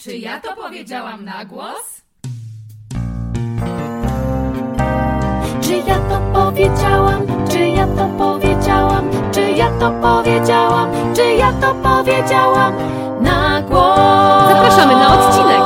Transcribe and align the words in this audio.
Czy 0.00 0.16
ja 0.16 0.40
to 0.40 0.56
powiedziałam 0.56 1.24
na 1.24 1.44
głos? 1.44 2.02
Czy 5.62 5.74
ja 5.76 5.98
to 5.98 6.32
powiedziałam? 6.32 7.26
Czy 7.50 7.58
ja 7.58 7.86
to 7.86 8.08
powiedziałam? 8.18 9.10
Czy 9.32 9.40
ja 9.50 9.70
to 9.80 9.90
powiedziałam? 9.90 11.14
Czy 11.14 11.24
ja 11.24 11.52
to 11.52 11.74
powiedziałam 11.74 12.74
na 13.22 13.62
głos? 13.62 14.48
Zapraszamy 14.48 14.92
na 14.92 15.18
odcinek. 15.18 15.60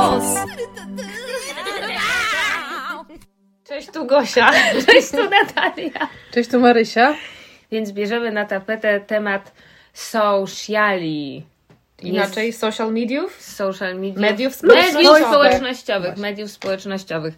Cześć, 3.64 3.90
tu 3.90 4.06
Gosia. 4.06 4.50
Cześć, 4.86 5.10
tu 5.10 5.30
Natalia. 5.30 6.08
Cześć, 6.32 6.50
tu 6.50 6.60
Marysia. 6.60 7.14
Więc 7.70 7.92
bierzemy 7.92 8.32
na 8.32 8.44
tapetę 8.44 9.00
temat 9.00 9.52
sociali. 9.92 11.53
Inaczej 12.08 12.52
social 12.52 12.92
mediów? 12.92 13.36
Social 13.42 13.94
mediów. 13.94 14.16
Mediów 14.16 14.22
mediów 14.22 14.54
społecznościowych. 14.54 15.28
społecznościowych. 15.28 16.06
Właśnie. 16.06 16.22
Mediów 16.22 16.50
społecznościowych. 16.50 17.34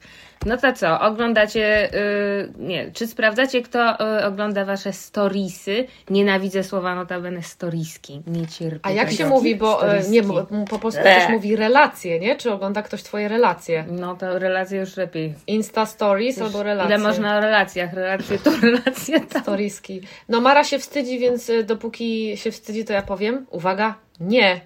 No 0.46 0.56
to 0.56 0.72
co, 0.72 1.00
oglądacie, 1.00 1.94
y, 1.94 2.52
nie, 2.58 2.90
czy 2.92 3.06
sprawdzacie, 3.06 3.62
kto 3.62 3.94
y, 4.20 4.24
ogląda 4.24 4.64
wasze 4.64 4.92
storiesy? 4.92 5.86
Nienawidzę 6.10 6.64
słowa 6.64 6.94
notabene 6.94 7.42
storiski. 7.42 8.22
Nie 8.26 8.46
cierpię 8.46 8.80
A 8.82 8.90
jak 8.90 9.08
tego. 9.08 9.18
się 9.18 9.26
mówi, 9.26 9.56
bo 9.56 9.80
nie, 10.10 10.22
Storiski. 10.22 10.22
bo 10.70 10.78
po 10.78 10.90
Ble. 10.90 11.02
też 11.02 11.28
mówi 11.28 11.56
relacje, 11.56 12.20
nie? 12.20 12.36
Czy 12.36 12.52
ogląda 12.52 12.82
ktoś 12.82 13.02
twoje 13.02 13.28
relacje? 13.28 13.84
No 13.90 14.16
to 14.16 14.38
relacje 14.38 14.80
już 14.80 14.96
lepiej. 14.96 15.34
Insta 15.46 15.86
stories 15.86 16.42
albo 16.42 16.62
relacje. 16.62 16.96
Ile 16.96 17.04
można 17.04 17.36
o 17.36 17.40
relacjach? 17.40 17.92
Relacje 17.92 18.38
to 18.38 18.50
relacje 18.62 19.20
tam. 19.20 19.42
Storieski. 19.42 20.00
No 20.28 20.40
Mara 20.40 20.64
się 20.64 20.78
wstydzi, 20.78 21.18
więc 21.18 21.50
e, 21.50 21.62
dopóki 21.62 22.36
się 22.36 22.50
wstydzi, 22.50 22.84
to 22.84 22.92
ja 22.92 23.02
powiem, 23.02 23.46
uwaga, 23.50 23.94
nie. 24.20 24.60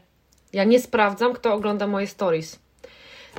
Ja 0.52 0.64
nie 0.64 0.80
sprawdzam, 0.80 1.32
kto 1.32 1.54
ogląda 1.54 1.86
moje 1.86 2.06
stories. 2.06 2.58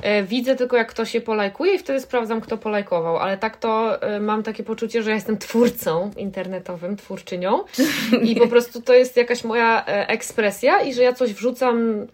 E, 0.02 0.22
Widzę 0.22 0.56
tylko, 0.56 0.76
jak 0.76 0.88
ktoś 0.88 1.14
je 1.14 1.20
polajkuje 1.20 1.74
i 1.74 1.78
wtedy 1.78 2.00
sprawdzam, 2.00 2.40
kto 2.40 2.58
polajkował, 2.58 3.18
ale 3.18 3.38
tak 3.38 3.56
to 3.56 4.02
e, 4.02 4.20
mam 4.20 4.42
takie 4.42 4.62
poczucie, 4.62 5.02
że 5.02 5.10
ja 5.10 5.14
jestem 5.14 5.38
twórcą 5.38 6.10
internetowym, 6.16 6.96
twórczynią 6.96 7.64
i 8.28 8.36
po 8.36 8.48
prostu 8.48 8.82
to 8.82 8.94
jest 8.94 9.16
jakaś 9.16 9.44
moja 9.44 9.86
e, 9.86 10.08
ekspresja 10.08 10.80
i 10.80 10.94
że 10.94 11.02
ja 11.02 11.12
coś 11.12 11.32
wrzucam 11.34 12.06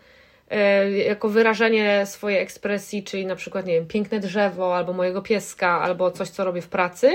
jako 1.06 1.28
wyrażenie 1.28 2.06
swojej 2.06 2.38
ekspresji, 2.38 3.04
czyli 3.04 3.26
na 3.26 3.36
przykład, 3.36 3.66
nie 3.66 3.72
wiem, 3.72 3.86
piękne 3.86 4.20
drzewo, 4.20 4.76
albo 4.76 4.92
mojego 4.92 5.22
pieska, 5.22 5.80
albo 5.80 6.10
coś, 6.10 6.28
co 6.28 6.44
robię 6.44 6.62
w 6.62 6.68
pracy 6.68 7.10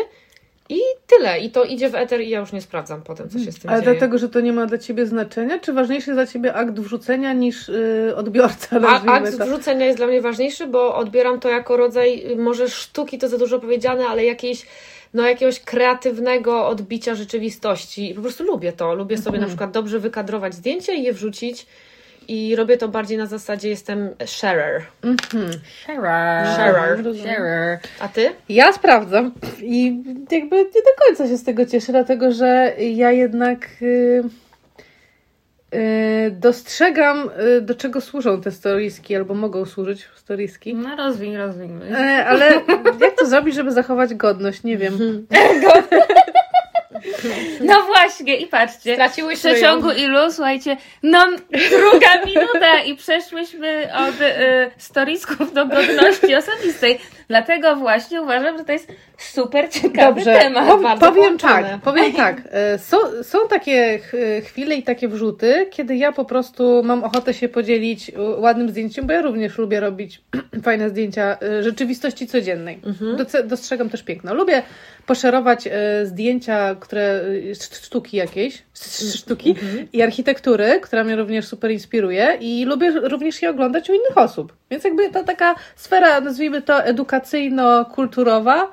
i 0.70 0.80
tyle. 1.08 1.40
I 1.40 1.50
to 1.52 1.64
idzie 1.64 1.90
w 1.90 1.96
eter 1.96 2.22
i 2.22 2.30
ja 2.30 2.40
już 2.40 2.52
nie 2.52 2.62
sprawdzam 2.62 3.02
potem, 3.02 3.30
co 3.30 3.40
się 3.40 3.52
z 3.52 3.60
tym 3.60 3.70
Ale 3.72 3.82
dzieje. 3.82 3.92
dlatego, 3.92 4.18
że 4.18 4.30
to 4.30 4.42
nie 4.42 4.54
ma 4.54 4.66
dla 4.66 4.78
ciebie 4.78 5.06
znaczenia? 5.06 5.60
Czy 5.60 5.74
ważniejszy 5.74 6.10
jest 6.12 6.18
dla 6.18 6.28
ciebie 6.28 6.54
akt 6.54 6.80
wrzucenia 6.80 7.34
niż 7.34 7.68
yy, 7.68 8.16
odbiorca? 8.16 8.80
A 8.88 9.02
akt 9.12 9.38
to? 9.38 9.46
wrzucenia 9.46 9.86
jest 9.86 9.98
dla 9.98 10.08
mnie 10.08 10.22
ważniejszy, 10.22 10.68
bo 10.68 10.96
odbieram 10.96 11.40
to 11.40 11.50
jako 11.50 11.78
rodzaj, 11.78 12.36
może 12.38 12.70
sztuki 12.70 13.18
to 13.18 13.28
za 13.30 13.38
dużo 13.38 13.60
powiedziane, 13.60 14.06
ale 14.08 14.26
jakiejś, 14.26 14.66
no 15.14 15.28
jakiegoś 15.28 15.60
kreatywnego 15.60 16.68
odbicia 16.68 17.16
rzeczywistości. 17.16 18.12
I 18.12 18.14
po 18.14 18.22
prostu 18.22 18.44
lubię 18.44 18.72
to. 18.74 18.96
Lubię 18.96 19.18
sobie 19.18 19.28
Mhm. 19.28 19.42
na 19.42 19.48
przykład 19.48 19.72
dobrze 19.72 20.00
wykadrować 20.00 20.54
zdjęcie 20.56 20.96
i 20.96 21.04
je 21.04 21.14
wrzucić. 21.14 21.66
I 22.28 22.56
robię 22.56 22.78
to 22.78 22.88
bardziej 22.88 23.18
na 23.18 23.26
zasadzie 23.26 23.70
jestem 23.70 24.10
sharer. 24.26 24.82
Sharer. 25.86 26.48
Sharer. 26.56 27.16
Sharer. 27.16 27.80
A 28.00 28.08
ty? 28.08 28.30
Ja 28.50 28.74
sprawdzam 28.74 29.32
i 29.62 30.04
jakby 30.32 30.56
nie 30.58 30.64
do 30.64 31.06
końca 31.06 31.28
się 31.28 31.38
z 31.38 31.44
tego 31.44 31.66
cieszę, 31.66 31.92
dlatego 31.92 32.32
że 32.32 32.74
ja 32.80 33.12
jednak 33.12 33.68
yy, 33.82 34.24
yy, 35.72 36.32
dostrzegam, 36.32 37.30
yy, 37.40 37.62
do 37.62 37.76
czego 37.76 38.02
służą 38.02 38.42
te 38.42 38.52
storieski, 38.52 39.16
albo 39.16 39.34
mogą 39.34 39.66
służyć 39.66 40.10
storieski. 40.16 40.76
No 40.76 40.96
rozwiń, 40.96 41.38
rozwiń. 41.38 41.80
E, 41.92 42.26
ale 42.26 42.52
jak 43.02 43.16
to 43.20 43.26
zrobić, 43.26 43.56
żeby 43.56 43.72
zachować 43.72 44.14
godność? 44.14 44.64
Nie 44.64 44.78
wiem. 44.78 44.94
No 47.70 47.84
właśnie, 47.86 48.36
i 48.38 48.48
patrzcie. 48.48 48.92
W 48.92 48.96
Straciłyśmy 48.96 49.52
przeciągu 49.52 49.90
ją. 49.92 49.96
ilu, 49.98 50.32
słuchajcie, 50.32 50.78
no 51.04 51.26
druga 51.52 52.08
minuta 52.26 52.80
i 52.86 52.96
przeszłyśmy 52.96 53.90
od 53.96 54.22
y, 54.22 54.72
storiesków 54.78 55.54
do 55.54 55.66
godności 55.66 56.36
osobistej. 56.42 57.00
Dlatego 57.28 57.76
właśnie 57.76 58.22
uważam, 58.22 58.58
że 58.58 58.64
to 58.66 58.72
jest 58.72 58.88
super 59.18 59.70
ciekawy 59.70 60.16
Dobrze, 60.22 60.40
temat. 60.40 60.82
bardzo 60.82 61.06
powiem 61.12 61.38
tak, 61.38 61.66
powiem 61.84 62.14
tak. 62.14 62.42
E, 62.52 62.78
Są, 62.80 62.98
są 63.24 63.38
takie 63.48 64.00
ch- 64.00 64.46
chwile 64.46 64.76
i 64.76 64.84
takie 64.84 65.08
wrzuty, 65.08 65.68
kiedy 65.72 65.96
ja 65.96 66.12
po 66.12 66.26
prostu 66.26 66.82
mam 66.84 67.04
ochotę 67.04 67.34
się 67.34 67.50
podzielić 67.50 68.12
ładnym 68.38 68.70
zdjęciem, 68.70 69.08
bo 69.08 69.14
ja 69.14 69.22
również 69.22 69.58
lubię 69.58 69.80
robić 69.80 70.22
fajne 70.64 70.90
zdjęcia 70.90 71.38
e, 71.42 71.64
rzeczywistości 71.64 72.28
codziennej. 72.28 72.80
Doce- 73.18 73.44
Dostrzegam 73.48 73.90
też 73.90 74.04
piękno. 74.04 74.34
Lubię 74.34 74.64
poszerować 75.06 75.68
e, 75.68 76.06
zdjęcia, 76.06 76.76
które 76.80 77.02
e, 77.02 77.52
sz- 77.52 77.86
sztuki 77.86 78.18
jakieś, 78.18 78.64
sz- 78.74 79.16
sztuki 79.20 79.56
i 79.94 80.02
architektury, 80.02 80.80
która 80.82 81.04
mnie 81.04 81.16
również 81.16 81.48
super 81.48 81.72
inspiruje 81.72 82.38
i 82.42 82.66
lubię 82.66 82.92
również 82.92 83.42
je 83.42 83.50
oglądać 83.50 83.90
u 83.90 83.94
innych 83.94 84.18
osób. 84.18 84.54
Więc 84.72 84.84
jakby 84.84 85.10
ta 85.10 85.24
taka 85.24 85.56
sfera, 85.76 86.22
nazwijmy 86.22 86.62
to 86.62 86.84
edukacyjno-kulturowa, 86.84 88.68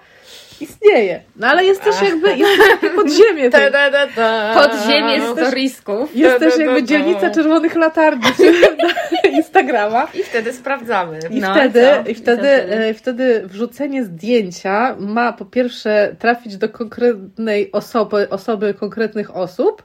istnieje. 0.60 1.20
No 1.36 1.46
ale 1.46 1.64
jest 1.64 1.82
też 1.84 2.02
jakby 2.02 2.36
jest 2.36 2.60
podziemie 2.96 3.50
tej, 3.50 3.60
Podziemie 4.54 5.18
jest 6.14 6.38
też 6.40 6.58
jakby 6.58 6.82
dzielnica 6.90 7.30
czerwonych 7.30 7.74
latarni 7.76 8.22
Instagrama. 9.36 10.08
I 10.14 10.22
wtedy 10.22 10.52
sprawdzamy. 10.52 11.18
I 11.30 11.40
No, 11.40 11.54
wtedy, 11.54 11.86
i 12.06 12.10
I 12.10 12.14
wtedy, 12.14 12.42
wtedy? 12.42 12.74
e, 12.74 12.94
wtedy 12.94 13.42
wrzucenie 13.44 14.04
zdjęcia 14.04 14.96
ma 14.98 15.32
po 15.32 15.44
pierwsze 15.44 16.16
trafić 16.18 16.56
do 16.56 16.68
konkretnej 16.68 17.72
osoby, 17.72 18.28
osoby 18.30 18.74
konkretnych 18.74 19.36
osób. 19.36 19.82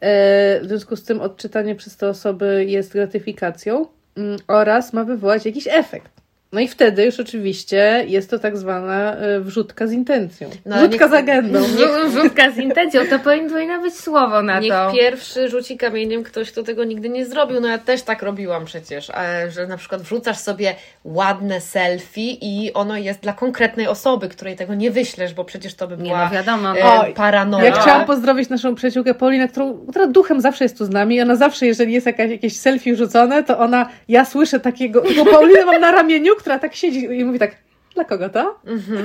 E, 0.00 0.60
W 0.60 0.64
związku 0.68 0.96
z 0.96 1.04
tym 1.04 1.20
odczytanie 1.20 1.74
przez 1.74 1.96
te 1.96 2.08
osoby 2.08 2.64
jest 2.68 2.92
gratyfikacją 2.92 3.86
mm, 4.16 4.38
oraz 4.48 4.92
ma 4.92 5.04
wywołać 5.04 5.46
jakiś 5.46 5.68
efekt. 5.70 6.15
No 6.52 6.60
i 6.60 6.68
wtedy 6.68 7.04
już 7.04 7.20
oczywiście 7.20 8.04
jest 8.08 8.30
to 8.30 8.38
tak 8.38 8.56
zwana 8.56 9.12
e, 9.16 9.40
wrzutka 9.40 9.86
z 9.86 9.92
intencją. 9.92 10.50
No, 10.66 10.76
wrzutka 10.76 11.04
niech- 11.04 11.10
z 11.10 11.14
agendą. 11.14 11.58
Wrzu- 11.62 12.10
Wrzutka 12.10 12.50
z 12.50 12.56
intencją, 12.58 13.00
to 13.10 13.18
powinno, 13.18 13.80
być 13.82 13.94
słowo 13.94 14.42
na 14.42 14.60
Niech 14.60 14.72
to. 14.72 14.90
pierwszy 14.92 15.48
rzuci 15.48 15.76
kamieniem 15.76 16.22
ktoś, 16.22 16.52
kto 16.52 16.62
tego 16.62 16.84
nigdy 16.84 17.08
nie 17.08 17.26
zrobił. 17.26 17.60
No 17.60 17.68
ja 17.68 17.78
też 17.78 18.02
tak 18.02 18.22
robiłam 18.22 18.64
przecież, 18.64 19.10
że 19.48 19.66
na 19.66 19.76
przykład 19.76 20.02
wrzucasz 20.02 20.38
sobie 20.38 20.74
ładne 21.04 21.60
selfie 21.60 22.30
i 22.40 22.72
ono 22.74 22.96
jest 22.96 23.20
dla 23.20 23.32
konkretnej 23.32 23.86
osoby, 23.88 24.28
której 24.28 24.56
tego 24.56 24.74
nie 24.74 24.90
wyślesz, 24.90 25.34
bo 25.34 25.44
przecież 25.44 25.74
to 25.74 25.88
by 25.88 25.96
Nie 25.96 26.02
była 26.02 26.24
no 26.24 26.30
wiadomo, 26.30 26.78
e, 26.78 26.84
no. 26.84 27.00
Oj, 27.00 27.14
paranoja. 27.14 27.64
Ja 27.64 27.72
chciałam 27.72 28.04
pozdrowić 28.06 28.48
naszą 28.48 28.74
przyjaciółkę 28.74 29.14
Paulinę, 29.14 29.48
którą, 29.48 29.86
która 29.90 30.06
duchem 30.06 30.40
zawsze 30.40 30.64
jest 30.64 30.78
tu 30.78 30.84
z 30.84 30.90
nami. 30.90 31.22
Ona 31.22 31.36
zawsze, 31.36 31.66
jeżeli 31.66 31.92
jest 31.92 32.06
jakaś, 32.06 32.30
jakieś 32.30 32.56
selfie 32.56 32.96
rzucone, 32.96 33.44
to 33.44 33.58
ona, 33.58 33.88
ja 34.08 34.24
słyszę 34.24 34.60
takiego, 34.60 35.00
taką 35.00 35.24
Paulinę 35.30 35.64
mam 35.64 35.80
na 35.80 35.92
ramieniu, 35.92 36.35
która 36.38 36.58
tak 36.58 36.74
siedzi 36.74 37.04
i 37.04 37.24
mówi 37.24 37.38
tak, 37.38 37.56
dla 37.96 38.04
kogo 38.04 38.28
to? 38.28 38.60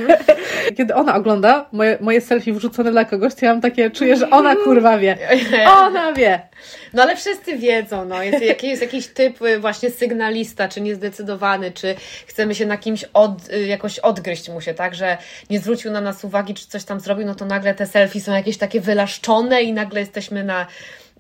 Kiedy 0.78 0.96
ona 0.96 1.16
ogląda 1.16 1.66
moje, 1.72 1.98
moje 2.02 2.22
selfie 2.22 2.54
wrzucone 2.54 2.92
dla 2.92 3.06
kogoś, 3.06 3.36
to 3.36 3.46
ja 3.46 3.52
mam 3.52 3.62
takie, 3.62 3.92
czuję, 3.92 4.16
że 4.16 4.30
ona 4.30 4.56
kurwa 4.56 4.98
wie. 4.98 5.18
Ona 5.86 6.14
wie. 6.14 6.42
No 6.94 7.04
ale 7.04 7.16
wszyscy 7.16 7.58
wiedzą, 7.58 8.06
no, 8.06 8.24
jest, 8.24 8.64
jest 8.64 8.82
jakiś 8.82 9.08
typ 9.08 9.42
y, 9.42 9.60
właśnie 9.60 9.92
sygnalista, 9.92 10.68
czy 10.68 10.82
niezdecydowany, 10.82 11.72
czy 11.72 11.96
chcemy 12.28 12.56
się 12.56 12.66
na 12.66 12.78
kimś 12.78 13.06
od, 13.14 13.50
y, 13.54 13.68
jakoś 13.68 14.00
odgryźć 14.00 14.50
mu 14.50 14.62
się, 14.62 14.74
tak, 14.74 14.96
że 14.96 15.18
nie 15.50 15.60
zwrócił 15.60 15.92
na 15.92 16.02
nas 16.02 16.24
uwagi, 16.24 16.54
czy 16.54 16.68
coś 16.68 16.84
tam 16.84 17.00
zrobił, 17.00 17.26
no 17.26 17.36
to 17.36 17.46
nagle 17.46 17.74
te 17.74 17.88
selfie 17.88 18.22
są 18.22 18.34
jakieś 18.34 18.58
takie 18.58 18.82
wylaszczone 18.82 19.62
i 19.62 19.74
nagle 19.74 20.00
jesteśmy 20.00 20.44
na 20.44 20.68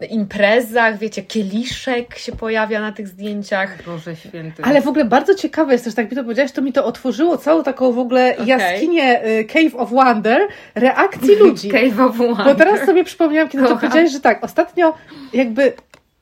imprezach, 0.05 0.97
wiecie, 0.97 1.23
kieliszek 1.23 2.17
się 2.17 2.31
pojawia 2.31 2.81
na 2.81 2.91
tych 2.91 3.07
zdjęciach. 3.07 3.83
Boże 3.85 4.15
święty. 4.15 4.63
Ale 4.63 4.81
w 4.81 4.87
ogóle 4.87 5.05
bardzo 5.05 5.35
ciekawe 5.35 5.73
jest 5.73 5.85
też, 5.85 5.95
tak 5.95 6.11
mi 6.11 6.17
to 6.17 6.23
powiedziałaś, 6.23 6.51
to 6.51 6.61
mi 6.61 6.73
to 6.73 6.85
otworzyło 6.85 7.37
całą 7.37 7.63
taką 7.63 7.91
w 7.91 7.99
ogóle 7.99 8.33
Okej. 8.33 8.47
jaskinię 8.47 9.25
y, 9.25 9.45
Cave 9.45 9.75
of 9.75 9.91
Wonder 9.91 10.41
reakcji 10.75 11.35
ludzi. 11.43 11.69
Cave 11.69 11.99
of 11.99 12.17
Wonder. 12.17 12.45
Bo 12.45 12.55
teraz 12.55 12.85
sobie 12.85 13.03
przypomniałam, 13.03 13.49
kiedy 13.49 13.63
to 13.63 13.69
Kocham. 13.69 13.79
powiedziałeś, 13.89 14.11
że 14.11 14.19
tak, 14.19 14.43
ostatnio 14.43 14.93
jakby 15.33 15.73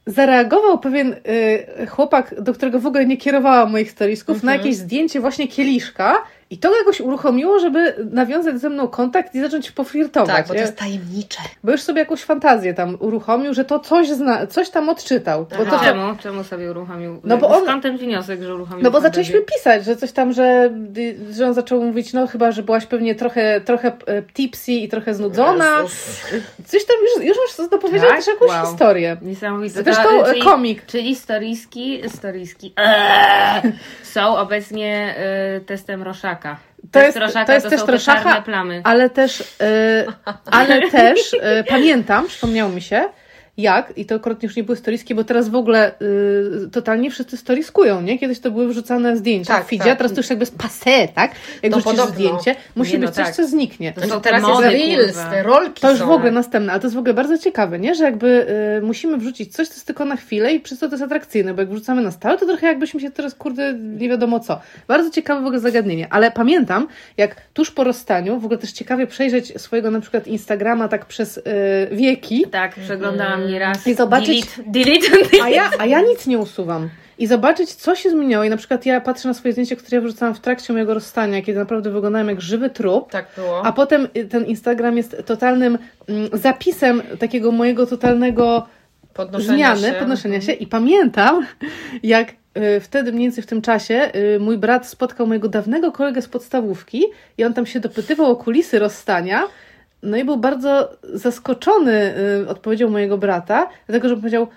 zareagował 0.06 0.80
pewien 0.80 1.16
y, 1.82 1.88
chłopak, 1.88 2.42
do 2.42 2.54
którego 2.54 2.80
w 2.80 2.86
ogóle 2.86 3.06
nie 3.06 3.18
kierowałam 3.18 3.72
moich 3.72 3.92
storisków, 3.92 4.44
na 4.44 4.54
jakieś 4.56 4.76
zdjęcie 4.76 5.20
właśnie 5.20 5.48
kieliszka 5.48 6.18
I 6.52 6.58
to 6.58 6.78
jakoś 6.78 7.02
uruchomiło, 7.02 7.60
żeby 7.60 7.96
nawiązać 8.12 8.60
ze 8.60 8.70
mną 8.70 8.88
kontakt 8.88 9.36
i 9.36 9.42
zacząć 9.42 9.72
poflirtować. 9.72 10.36
Tak, 10.36 10.48
bo 10.48 10.54
to 10.54 10.60
jest 10.60 10.76
tajemnicze. 10.78 11.40
bo 11.64 11.72
już 11.72 11.82
sobie 11.82 12.00
jakąś 12.00 12.24
fantazję 12.24 12.74
tam 12.74 12.98
uruchomił, 13.00 13.54
że 13.54 13.66
to 13.66 13.80
coś, 13.80 14.10
zna, 14.10 14.48
coś 14.48 14.70
tam 14.70 14.90
odczytał. 14.90 15.46
Bo 15.46 15.56
to, 15.56 15.62
Aha. 15.68 15.78
to, 15.80 15.86
Czemu? 15.86 16.16
Czemu 16.24 16.44
sobie 16.44 16.72
uruchomił? 16.72 17.22
No 17.24 17.38
bo 17.38 17.50
on- 17.50 17.64
Skąd 17.64 17.84
ten 17.84 17.98
wniosek, 17.98 18.44
że 18.44 18.56
uruchomił 18.56 18.84
no 18.84 18.92
bo 18.92 19.02
fantazję? 19.02 19.24
zaczęliśmy 19.24 19.56
pisać, 19.56 19.86
że 19.86 19.96
coś 19.96 20.12
tam, 20.12 20.34
że, 20.34 20.70
że 21.32 21.48
on 21.48 21.54
zaczął 21.54 21.82
mówić, 21.84 22.14
no 22.14 22.28
chyba, 22.28 22.52
że 22.52 22.64
byłaś 22.64 22.86
pewnie 22.86 23.16
trochę, 23.16 23.62
trochę 23.62 23.92
e, 24.06 24.22
tipsy 24.24 24.72
i 24.72 24.88
trochę 24.90 25.14
znudzona. 25.14 25.76
Jezus. 25.82 26.22
Coś 26.66 26.86
tam 26.86 26.96
już, 27.18 27.26
już 27.28 27.38
masz 27.60 27.70
dopowiedział 27.70 28.08
Tak? 28.10 28.18
też 28.18 28.28
jakąś 28.28 28.50
Wow. 28.50 28.66
historię. 28.66 29.18
Niesamowite. 29.22 29.84
Zresztą 29.84 30.04
To, 30.04 30.28
e, 30.28 30.30
czyli, 30.30 30.42
komik. 30.42 30.86
czyli 30.86 31.16
storiski, 31.16 32.02
storiski 32.10 32.74
eee, 32.78 33.62
są 34.14 34.38
obecnie 34.38 35.16
e, 35.18 35.60
testem 35.62 36.04
Roszaka. 36.04 36.39
To 36.92 37.00
jest- 37.00 37.18
Roszaka 37.18 37.46
to 37.46 37.52
jest 37.54 37.64
to 37.64 37.70
test 37.70 38.06
są 38.06 38.36
te 38.36 38.42
plamy. 38.42 38.82
Ale 38.84 39.10
też, 39.10 39.44
e, 39.62 40.06
ale 40.52 40.82
też 40.92 41.36
e, 41.42 41.64
pamiętam, 41.64 42.28
przypomniało 42.28 42.72
mi 42.72 42.82
się, 42.82 43.10
jak, 43.62 43.94
i 43.98 44.06
to 44.06 44.16
akurat 44.16 44.44
już 44.44 44.56
nie 44.56 44.64
były 44.64 44.76
storiski, 44.76 45.16
bo 45.16 45.24
teraz 45.24 45.50
w 45.50 45.56
ogóle 45.56 45.92
y, 46.02 46.70
totalnie 46.72 47.12
wszyscy 47.12 47.38
storiskują, 47.38 48.02
nie? 48.02 48.20
Kiedyś 48.20 48.40
to 48.40 48.52
były 48.52 48.68
wrzucane 48.68 49.18
zdjęcia 49.18 49.54
Tak, 49.54 49.66
w 49.66 49.70
feedzie, 49.70 49.84
tak. 49.84 49.98
teraz 49.98 50.12
to 50.14 50.18
już 50.20 50.30
jakby 50.30 50.44
jest 50.44 50.58
passé, 50.58 51.08
tak? 51.08 51.32
Jak 51.64 51.72
No 51.72 51.78
wrzucisz 51.78 52.00
podobno. 52.00 52.14
zdjęcie, 52.16 52.56
musi 52.76 52.94
Nie, 52.94 53.00
no 53.00 53.06
być 53.08 53.16
coś, 53.16 53.26
tak. 53.26 53.36
co 53.36 53.48
zniknie. 53.48 53.94
To 53.94 54.02
te 54.02 54.22
teraz 54.22 54.42
mody, 54.42 54.78
jest 54.78 55.18
Reels, 55.18 55.30
te 55.32 55.44
rolki 55.44 55.82
To 55.82 55.90
już 55.92 56.00
są. 56.00 56.08
w 56.08 56.12
ogóle 56.12 56.32
następne, 56.32 56.72
ale 56.72 56.82
to 56.82 56.88
jest 56.88 56.96
w 56.96 57.00
ogóle 57.00 57.14
bardzo 57.14 57.38
ciekawe, 57.38 57.80
nie? 57.80 57.96
Że 57.96 58.04
jakby 58.04 58.46
y, 58.78 58.82
musimy 58.82 59.18
wrzucić 59.18 59.56
coś, 59.56 59.68
co 59.68 59.74
jest 59.74 59.88
tylko 59.88 60.06
na 60.06 60.16
chwilę 60.16 60.54
i 60.54 60.60
przez 60.60 60.80
to 60.80 60.88
to 60.88 60.94
jest 60.94 61.04
atrakcyjne, 61.04 61.54
bo 61.54 61.62
jak 61.62 61.70
wrzucamy 61.70 62.02
na 62.02 62.12
stałe, 62.12 62.38
to 62.38 62.46
trochę 62.46 62.68
jakbyśmy 62.68 63.00
się 63.00 63.12
teraz, 63.12 63.36
kurde, 63.36 63.74
nie 63.74 64.10
wiadomo 64.10 64.40
co. 64.40 64.60
Bardzo 64.88 65.10
ciekawe 65.10 65.42
w 65.42 65.46
ogóle 65.46 65.60
zagadnienie, 65.60 66.08
ale 66.10 66.32
pamiętam, 66.32 66.88
jak 67.18 67.36
tuż 67.54 67.72
po 67.72 67.84
rozstaniu, 67.84 68.40
w 68.40 68.46
ogóle 68.46 68.58
też 68.60 68.72
ciekawie 68.72 69.08
przejrzeć 69.08 69.62
swojego 69.62 69.92
na 69.92 70.00
przykład 70.02 70.28
Instagrama 70.28 70.88
tak 70.88 71.06
przez 71.06 71.38
y, 71.38 71.42
wieki, 71.92 72.46
Tak, 72.52 72.76
przeglądałam 72.76 73.49
nieraz. 73.50 73.88
I 73.88 73.96
zobaczyć- 73.96 74.62
Delete, 74.66 75.10
delete. 75.10 75.44
a 75.44 75.50
ja, 75.50 75.70
a 75.80 75.86
ja 75.86 76.02
nic 76.02 76.28
nie 76.28 76.38
usuwam. 76.38 76.90
I 77.18 77.28
zobaczyć, 77.28 77.74
co 77.74 77.96
się 77.96 78.10
zmieniło. 78.10 78.44
I 78.44 78.50
na 78.50 78.58
przykład 78.58 78.86
ja 78.86 79.02
patrzę 79.02 79.28
na 79.28 79.34
swoje 79.34 79.52
zdjęcie, 79.52 79.76
które 79.76 79.96
ja 79.98 80.02
wrzucałam 80.02 80.36
w 80.36 80.40
trakcie 80.40 80.74
mojego 80.74 80.94
rozstania, 80.94 81.42
kiedy 81.42 81.60
naprawdę 81.60 81.90
wyglądałem 81.90 82.28
jak 82.30 82.42
żywy 82.42 82.70
trup. 82.70 83.12
Tak 83.12 83.26
było. 83.36 83.66
A 83.66 83.72
potem 83.72 84.08
y, 84.18 84.26
ten 84.26 84.46
Instagram 84.46 84.98
jest 84.98 85.16
totalnym 85.26 85.78
mm, 86.10 86.30
zapisem 86.34 87.02
takiego 87.20 87.52
mojego 87.52 87.86
totalnego 87.86 88.68
Podnoszenia 89.14 89.76
zmiany, 89.76 89.94
się. 89.94 90.00
podnoszenia 90.00 90.42
się. 90.42 90.52
I 90.52 90.68
pamiętam, 90.68 91.46
jak 92.04 92.30
y, 92.78 92.80
wtedy 92.80 93.12
mniej 93.12 93.24
więcej 93.28 93.44
w 93.44 93.48
tym 93.48 93.62
czasie 93.62 94.12
y, 94.36 94.40
mój 94.40 94.58
brat 94.58 94.88
spotkał 94.88 95.28
mojego 95.28 95.50
dawnego 95.50 95.92
kolegę 95.92 96.22
z 96.22 96.28
podstawówki 96.28 97.04
i 97.38 97.44
on 97.44 97.54
tam 97.54 97.66
się 97.66 97.80
dopytywał 97.80 98.32
o 98.32 98.36
kulisy 98.36 98.80
rozstania. 98.80 99.44
No 100.04 100.18
i 100.18 100.24
był 100.26 100.38
bardzo 100.38 100.90
zaskoczony 101.14 102.14
y, 102.44 102.50
odpowiedzią 102.50 102.90
mojego 102.90 103.18
brata, 103.18 103.70
dlatego 103.88 104.10
że 104.10 104.16
powiedział, 104.18 104.48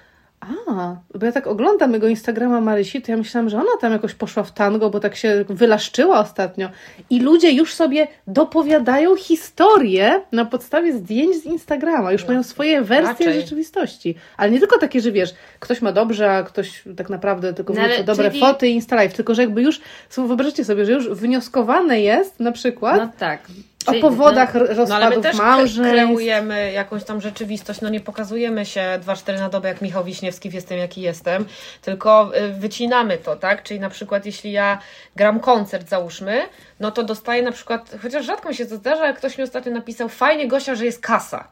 a, 0.69 0.97
bo 1.19 1.27
ja 1.27 1.33
tak 1.33 1.47
oglądam 1.47 1.93
jego 1.93 2.09
Instagrama 2.09 2.61
Marysi, 2.61 3.03
to 3.03 3.13
ja 3.13 3.17
myślałam, 3.19 3.49
że 3.49 3.57
ona 3.57 3.71
tam 3.81 3.93
jakoś 3.93 4.15
poszła 4.15 4.43
w 4.43 4.53
tango, 4.53 4.91
bo 4.91 5.01
tak 5.01 5.17
się 5.17 5.45
wylaszczyła 5.49 6.19
ostatnio. 6.21 6.69
I 7.11 7.21
ludzie 7.21 7.51
już 7.53 7.75
sobie 7.75 8.09
dopowiadają 8.27 9.17
historię 9.17 10.21
na 10.33 10.45
podstawie 10.45 10.93
zdjęć 10.93 11.37
z 11.37 11.45
Instagrama. 11.47 12.13
Już 12.13 12.29
mają 12.29 12.43
swoje 12.43 12.83
wersje 12.83 13.27
raczej. 13.27 13.41
rzeczywistości. 13.41 14.15
Ale 14.37 14.51
nie 14.51 14.59
tylko 14.59 14.79
takie, 14.79 15.01
że 15.01 15.13
wiesz, 15.13 15.35
ktoś 15.61 15.83
ma 15.83 15.93
dobrze, 15.93 16.31
a 16.31 16.43
ktoś 16.43 16.83
tak 16.97 17.11
naprawdę 17.11 17.55
tylko 17.55 17.75
No 17.75 17.83
wrzuca 17.83 18.03
dobre 18.03 18.29
czyli- 18.31 18.41
foty 18.41 18.69
i 18.69 18.73
Insta 18.75 18.97
Live. 18.97 19.15
Tylko, 19.15 19.35
że 19.35 19.43
jakby 19.43 19.63
już, 19.63 19.81
wyobraźcie 20.17 20.65
sobie, 20.65 20.85
że 20.85 20.93
już 20.93 21.09
wnioskowane 21.09 22.01
jest 22.01 22.41
na 22.41 22.53
przykład 22.53 22.97
No 22.97 23.09
tak. 23.19 23.41
O 23.89 23.95
powodach 23.95 24.55
no, 24.55 24.61
r- 24.61 24.67
No 24.89 24.95
ale 24.95 25.05
rozpadów 25.05 25.17
my 25.17 25.23
też 25.23 25.37
małżeństw. 25.37 25.81
kreujemy 25.81 26.73
jakąś 26.73 27.05
tam 27.05 27.21
rzeczywistość, 27.21 27.81
no 27.81 27.89
nie 27.89 28.01
pokazujemy 28.01 28.67
się 28.67 29.01
2-4 29.07 29.39
na 29.39 29.49
dobę 29.49 29.69
jak 29.69 29.81
Michał 29.83 30.05
Wiśniewski 30.05 30.51
w 30.51 30.55
jestem 30.55 30.79
jaki 30.79 31.01
jestem, 31.01 31.45
tylko 31.83 32.33
y, 32.39 32.53
wycinamy 32.53 33.19
to, 33.19 33.37
tak? 33.37 33.63
Czyli 33.63 33.81
na 33.81 33.91
przykład 33.91 34.27
jeśli 34.27 34.53
ja 34.53 34.79
gram 35.17 35.41
koncert 35.41 35.89
załóżmy, 35.89 36.43
no 36.81 36.91
to 36.91 37.03
dostaję 37.03 37.43
na 37.43 37.53
przykład, 37.53 37.91
chociaż 38.03 38.27
rzadko 38.27 38.49
mi 38.49 38.55
się 38.55 38.67
to 38.67 38.77
zdarza, 38.77 39.03
ale 39.03 39.15
ktoś 39.15 39.39
mi 39.39 39.45
ostatnio 39.45 39.73
napisał, 39.73 40.09
fajnie 40.09 40.49
Gosia, 40.49 40.75
że 40.75 40.85
jest 40.85 41.01
kasa. 41.03 41.49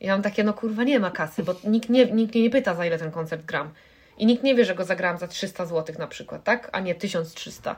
I 0.00 0.06
ja 0.06 0.12
mam 0.12 0.22
takie, 0.22 0.44
no 0.44 0.52
kurwa 0.54 0.82
nie 0.84 1.00
ma 1.00 1.10
kasy, 1.10 1.42
bo 1.42 1.54
nikt, 1.64 1.88
nie, 1.88 2.04
nikt 2.06 2.34
mnie 2.34 2.42
nie 2.42 2.50
pyta 2.50 2.74
za 2.74 2.86
ile 2.86 2.98
ten 2.98 3.10
koncert 3.10 3.44
gram. 3.44 3.70
I 4.18 4.26
nikt 4.26 4.42
nie 4.42 4.54
wie, 4.54 4.64
że 4.64 4.74
go 4.74 4.84
zagrałam 4.84 5.18
za 5.18 5.28
300 5.28 5.66
zł 5.66 5.94
na 5.98 6.06
przykład, 6.06 6.44
tak? 6.44 6.68
A 6.72 6.80
nie 6.80 6.94
1300. 6.94 7.76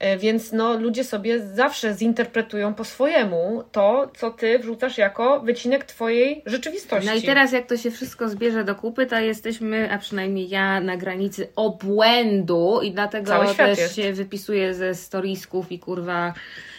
E, 0.00 0.18
Więc 0.18 0.52
no, 0.52 0.78
ludzie 0.78 1.04
sobie 1.04 1.40
zawsze 1.40 1.94
zinterpretują 1.94 2.74
po 2.74 2.84
swojemu 2.84 3.64
to, 3.72 4.10
co 4.16 4.30
ty 4.30 4.58
wrzucasz 4.58 4.98
jako 4.98 5.40
wycinek 5.40 5.84
twojej 5.84 6.42
rzeczywistości. 6.46 7.06
No 7.06 7.14
i 7.14 7.22
teraz 7.22 7.52
jak 7.52 7.66
to 7.66 7.76
się 7.76 7.90
wszystko 7.90 8.28
zbierze 8.28 8.64
do 8.64 8.74
kupy, 8.74 9.06
to 9.06 9.18
jesteśmy, 9.18 9.92
a 9.92 9.98
przynajmniej 9.98 10.48
ja, 10.48 10.80
na 10.80 10.96
granicy 10.96 11.48
obłędu 11.56 12.80
i 12.82 12.92
dlatego 12.92 13.26
Cały 13.26 13.46
świat 13.46 13.66
też 13.70 13.78
jest. 13.78 13.96
się 13.96 14.12
wypisuję 14.12 14.74
ze 14.74 14.94
storisków 14.94 15.72
i 15.72 15.78
kurwa... 15.78 16.34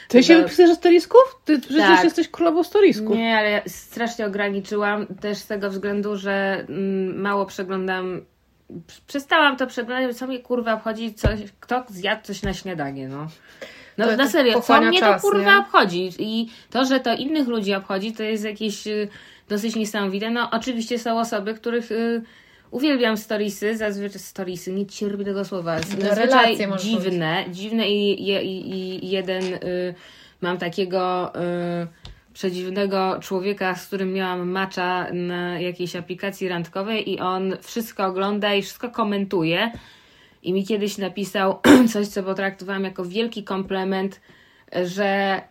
Ty 0.08 0.24
się 0.24 0.38
wypisujesz 0.38 0.70
ze 0.70 0.76
storisków? 0.76 1.22
Ty 1.46 1.60
przecież 1.60 1.78
Tak. 1.78 2.04
jesteś 2.04 2.28
królową 2.30 2.64
storisków. 2.64 3.18
Nie, 3.18 3.38
ale 3.38 3.52
ja 3.52 3.62
strasznie 3.68 4.26
ograniczyłam 4.26 5.08
też 5.08 5.38
z 5.38 5.48
tego 5.48 5.70
względu, 5.70 6.16
że 6.18 6.66
mm, 6.70 7.22
mało 7.22 7.46
przeglądam. 7.46 8.22
Przestałam 9.08 9.58
to 9.58 9.68
przeglądać, 9.68 10.18
co 10.18 10.28
mnie 10.28 10.40
kurwa 10.40 10.74
obchodzi, 10.74 11.14
coś, 11.14 11.40
kto 11.60 11.84
zjadł 11.90 12.24
coś 12.24 12.44
na 12.44 12.54
śniadanie, 12.54 13.08
no. 13.08 13.28
No 13.98 14.06
To- 14.06 14.16
na 14.18 14.24
to 14.24 14.30
serio, 14.30 14.62
co 14.62 14.82
mnie 14.82 15.00
czas, 15.00 15.22
to 15.22 15.28
kurwa 15.28 15.52
nie? 15.54 15.60
obchodzi? 15.60 16.10
I 16.20 16.50
to, 16.70 16.86
że 16.86 17.00
to 17.00 17.14
innych 17.16 17.48
ludzi 17.48 17.74
obchodzi, 17.74 18.12
to 18.12 18.24
jest 18.24 18.44
jakieś 18.46 18.88
y, 18.88 19.08
dosyć 19.50 19.76
niesamowite. 19.76 20.30
No 20.30 20.50
oczywiście 20.52 21.00
są 21.00 21.20
osoby, 21.20 21.54
których 21.54 21.92
y, 21.92 22.22
uwielbiam 22.72 23.18
storiesy, 23.18 23.78
zazwyczaj 23.78 24.20
storiesy, 24.22 24.72
nie 24.74 24.86
cierpię 24.86 25.26
tego 25.26 25.46
słowa. 25.46 25.80
Zazwyczaj 25.80 26.16
relacje 26.16 26.68
może 26.68 26.84
dziwne, 26.84 27.46
dziwne 27.52 27.90
i, 27.90 28.30
i, 28.30 28.32
i, 28.46 29.06
i 29.06 29.10
jeden 29.10 29.44
y, 29.54 29.94
mam 30.42 30.58
takiego 30.58 31.32
y, 31.36 32.11
przedziwnego 32.34 33.18
człowieka, 33.22 33.76
z 33.76 33.88
którym 33.88 34.14
miałam 34.14 34.50
macza 34.50 35.08
na 35.14 35.60
jakiejś 35.60 35.96
aplikacji 35.96 36.48
randkowej 36.48 37.12
i 37.12 37.20
on 37.20 37.58
wszystko 37.62 38.06
ogląda 38.06 38.54
i 38.56 38.62
wszystko 38.62 38.90
komentuje. 38.90 39.72
I 40.44 40.54
mi 40.54 40.66
kiedyś 40.66 40.98
napisał 40.98 41.60
coś, 41.94 42.08
co 42.08 42.24
potraktowałam 42.24 42.84
jako 42.84 43.06
wielki 43.06 43.44
komplement, 43.44 44.22
że 44.84 45.42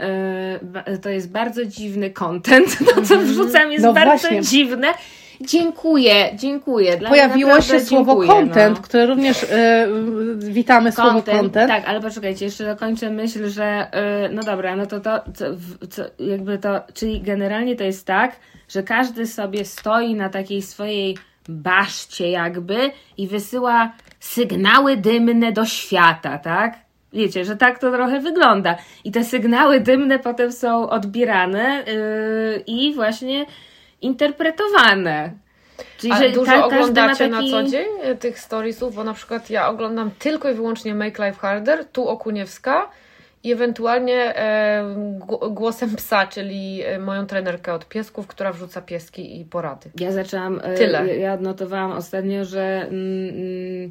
y, 0.63 0.65
ba- 0.67 0.85
to 1.03 1.09
jest 1.11 1.31
bardzo 1.33 1.65
dziwny 1.65 2.11
content. 2.11 2.79
To, 2.95 3.03
co 3.03 3.19
wrzucam, 3.19 3.73
jest 3.73 3.85
No 3.85 3.93
bardzo 3.93 4.29
właśnie. 4.29 4.43
dziwne. 4.43 4.95
Dziękuję, 5.41 6.31
dziękuję. 6.35 6.97
Dla 6.97 7.09
Pojawiło 7.09 7.61
się 7.61 7.81
słowo 7.81 8.13
dziękuję, 8.13 8.29
content, 8.29 8.77
no. 8.77 8.83
które 8.83 9.07
również 9.07 9.43
e, 9.51 9.89
witamy 10.37 10.93
słowo 10.93 11.11
Content, 11.11 11.41
content. 11.41 11.69
Tak, 11.71 11.85
ale 11.89 12.01
poczekajcie, 12.01 12.45
jeszcze 12.45 12.65
dokończę 12.65 13.11
myśl, 13.11 13.49
że 13.49 13.87
yy, 14.23 14.29
no 14.35 14.43
dobra, 14.43 14.77
no 14.77 14.87
to 14.87 15.01
to, 15.01 15.21
co, 15.35 15.45
w- 15.53 15.89
co, 15.89 16.03
jakby 16.19 16.59
to, 16.59 16.81
czyli 16.95 17.21
generalnie 17.21 17.77
to 17.77 17.85
jest 17.85 18.07
tak, 18.07 18.37
że 18.69 18.83
każdy 18.83 19.27
sobie 19.27 19.65
stoi 19.65 20.15
na 20.15 20.29
takiej 20.29 20.63
swojej 20.63 21.17
baszcie 21.49 22.31
jakby 22.31 22.91
i 23.17 23.27
wysyła 23.29 23.93
sygnały 24.21 24.97
dymne 24.97 25.53
do 25.53 25.65
świata, 25.65 26.39
tak? 26.39 26.79
Wiecie, 27.13 27.45
że 27.45 27.57
tak 27.57 27.79
to 27.79 27.91
trochę 27.93 28.21
wygląda. 28.21 28.77
I 29.05 29.13
te 29.13 29.25
sygnały 29.25 29.81
dymne 29.81 30.19
potem 30.19 30.53
są 30.53 30.91
odbierane 30.91 31.85
yy, 31.87 32.63
i 32.67 32.95
właśnie 32.95 33.47
interpretowane. 34.03 35.33
Czyli, 35.99 36.13
A 36.13 36.17
że 36.19 36.31
dużo 36.31 36.51
ma 36.57 36.67
oglądacie 36.67 37.31
taki... 37.31 37.31
na 37.31 37.63
co 37.63 37.71
dzień 37.71 37.87
e, 38.03 38.15
tych 38.15 38.39
storiesów, 38.41 38.95
bo 38.95 39.05
na 39.05 39.15
przykład 39.15 39.51
ja 39.51 39.69
oglądam 39.69 40.11
tylko 40.19 40.51
i 40.51 40.55
wyłącznie 40.55 40.95
Make 40.95 41.19
Life 41.19 41.39
Harder, 41.41 41.85
tu 41.85 42.09
Okuniewska 42.09 42.91
i 43.45 43.53
ewentualnie 43.53 44.37
e, 44.37 44.85
gł- 45.27 45.55
głosem 45.55 45.97
psa, 45.97 46.27
czyli 46.27 46.83
e, 46.85 46.99
moją 46.99 47.27
trenerkę 47.27 47.73
od 47.75 47.89
piesków, 47.89 48.27
która 48.27 48.53
wrzuca 48.53 48.83
pieski 48.83 49.41
i 49.41 49.45
porady. 49.45 49.91
Ja 50.01 50.13
zaczęłam. 50.13 50.61
e, 50.65 50.75
Tyle. 50.75 51.17
Ja, 51.17 51.35
odnotowałam 51.35 51.93
ostatnio, 51.93 52.45
że 52.45 52.87
mm, 52.91 53.29
mm, 53.29 53.91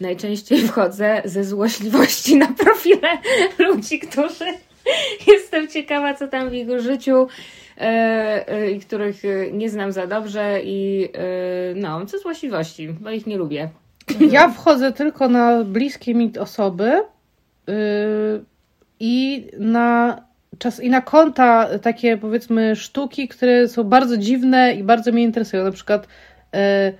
najczęściej 0.00 0.58
wchodzę 0.68 1.22
ze 1.24 1.44
złośliwości 1.44 2.36
na 2.36 2.46
profile 2.46 3.08
ludzi, 3.68 3.98
którzy 3.98 4.44
jestem 5.32 5.68
ciekawa, 5.68 6.14
co 6.14 6.28
tam 6.28 6.50
w 6.50 6.54
ich 6.54 6.80
życiu. 6.80 7.26
E, 7.78 8.48
e, 8.48 8.70
I 8.70 8.80
których 8.80 9.24
e, 9.24 9.52
nie 9.52 9.70
znam 9.70 9.92
za 9.92 10.06
dobrze, 10.06 10.60
i 10.64 11.08
no, 11.74 12.06
ze 12.06 12.18
złośliwości, 12.18 12.88
bo 12.88 13.10
ich 13.10 13.26
nie 13.26 13.36
lubię. 13.36 13.68
Ja 14.30 14.48
wchodzę 14.48 14.92
tylko 14.92 15.28
na 15.28 15.64
bliskie 15.64 16.14
mi 16.14 16.38
osoby 16.38 17.02
yy, 17.66 17.74
i 19.00 19.46
na 19.58 20.22
czas 20.58 20.80
i 20.80 20.90
na 20.90 21.00
konta 21.00 21.78
takie 21.78 22.16
powiedzmy 22.16 22.76
sztuki, 22.76 23.28
które 23.28 23.68
są 23.68 23.84
bardzo 23.84 24.16
dziwne 24.16 24.74
i 24.74 24.82
bardzo 24.82 25.12
mnie 25.12 25.22
interesują. 25.22 25.64
Na 25.64 25.70
przykład 25.70 26.08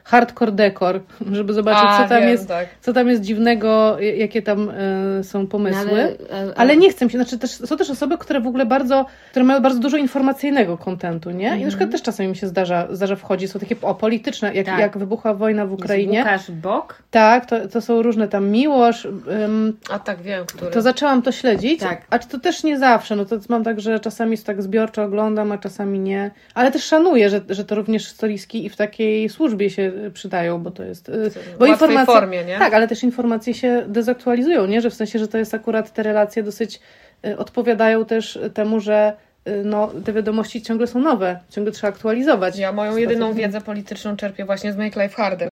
hardcore 0.04 0.52
decor, 0.52 1.00
żeby 1.32 1.52
zobaczyć, 1.52 1.84
A, 1.86 2.02
co 2.02 2.08
tam 2.08 2.20
wiem, 2.20 2.28
jest, 2.28 2.48
tak. 2.48 2.68
co 2.80 2.92
tam 2.92 3.08
jest 3.08 3.22
dziwnego, 3.22 3.96
jakie 4.00 4.42
tam 4.42 4.70
e, 5.18 5.24
są 5.24 5.46
pomysły. 5.46 6.16
No, 6.30 6.36
ale, 6.36 6.52
Ale 6.56 6.76
nie 6.76 6.90
chcę 6.90 7.04
mi 7.04 7.10
się, 7.10 7.18
znaczy 7.18 7.38
też, 7.38 7.50
są 7.50 7.76
też 7.76 7.90
osoby, 7.90 8.18
które 8.18 8.40
w 8.40 8.46
ogóle 8.46 8.66
bardzo, 8.66 9.06
które 9.30 9.44
mają 9.44 9.60
bardzo 9.60 9.80
dużo 9.80 9.96
informacyjnego 9.96 10.78
kontentu, 10.78 11.30
nie? 11.30 11.44
I 11.46 11.48
na 11.48 11.52
Mhm. 11.52 11.68
przykład 11.68 11.90
też 11.90 12.02
czasami 12.02 12.28
mi 12.28 12.36
się 12.36 12.46
zdarza, 12.46 12.88
zdarza 12.90 13.16
wchodzić, 13.16 13.50
są 13.50 13.58
takie 13.60 13.76
o, 13.82 13.94
polityczne, 13.94 14.54
jak, 14.54 14.66
Tak. 14.66 14.78
jak 14.78 14.98
wybuchła 14.98 15.34
wojna 15.34 15.66
w 15.66 15.72
Ukrainie. 15.72 16.18
Łukasz 16.18 16.50
Bok? 16.50 17.02
Tak, 17.10 17.46
to, 17.46 17.68
to 17.68 17.80
są 17.80 18.02
różne 18.02 18.28
tam 18.28 18.48
miłość. 18.48 19.04
ym, 19.44 19.76
A 19.90 19.98
tak 19.98 20.22
wiem, 20.22 20.44
który. 20.46 20.70
to 20.70 20.82
zaczęłam 20.82 21.22
to 21.22 21.32
śledzić, 21.32 21.80
Tak. 21.80 22.02
a 22.10 22.18
czy 22.18 22.28
to 22.28 22.38
też 22.40 22.64
nie 22.64 22.78
zawsze, 22.78 23.16
no 23.16 23.24
to 23.24 23.36
mam 23.48 23.64
tak, 23.64 23.80
że 23.80 24.00
czasami 24.00 24.38
tak 24.38 24.62
zbiorczo 24.62 25.02
oglądam, 25.02 25.52
a 25.52 25.58
czasami 25.58 25.98
nie, 25.98 26.30
ale 26.54 26.70
też 26.72 26.84
szanuję, 26.84 27.30
że, 27.30 27.40
że 27.48 27.64
to 27.64 27.74
również 27.74 28.08
storiski 28.08 28.64
i 28.66 28.68
w 28.68 28.76
takiej 28.76 29.28
służbie 29.28 29.43
się 29.68 29.82
y, 30.06 30.10
przydają, 30.10 30.62
bo 30.62 30.70
to 30.70 30.82
jest... 30.84 31.08
y, 31.08 31.30
Bo 31.58 31.66
informacje, 31.66 32.14
formie, 32.14 32.44
nie? 32.44 32.58
Tak, 32.58 32.74
ale 32.74 32.88
też 32.88 33.02
informacje 33.02 33.54
się 33.54 33.84
dezaktualizują, 33.88 34.66
nie? 34.66 34.80
Że 34.80 34.90
w 34.90 34.94
sensie, 34.94 35.18
że 35.18 35.28
to 35.28 35.38
jest 35.38 35.54
akurat 35.54 35.92
te 35.92 36.02
relacje 36.02 36.42
dosyć 36.42 36.80
y, 37.26 37.38
odpowiadają 37.38 38.04
też 38.04 38.38
temu, 38.54 38.80
że 38.80 39.12
y, 39.48 39.62
no, 39.64 39.90
te 40.04 40.12
wiadomości 40.12 40.62
ciągle 40.62 40.86
są 40.86 40.98
nowe, 40.98 41.40
ciągle 41.50 41.72
trzeba 41.72 41.88
aktualizować. 41.92 42.58
Ja 42.58 42.72
moją 42.72 42.96
jedyną 42.96 43.32
wiedzę 43.32 43.60
polityczną 43.60 44.16
czerpię 44.16 44.44
właśnie 44.44 44.72
z 44.72 44.76
Make 44.76 44.96
Life 44.96 45.08
Harder. 45.16 45.48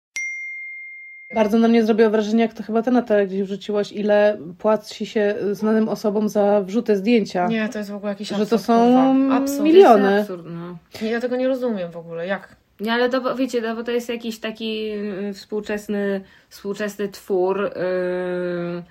Bardzo 1.36 1.60
na 1.60 1.68
mnie 1.68 1.84
zrobiło 1.84 2.10
wrażenie, 2.10 2.42
jak 2.42 2.54
to 2.54 2.64
chyba 2.64 2.82
ty 2.82 2.92
Natalia 2.92 3.26
gdzieś 3.26 3.42
wrzuciłaś, 3.44 3.92
ile 3.92 4.38
płaci 4.60 5.06
się 5.06 5.36
znanym 5.52 5.90
osobom 5.90 6.30
za 6.30 6.62
wrzute 6.62 6.96
zdjęcia. 6.96 7.48
Nie, 7.48 7.70
to 7.70 7.78
jest 7.78 7.92
w 7.92 7.96
ogóle 7.96 8.12
jakiś 8.12 8.28
Że 8.28 8.36
to 8.36 8.42
absurd, 8.42 8.62
są. 8.62 9.32
Absurd. 9.34 9.60
mili- 9.62 9.64
Miliony. 9.64 10.10
To 10.16 10.20
absurd, 10.22 10.46
no. 10.46 10.78
Ja 11.08 11.22
tego 11.22 11.36
nie 11.36 11.48
rozumiem 11.48 11.92
w 11.92 11.98
ogóle. 11.98 12.28
Jak? 12.28 12.56
Nie, 12.82 12.94
ale 12.94 13.10
to, 13.10 13.36
wiecie, 13.36 13.62
no, 13.62 13.76
bo 13.76 13.84
to 13.84 13.92
jest 13.92 14.10
jakiś 14.10 14.40
taki 14.40 14.92
y, 15.30 15.34
współczesny, 15.34 16.22
współczesny 16.50 17.10
twór, 17.10 17.62
yy, 17.64 18.84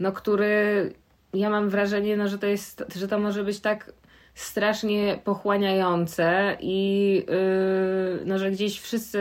no, 0.00 0.12
który 0.12 0.92
ja 1.34 1.50
mam 1.50 1.68
wrażenie, 1.68 2.16
no, 2.16 2.28
że 2.28 2.38
to 2.38 2.46
jest, 2.46 2.84
że 2.96 3.08
to 3.08 3.18
może 3.18 3.44
być 3.44 3.60
tak 3.60 3.92
strasznie 4.34 5.18
pochłaniające 5.24 6.56
i 6.60 7.14
yy, 7.28 8.24
no, 8.26 8.38
że 8.38 8.50
gdzieś 8.50 8.80
wszyscy 8.80 9.18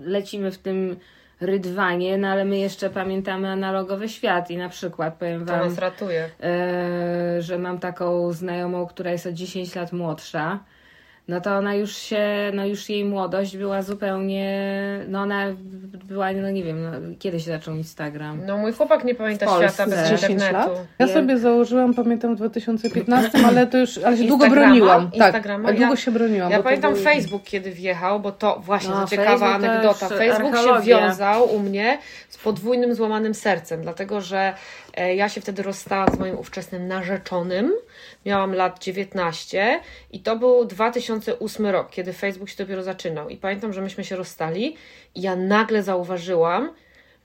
lecimy 0.00 0.50
w 0.50 0.58
tym 0.58 0.96
rydwanie, 1.40 2.18
no 2.18 2.28
ale 2.28 2.44
my 2.44 2.58
jeszcze 2.58 2.90
pamiętamy 2.90 3.48
analogowy 3.48 4.08
świat 4.08 4.50
i 4.50 4.56
na 4.56 4.68
przykład 4.68 5.14
powiem 5.14 5.46
To 5.46 5.52
wam, 5.52 5.68
nas 5.68 5.78
ratuje. 5.78 6.30
e, 6.42 7.42
że 7.42 7.58
mam 7.58 7.78
taką 7.78 8.32
znajomą, 8.32 8.86
która 8.86 9.10
jest 9.10 9.26
o 9.26 9.32
10 9.32 9.74
lat 9.74 9.92
młodsza, 9.92 10.58
no 11.30 11.40
to 11.40 11.56
ona 11.56 11.74
już 11.74 11.96
się, 11.96 12.26
no 12.54 12.66
już 12.66 12.88
jej 12.88 13.04
młodość 13.04 13.56
była 13.56 13.82
zupełnie, 13.82 14.70
no 15.08 15.20
ona 15.20 15.46
była, 16.04 16.32
no 16.32 16.50
nie 16.50 16.62
wiem, 16.64 16.82
no, 16.82 16.90
kiedy 17.18 17.40
się 17.40 17.50
zaczął 17.50 17.74
Instagram? 17.74 18.40
No 18.46 18.58
mój 18.58 18.72
chłopak 18.72 19.04
nie 19.04 19.14
pamięta 19.14 19.46
świata 19.46 19.86
bez 19.86 20.10
10 20.10 20.32
internetu. 20.32 20.70
lat? 20.70 20.86
Ja 20.98 21.06
Nie. 21.06 21.12
sobie 21.12 21.38
założyłam, 21.38 21.94
pamiętam 21.94 22.34
w 22.34 22.36
2015, 22.36 23.30
ale 23.48 23.66
to 23.66 23.78
już, 23.78 23.98
ale 23.98 24.16
się 24.16 24.24
długo 24.24 24.50
broniłam. 24.50 25.04
Tak, 25.10 25.14
Instagrama? 25.14 25.68
ale 25.68 25.76
długo 25.78 25.92
Ja- 25.92 25.96
się 26.00 26.10
broniłam. 26.10 26.50
Ja 26.50 26.62
pamiętam 26.62 26.94
był- 26.94 27.02
Facebook, 27.02 27.42
kiedy 27.44 27.70
wjechał, 27.70 28.20
bo 28.20 28.32
to 28.32 28.60
właśnie 28.64 28.90
No, 28.90 29.00
to 29.00 29.06
ciekawa 29.08 29.38
Facebook 29.38 29.70
anegdota. 29.70 30.08
Facebook 30.08 30.56
się 30.56 30.82
wiązał 30.86 31.54
u 31.54 31.58
mnie 31.58 31.98
z 32.28 32.38
podwójnym 32.38 32.94
złamanym 32.94 33.34
sercem, 33.34 33.82
dlatego 33.82 34.20
że 34.20 34.54
ja 35.16 35.28
się 35.28 35.40
wtedy 35.40 35.62
rozstałam 35.62 36.14
z 36.14 36.18
moim 36.18 36.38
ówczesnym 36.38 36.88
narzeczonym. 36.88 37.72
Miałam 38.26 38.54
lat 38.54 38.78
19 38.78 39.80
i 40.12 40.20
to 40.20 40.36
był 40.36 40.64
2008 40.64 41.66
rok, 41.66 41.90
kiedy 41.90 42.12
Facebook 42.12 42.48
się 42.48 42.56
dopiero 42.56 42.82
zaczynał. 42.82 43.28
I 43.28 43.36
pamiętam, 43.36 43.72
że 43.72 43.82
myśmy 43.82 44.04
się 44.04 44.16
rozstali 44.16 44.76
i 45.14 45.22
ja 45.22 45.36
nagle 45.36 45.82
zauważyłam, 45.82 46.74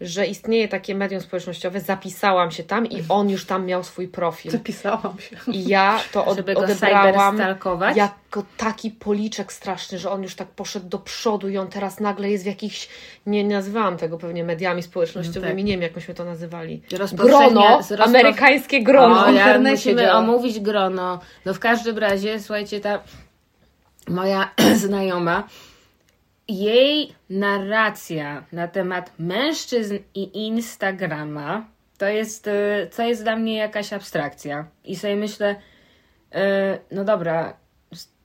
że 0.01 0.25
istnieje 0.25 0.67
takie 0.67 0.95
medium 0.95 1.21
społecznościowe, 1.21 1.81
zapisałam 1.81 2.51
się 2.51 2.63
tam 2.63 2.85
i 2.85 3.03
on 3.09 3.29
już 3.29 3.45
tam 3.45 3.65
miał 3.65 3.83
swój 3.83 4.07
profil. 4.07 4.51
Zapisałam 4.51 5.19
się. 5.19 5.51
I 5.51 5.67
ja 5.67 5.99
to 6.11 6.25
od, 6.25 6.37
Żeby 6.37 6.53
go 6.53 6.59
odebrałam 6.59 7.37
jako 7.95 8.43
taki 8.57 8.91
policzek 8.91 9.53
straszny, 9.53 9.99
że 9.99 10.11
on 10.11 10.23
już 10.23 10.35
tak 10.35 10.47
poszedł 10.47 10.89
do 10.89 10.99
przodu 10.99 11.49
i 11.49 11.57
on 11.57 11.67
teraz 11.67 11.99
nagle 11.99 12.29
jest 12.29 12.43
w 12.43 12.47
jakichś, 12.47 12.89
nie 13.25 13.43
nazywałam 13.43 13.97
tego 13.97 14.17
pewnie 14.17 14.43
mediami 14.43 14.83
społecznościowymi, 14.83 15.53
No 15.53 15.59
tak. 15.59 15.65
nie 15.65 15.71
wiem 15.73 15.81
jak 15.81 15.95
myśmy 15.95 16.13
to 16.13 16.25
nazywali. 16.25 16.81
Grono, 17.13 17.83
z 17.83 17.91
rozpo- 17.91 18.03
amerykańskie 18.03 18.83
grono. 18.83 19.25
O, 19.25 19.31
ja 19.31 19.31
internecie 19.31 19.71
musimy 19.91 20.13
omówić 20.13 20.59
grono. 20.59 21.19
No 21.45 21.53
w 21.53 21.59
każdym 21.59 21.97
razie, 21.97 22.39
słuchajcie, 22.39 22.79
ta 22.79 22.99
moja 24.07 24.49
znajoma, 24.85 25.43
jej 26.47 27.15
narracja 27.29 28.43
na 28.51 28.67
temat 28.67 29.11
mężczyzn 29.19 29.97
i 30.15 30.47
Instagrama 30.47 31.65
to 31.97 32.05
jest, 32.05 32.47
y, 32.47 32.89
to 32.95 33.03
jest 33.03 33.23
dla 33.23 33.35
mnie 33.35 33.57
jakaś 33.57 33.93
abstrakcja. 33.93 34.65
I 34.83 34.95
sobie 34.95 35.15
myślę, 35.15 35.55
y, 36.35 36.37
no 36.91 37.03
dobra, 37.03 37.53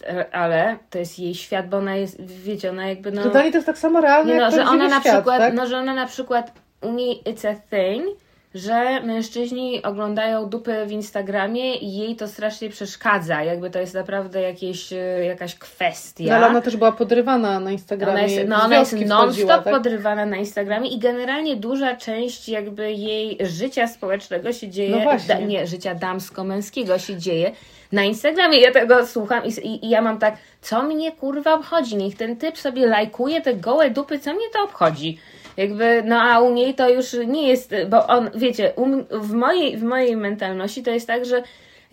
y, 0.02 0.32
ale 0.32 0.78
to 0.90 0.98
jest 0.98 1.18
jej 1.18 1.34
świat, 1.34 1.68
bo 1.68 1.76
ona 1.76 1.96
jest, 1.96 2.22
wiecie, 2.24 2.70
ona 2.70 2.88
jakby 2.88 3.12
no... 3.12 3.22
Że 3.22 3.30
dla 3.30 3.40
to 3.40 3.46
jest 3.46 3.66
tak 3.66 3.78
samo 3.78 4.00
realne, 4.00 4.32
Nie 4.32 4.38
no, 4.38 4.44
jak 4.44 4.54
że 4.54 4.62
ona 4.62 4.88
na 4.88 5.00
świat, 5.00 5.14
przykład, 5.14 5.38
tak? 5.38 5.54
no, 5.54 5.66
że 5.66 5.78
ona 5.78 5.94
na 5.94 6.06
przykład 6.06 6.52
u 6.80 6.92
niej 6.92 7.22
it's 7.24 7.48
a 7.48 7.54
thing, 7.54 8.18
że 8.54 9.00
mężczyźni 9.02 9.82
oglądają 9.82 10.46
dupy 10.46 10.86
w 10.86 10.92
Instagramie 10.92 11.76
i 11.76 11.96
jej 11.96 12.16
to 12.16 12.28
strasznie 12.28 12.68
przeszkadza. 12.70 13.42
Jakby 13.42 13.70
to 13.70 13.78
jest 13.78 13.94
naprawdę 13.94 14.40
jakieś, 14.40 14.92
e, 14.92 14.96
jakaś 15.24 15.54
kwestia. 15.54 16.24
No, 16.28 16.34
ale 16.34 16.46
ona 16.46 16.60
też 16.60 16.76
była 16.76 16.92
podrywana 16.92 17.60
na 17.60 17.70
Instagramie. 17.72 18.12
Ona 18.12 18.22
jest, 18.22 18.48
no 18.48 18.62
ona 18.62 18.78
jest 18.78 19.06
non-stop 19.06 19.64
tak? 19.64 19.74
podrywana 19.74 20.26
na 20.26 20.36
Instagramie 20.36 20.90
i 20.90 20.98
generalnie 20.98 21.56
duża 21.56 21.96
część 21.96 22.48
jakby 22.48 22.92
jej 22.92 23.38
życia 23.40 23.88
społecznego 23.88 24.52
się 24.52 24.68
dzieje, 24.68 24.96
No 24.96 25.02
właśnie. 25.02 25.34
da, 25.34 25.40
nie, 25.40 25.66
życia 25.66 25.94
damsko-męskiego 25.94 26.98
się 26.98 27.16
dzieje 27.16 27.52
na 27.92 28.02
Instagramie. 28.02 28.60
Ja 28.60 28.72
tego 28.72 29.06
słucham 29.06 29.44
i, 29.44 29.48
i, 29.48 29.86
i 29.86 29.90
ja 29.90 30.02
mam 30.02 30.18
tak, 30.18 30.36
co 30.60 30.82
mnie 30.82 31.12
kurwa 31.12 31.54
obchodzi? 31.54 31.96
Niech 31.96 32.16
ten 32.16 32.36
typ 32.36 32.58
sobie 32.58 32.86
lajkuje 32.86 33.40
te 33.40 33.54
gołe 33.54 33.90
dupy, 33.90 34.18
co 34.18 34.34
mnie 34.34 34.46
to 34.52 34.62
obchodzi? 34.62 35.18
Jakby, 35.60 36.02
no 36.06 36.20
a 36.22 36.40
u 36.40 36.52
niej 36.52 36.74
to 36.74 36.88
już 36.90 37.06
nie 37.26 37.48
jest, 37.48 37.74
bo 37.88 38.06
on, 38.06 38.30
wiecie, 38.34 38.72
u, 38.76 38.84
m- 38.84 39.06
w, 39.10 39.32
mojej, 39.32 39.76
w 39.76 39.82
mojej 39.82 40.16
mentalności 40.16 40.82
to 40.82 40.90
jest 40.90 41.06
tak, 41.06 41.24
że 41.24 41.42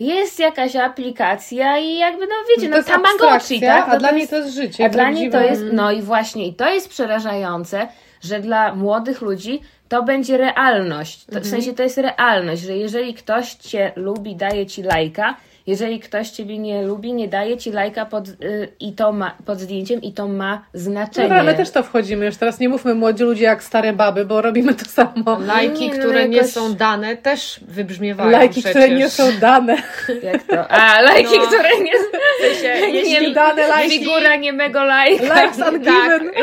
jest 0.00 0.38
jakaś 0.38 0.76
aplikacja 0.76 1.78
i 1.78 1.96
jakby, 1.98 2.26
no 2.26 2.34
wiecie, 2.56 2.68
no 2.68 2.72
to 2.72 2.76
jest 2.76 2.88
Tamagotchi, 2.88 3.60
tak? 3.60 3.88
a 3.88 3.92
No 3.92 3.98
dla 3.98 4.08
to 4.08 4.14
niej 4.14 4.28
to 4.28 4.36
jest 4.36 4.54
życie. 4.54 4.84
a 4.84 4.88
dla 4.88 5.10
niej 5.10 5.30
to 5.30 5.40
jest, 5.40 5.62
no 5.72 5.92
i 5.92 6.02
właśnie, 6.02 6.46
i 6.46 6.54
to 6.54 6.68
jest 6.68 6.88
przerażające, 6.88 7.88
że 8.22 8.40
dla 8.40 8.74
młodych 8.74 9.20
ludzi 9.22 9.60
to 9.88 10.02
będzie 10.02 10.36
realność. 10.36 11.24
To, 11.24 11.40
W 11.40 11.46
sensie 11.46 11.72
to 11.74 11.82
jest 11.82 11.98
realność, 11.98 12.62
że 12.62 12.76
jeżeli 12.76 13.14
ktoś 13.14 13.54
cię 13.54 13.92
lubi, 13.96 14.36
daje 14.36 14.66
ci 14.66 14.82
lajka, 14.82 15.34
jeżeli 15.68 16.00
ktoś 16.00 16.30
ciebie 16.30 16.58
nie 16.58 16.82
lubi, 16.82 17.12
nie 17.12 17.28
daje 17.28 17.56
ci 17.56 17.70
lajka 17.72 18.06
pod, 18.06 18.28
y, 18.28 18.68
i 18.80 18.92
to 18.92 19.12
ma, 19.12 19.34
pod 19.46 19.60
zdjęciem 19.60 20.02
i 20.02 20.12
to 20.12 20.28
ma 20.28 20.64
znaczenie. 20.74 21.28
Dobra, 21.28 21.42
my 21.42 21.54
też 21.54 21.70
to 21.70 21.82
wchodzimy. 21.82 22.26
Już 22.26 22.36
teraz 22.36 22.60
nie 22.60 22.68
mówmy 22.68 22.94
młodzi 22.94 23.24
ludzie 23.24 23.44
jak 23.44 23.62
stare 23.62 23.92
baby, 23.92 24.24
bo 24.24 24.42
robimy 24.42 24.74
to 24.74 24.84
samo. 24.84 25.38
Lajki, 25.46 25.88
Nie, 25.88 25.94
no 25.94 26.04
które 26.04 26.28
nie 26.28 26.36
jakoś- 26.36 26.52
są 26.52 26.74
dane, 26.74 27.16
też 27.16 27.60
wybrzmiewają 27.62 28.30
Lajki, 28.30 28.52
przecież. 28.62 28.70
które 28.70 28.90
nie 28.90 29.08
są 29.10 29.32
dane. 29.40 29.76
Jak 30.22 30.42
to? 30.42 30.68
A, 30.70 31.00
lajki, 31.10 31.38
No. 31.38 31.46
które 31.46 31.68
nie... 31.82 31.92
W 31.98 32.40
sensie, 32.60 32.86
jeśli- 32.98 33.34
dane 33.34 33.68
lajki. 33.68 33.98
Figura 33.98 34.36
niemego 34.36 34.84
lajka. 34.84 35.42
Likes 35.42 35.58
ungiven. 35.72 36.30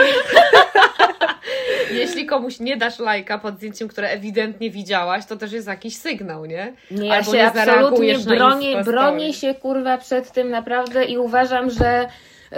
Jeśli 1.91 2.25
komuś 2.25 2.59
nie 2.59 2.77
dasz 2.77 2.99
lajka 2.99 3.37
pod 3.37 3.55
zdjęciem, 3.55 3.87
które 3.87 4.09
ewidentnie 4.09 4.69
widziałaś, 4.71 5.25
to 5.25 5.35
też 5.35 5.51
jest 5.51 5.67
jakiś 5.67 5.97
sygnał, 5.97 6.45
nie? 6.45 6.73
Nie, 6.91 7.07
ja 7.07 7.13
Albo 7.15 7.31
się 7.31 7.37
nie 7.37 7.45
absolutnie 7.47 8.17
bronię, 8.19 8.83
bronię 8.83 8.83
story. 9.19 9.33
się 9.33 9.55
kurwa 9.59 9.97
przed 9.97 10.31
tym 10.31 10.49
naprawdę 10.49 11.05
i 11.05 11.17
uważam, 11.17 11.69
że 11.69 12.07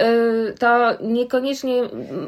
y, 0.00 0.54
to 0.58 0.68
niekoniecznie 1.00 1.82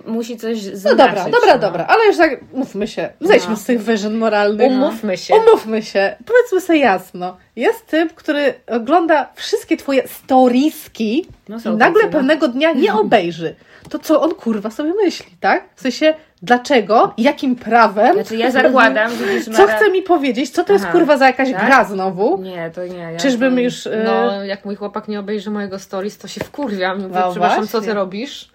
musi 0.06 0.36
coś 0.36 0.64
No 0.66 0.76
znaczyć. 0.76 0.98
dobra, 0.98 1.24
dobra, 1.24 1.52
no. 1.54 1.58
dobra, 1.58 1.86
ale 1.88 2.06
już 2.06 2.16
tak, 2.16 2.40
mówmy 2.52 2.88
się, 2.88 3.08
zejdźmy 3.20 3.50
No. 3.50 3.56
z 3.56 3.64
tych 3.64 3.82
wyżyn 3.82 4.18
moralnych. 4.18 4.66
Umówmy 4.70 5.16
się. 5.16 5.34
Umówmy 5.34 5.82
się, 5.82 6.16
powiedzmy 6.26 6.60
sobie 6.60 6.78
jasno. 6.78 7.36
Jest 7.56 7.86
typ, 7.86 8.14
który 8.14 8.54
ogląda 8.66 9.32
wszystkie 9.34 9.76
twoje 9.76 10.08
storiski 10.08 11.26
No 11.48 11.56
i 11.64 11.76
nagle 11.76 12.04
no. 12.04 12.10
pewnego 12.10 12.48
dnia 12.48 12.72
nie 12.72 12.94
obejrzy. 12.94 13.54
To 13.90 13.98
co 13.98 14.22
on 14.22 14.34
kurwa 14.34 14.70
sobie 14.70 14.92
myśli, 15.04 15.26
tak? 15.40 15.64
W 15.76 15.80
sensie, 15.80 16.14
dlaczego, 16.42 17.14
jakim 17.18 17.56
prawem, 17.56 18.14
Znaczy 18.14 18.36
ja 18.36 18.50
zakładam, 18.50 19.10
widzisz, 19.12 19.56
co 19.56 19.66
chce 19.66 19.90
mi 19.90 20.02
powiedzieć, 20.02 20.50
co 20.50 20.64
to 20.64 20.72
jest 20.72 20.84
Aha. 20.84 20.92
kurwa 20.92 21.16
za 21.16 21.26
jakaś 21.26 21.52
Tak? 21.52 21.66
gra 21.66 21.84
znowu? 21.84 22.42
Nie, 22.42 22.70
to 22.74 22.86
nie. 22.86 22.98
Ja 23.12 23.18
Czyżbym 23.18 23.54
to... 23.54 23.60
już... 23.60 23.86
e, 23.86 24.02
No, 24.04 24.44
jak 24.44 24.64
mój 24.64 24.76
chłopak 24.76 25.08
nie 25.08 25.20
obejrzy 25.20 25.50
mojego 25.50 25.78
stories, 25.78 26.18
to 26.18 26.28
się 26.28 26.40
wkurwiam. 26.44 27.02
Mówię, 27.02 27.14
No 27.24 27.30
przepraszam, 27.30 27.66
co 27.66 27.70
właśnie. 27.78 27.88
ty 27.88 27.94
robisz? 27.94 28.48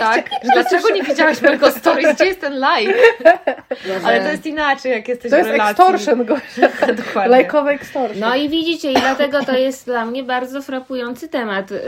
Tak, 0.00 0.30
że 0.44 0.50
dlaczego 0.54 0.90
nie 0.94 1.02
widziałaś 1.02 1.42
mojego 1.42 1.70
stories, 1.70 2.14
gdzie 2.14 2.24
jest 2.26 2.40
ten 2.40 2.52
like? 2.54 2.94
Ale 4.04 4.20
to 4.20 4.28
jest 4.28 4.46
inaczej, 4.46 4.92
jak 4.92 5.08
jesteś 5.08 5.30
To 5.30 5.36
w 5.36 5.38
jest 5.38 5.50
relacji. 5.50 5.84
extortion, 5.84 6.24
Gosia. 6.26 6.68
Dokładnie. 6.96 7.30
Lajkowy 7.30 7.70
extortion. 7.70 8.20
No 8.20 8.34
i 8.34 8.48
widzicie, 8.48 8.92
i 8.92 8.94
dlatego 8.94 9.44
to 9.44 9.52
jest 9.56 9.86
dla 9.86 10.04
mnie 10.04 10.22
bardzo 10.22 10.62
frapujący 10.62 11.28
temat. 11.28 11.70
Yy, 11.70 11.78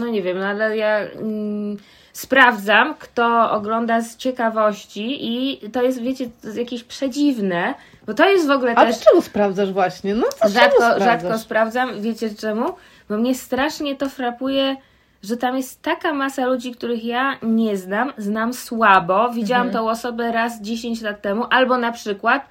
No 0.00 0.06
nie 0.08 0.22
wiem, 0.22 0.38
no 0.38 0.46
ale 0.46 0.76
ja 0.76 0.98
mm, 0.98 1.76
sprawdzam, 2.12 2.94
kto 2.98 3.50
ogląda 3.50 4.00
z 4.00 4.16
ciekawości 4.16 5.18
i 5.20 5.60
to 5.70 5.82
jest, 5.82 6.02
wiecie, 6.02 6.28
jakieś 6.54 6.84
przedziwne, 6.84 7.74
bo 8.06 8.14
to 8.14 8.28
jest 8.28 8.46
w 8.46 8.50
ogóle 8.50 8.74
A 8.74 8.84
też... 8.86 8.98
ty 8.98 9.04
czemu 9.04 9.22
sprawdzasz 9.22 9.72
właśnie? 9.72 10.14
No 10.14 10.26
to 10.40 10.48
Rzadko, 10.48 10.76
sprawdzasz? 10.76 11.04
rzadko 11.22 11.38
sprawdzam. 11.38 12.02
Wiecie 12.02 12.30
czemu? 12.34 12.64
Bo 13.08 13.16
mnie 13.16 13.34
strasznie 13.34 13.96
to 13.96 14.08
frapuje, 14.08 14.76
że 15.22 15.36
tam 15.36 15.56
jest 15.56 15.82
taka 15.82 16.12
masa 16.14 16.46
ludzi, 16.46 16.72
których 16.72 17.04
ja 17.04 17.36
nie 17.42 17.76
znam, 17.76 18.12
znam 18.18 18.54
słabo. 18.54 19.30
Widziałam 19.30 19.66
Mhm. 19.66 19.84
tą 19.84 19.90
osobę 19.90 20.32
raz 20.32 20.60
10 20.62 21.00
lat 21.02 21.22
temu, 21.22 21.44
albo 21.50 21.78
na 21.78 21.92
przykład 21.92 22.46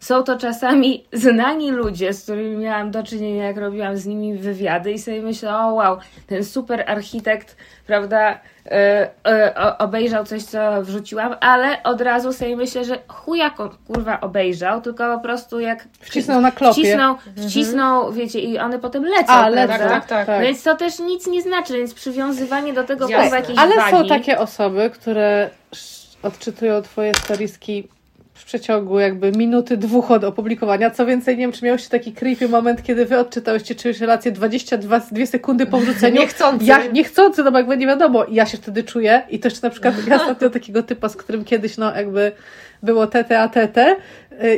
są 0.00 0.22
to 0.22 0.38
czasami 0.38 1.04
znani 1.12 1.70
ludzie, 1.70 2.12
z 2.12 2.22
którymi 2.22 2.56
miałam 2.56 2.90
do 2.90 3.02
czynienia, 3.02 3.44
jak 3.44 3.56
robiłam 3.56 3.96
z 3.96 4.06
nimi 4.06 4.34
wywiady 4.38 4.92
i 4.92 4.98
sobie 4.98 5.22
myślę, 5.22 5.58
o 5.58 5.74
wow, 5.74 5.98
ten 6.26 6.44
super 6.44 6.84
architekt, 6.86 7.56
prawda, 7.86 8.38
e, 8.66 9.10
e, 9.26 9.78
obejrzał 9.78 10.24
coś, 10.24 10.42
co 10.42 10.82
wrzuciłam, 10.82 11.34
ale 11.40 11.82
od 11.82 12.00
razu 12.00 12.32
sobie 12.32 12.56
myślę, 12.56 12.84
że 12.84 12.98
chuja 13.08 13.50
ko- 13.50 13.70
kurwa 13.86 14.20
obejrzał, 14.20 14.80
tylko 14.80 15.16
po 15.16 15.22
prostu 15.22 15.60
jak 15.60 15.88
Wcisnął 16.00 16.40
na 16.40 16.50
klopie. 16.50 16.72
Wcisnął, 16.82 17.16
wcisnął, 17.48 18.12
wiecie, 18.12 18.40
i 18.40 18.58
one 18.58 18.78
potem 18.78 19.04
lecą, 19.04 19.32
A, 19.32 19.48
lecą, 19.48 19.78
tak, 19.78 20.06
tak, 20.06 20.26
tak. 20.26 20.42
Więc 20.42 20.62
to 20.62 20.76
też 20.76 20.98
nic 20.98 21.26
nie 21.26 21.42
znaczy, 21.42 21.78
więc 21.78 21.94
przywiązywanie 21.94 22.72
do 22.72 22.84
tego 22.84 23.08
Jasne. 23.08 23.22
kurwa 23.24 23.36
jakiejś 23.36 23.58
Ale 23.58 23.76
wagi. 23.76 23.90
są 23.90 24.06
takie 24.08 24.38
osoby, 24.38 24.90
które 24.94 25.50
odczytują 26.22 26.82
twoje 26.82 27.14
storiski 27.14 27.88
w 28.38 28.44
przeciągu 28.44 28.98
jakby 28.98 29.32
minuty, 29.32 29.76
dwóch 29.76 30.10
od 30.10 30.24
opublikowania. 30.24 30.90
Co 30.90 31.06
więcej, 31.06 31.36
nie 31.36 31.40
wiem, 31.40 31.52
czy 31.52 31.64
miałeś 31.64 31.88
taki 31.88 32.12
creepy 32.12 32.48
moment, 32.48 32.82
kiedy 32.82 33.06
wy 33.06 33.18
odczytałyście 33.18 33.74
czyjąś 33.74 34.00
relację 34.00 34.32
22 34.32 35.00
2 35.00 35.26
sekundy 35.26 35.66
po 35.66 35.78
wrzuceniu. 35.78 36.20
Niechcący. 36.20 36.64
Ja 36.64 36.86
niechcący, 36.86 37.44
no 37.44 37.52
bo 37.52 37.58
jakby 37.58 37.76
nie 37.76 37.86
wiadomo. 37.86 38.24
I 38.24 38.34
ja 38.34 38.46
się 38.46 38.58
wtedy 38.58 38.84
czuję 38.84 39.22
i 39.30 39.38
to 39.38 39.48
jeszcze 39.48 39.66
na 39.66 39.70
przykład 39.70 39.94
ja 40.06 40.16
ostatnio 40.20 40.50
takiego 40.50 40.82
typa, 40.82 41.08
z 41.08 41.16
którym 41.16 41.44
kiedyś 41.44 41.76
no 41.76 41.96
jakby 41.96 42.32
było 42.82 43.06
tete 43.06 43.40
a 43.40 43.46
y, 43.46 43.68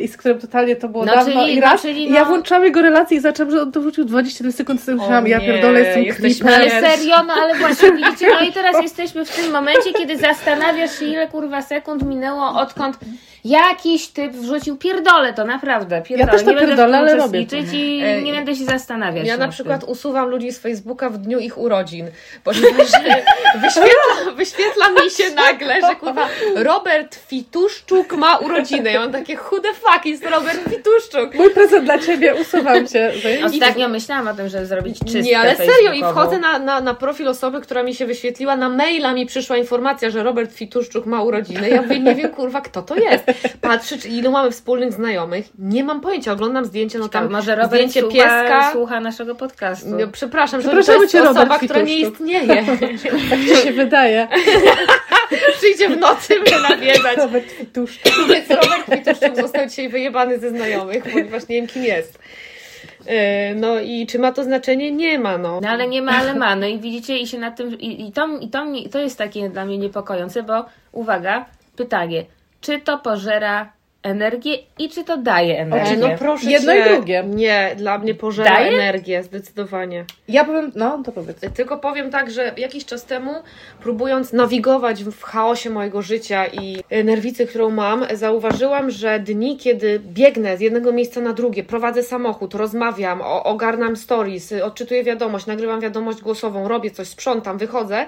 i 0.03 0.09
z 0.09 0.17
którym 0.17 0.39
totalnie 0.39 0.77
to 0.77 0.89
było 0.89 1.05
No, 1.05 1.15
dawno 1.15 1.41
czyli- 1.43 1.55
i 1.55 1.61
no, 1.61 1.67
raz 1.67 1.83
czyli 1.83 2.09
i 2.11 2.13
ja 2.13 2.21
no- 2.21 2.27
włączyłam 2.27 2.65
jego 2.65 2.83
relację 2.83 3.17
i 3.17 3.21
zaczęłam, 3.21 3.51
że 3.51 3.63
on 3.63 3.73
to 3.73 3.81
wrzucił 3.81 4.05
22 4.05 4.53
sekund, 4.53 4.83
sobie 4.83 4.97
myślałam, 4.99 5.27
ja 5.29 5.39
nie, 5.39 5.47
pierdolę, 5.47 5.81
jestem 5.81 6.05
creepem. 6.05 6.55
Ale 6.55 6.71
serio, 6.71 7.17
no 7.27 7.33
ale 7.35 7.55
właśnie 7.59 7.93
widzicie, 7.93 8.27
no 8.31 8.41
i 8.41 8.53
teraz 8.59 8.83
jesteśmy 8.83 9.25
w 9.25 9.37
tym 9.37 9.53
momencie, 9.53 9.93
kiedy 9.93 10.17
zastanawiasz 10.17 10.99
się, 10.99 11.05
ile 11.05 11.29
kurwa 11.29 11.63
sekund 11.63 12.03
minęło, 12.03 12.49
odkąd 12.61 12.97
jakiś 13.45 14.09
typ 14.09 14.33
wrzucił 14.33 14.77
pierdolę, 14.77 15.33
to 15.35 15.45
naprawdę, 15.45 16.03
pierdolę. 16.03 16.33
też 16.33 16.43
to 16.45 16.51
nie 16.53 16.57
pierdolę, 16.59 16.93
tym 16.93 16.95
ale 16.95 17.17
robię 17.17 17.41
i 17.73 18.03
Ej. 18.05 18.23
nie 18.23 18.33
będę 18.33 18.55
się 18.55 18.65
zastanawiać 18.65 19.27
Ja 19.27 19.37
na 19.37 19.49
przykład 19.49 19.81
tym. 19.81 19.91
usuwam 19.91 20.29
ludzi 20.29 20.53
z 20.53 20.59
Facebooka 20.59 21.11
w 21.11 21.19
dniu 21.19 21.39
ich 21.39 21.59
urodzin, 21.59 22.07
ponieważ 22.45 22.87
wyświetla, 23.63 24.33
wyświetla 24.37 24.91
mi 24.91 25.11
się 25.11 25.35
nagle, 25.35 25.81
że 25.81 25.97
kurwa 25.97 26.29
Robert 26.57 27.15
Fituszczuk 27.29 28.13
ma 28.13 28.37
urodziny. 28.37 28.93
Ja 28.93 29.01
mam 29.01 29.13
takie 29.13 29.37
who 29.37 29.61
the 29.71 29.81
fuck 29.81 30.07
jest 30.07 30.25
Robert 30.25 30.61
Fituszczuk. 30.71 31.35
Mój 31.35 31.51
prezent 31.51 31.85
dla 31.85 31.99
ciebie, 31.99 32.35
usuwam 32.35 32.87
cię. 32.87 33.13
Ostatnio 33.47 33.89
myślałam 33.89 34.29
o 34.29 34.35
tym, 34.35 34.49
żeby 34.49 34.67
zrobić 34.67 34.99
czystkę 34.99 35.23
Nie, 35.23 35.39
ale 35.39 35.57
serio 35.57 35.93
i 35.93 36.03
wchodzę 36.03 36.39
na, 36.39 36.59
na, 36.59 36.81
na 36.81 36.95
profil 36.95 37.29
osoby, 37.29 37.61
która 37.61 37.83
mi 37.83 37.95
się 37.95 38.07
wyświetliła, 38.07 38.57
na 38.57 38.69
maila 38.69 39.15
mi 39.15 39.27
przyszła 39.27 39.57
informacja, 39.57 40.11
że 40.11 40.23
Robert 40.23 40.53
Fituszczuk 40.53 41.07
ma 41.07 41.23
urodziny. 41.23 41.69
Ja 41.69 41.83
mówię, 41.83 41.99
nie 42.01 42.15
wiem 42.15 42.31
kurwa 42.31 42.61
kto 42.61 42.83
to 42.83 42.97
jest. 42.97 43.25
Patrzę, 43.61 43.99
czy 43.99 44.09
ilu 44.09 44.31
mamy 44.31 44.51
wspólnych 44.51 44.93
znajomych. 44.93 45.47
Nie 45.59 45.85
mam 45.85 46.01
pojęcia, 46.01 46.33
oglądam 46.33 46.65
zdjęcie, 46.65 46.99
no 46.99 47.09
tam 47.09 47.31
Może 47.31 47.57
Robert 47.57 47.73
zdjęcie 47.73 48.01
słucha, 48.01 48.15
pieska. 48.15 48.73
słucha 48.73 49.01
naszego 49.01 49.35
podcastu. 49.35 49.89
No, 49.89 50.07
przepraszam, 50.13 50.63
że 50.63 50.69
to 50.69 50.77
jest 51.01 51.13
cię, 51.13 51.23
osoba, 51.23 51.41
Robert 51.41 51.65
która 51.65 51.81
nie 51.81 51.97
istnieje. 51.97 52.65
Tak 53.31 53.41
ci 53.41 53.63
się 53.63 53.73
wydaje. 53.73 54.29
Przyjdzie 55.59 55.89
w 55.89 55.97
nocy 55.97 56.41
mnie 56.41 56.59
nawiedzać. 56.69 57.17
Robert 57.17 57.51
Fituszczuk. 57.51 58.13
Więc 58.29 58.51
Robert 58.51 58.87
Fituszczuk 58.93 59.37
został 59.37 59.60
dzisiaj 59.67 59.89
wyjebany 59.89 60.39
ze 60.39 60.51
znajomych, 60.51 61.03
ponieważ 61.13 61.49
nie 61.49 61.57
wiem 61.57 61.67
kim 61.67 61.85
jest. 61.85 62.19
E, 63.07 63.55
No 63.55 63.81
i 63.81 64.07
czy 64.07 64.19
ma 64.19 64.33
to 64.33 64.45
znaczenie? 64.45 64.93
Nie 64.93 65.19
ma, 65.19 65.39
no. 65.39 65.61
No 65.61 65.69
ale 65.69 65.89
nie 65.89 66.03
ma, 66.03 66.13
ale 66.13 66.35
ma. 66.35 66.57
No 66.57 66.67
i 66.67 66.79
widzicie, 66.79 67.19
i 67.19 67.27
się 67.27 67.39
na 67.39 67.51
tym. 67.51 67.79
I, 67.81 68.09
i, 68.09 68.13
to, 68.13 68.29
i 68.41 68.49
to, 68.49 68.67
to 68.93 68.99
jest 68.99 69.19
takie 69.19 69.49
dla 69.49 69.65
mnie 69.65 69.79
niepokojące, 69.79 70.43
bo 70.43 70.65
uwaga, 70.93 71.47
pytanie, 71.77 72.25
czy 72.61 72.81
to 72.81 72.99
pożera 72.99 73.73
energię 74.03 74.59
i 74.79 74.89
czy 74.89 75.05
to 75.05 75.17
daje 75.17 75.55
E, 75.59 75.61
energię? 75.61 75.97
No 75.97 76.09
proszę 76.19 76.51
Jedno 76.51 76.73
cię. 76.73 76.81
i 76.81 76.95
drugie. 76.95 77.25
Nie, 77.27 77.75
dla 77.77 77.99
mnie 77.99 78.15
pożera 78.15 78.51
Daje? 78.51 78.69
energię, 78.73 79.23
zdecydowanie. 79.23 80.05
Ja 80.29 80.45
powiem, 80.45 80.73
no 80.75 81.03
to 81.05 81.13
powiedz. 81.13 81.41
Tylko 81.55 81.79
powiem 81.79 82.11
tak, 82.11 82.31
że 82.31 82.53
jakiś 82.57 82.85
czas 82.85 83.05
temu, 83.05 83.31
próbując 83.81 84.33
nawigować 84.33 85.05
w 85.05 85.23
chaosie 85.23 85.71
mojego 85.71 86.03
życia 86.03 86.47
i 86.47 86.77
nerwicy, 87.05 87.47
którą 87.47 87.71
mam, 87.71 88.07
zauważyłam, 88.15 88.91
że 88.91 89.19
dni, 89.21 89.57
kiedy 89.57 90.01
biegnę 90.05 90.57
z 90.57 90.61
jednego 90.61 90.93
miejsca 90.93 91.21
na 91.21 91.33
drugie, 91.33 91.65
prowadzę 91.65 92.03
samochód, 92.03 92.55
rozmawiam, 92.55 93.21
o, 93.23 93.45
ogarnam 93.45 93.97
stories, 93.97 94.53
odczytuję 94.53 95.05
wiadomość, 95.05 95.47
nagrywam 95.47 95.81
wiadomość 95.81 96.21
głosową, 96.21 96.69
robię 96.69 96.91
coś, 96.91 97.09
sprzątam, 97.09 97.59
wychodzę, 97.59 98.07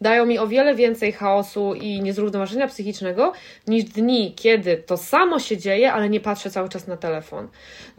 dają 0.00 0.26
mi 0.26 0.38
o 0.38 0.46
wiele 0.46 0.74
więcej 0.74 1.12
chaosu 1.12 1.74
i 1.74 2.00
niezrównoważenia 2.02 2.68
psychicznego 2.68 3.32
niż 3.66 3.84
dni, 3.84 4.34
kiedy 4.36 4.76
to 4.76 4.96
samo 4.96 5.38
się 5.38 5.56
dzieje, 5.56 5.92
ale 5.92 6.08
nie 6.08 6.20
patrzę 6.20 6.50
cały 6.50 6.68
czas 6.68 6.86
na 6.86 6.96
telefon. 6.96 7.48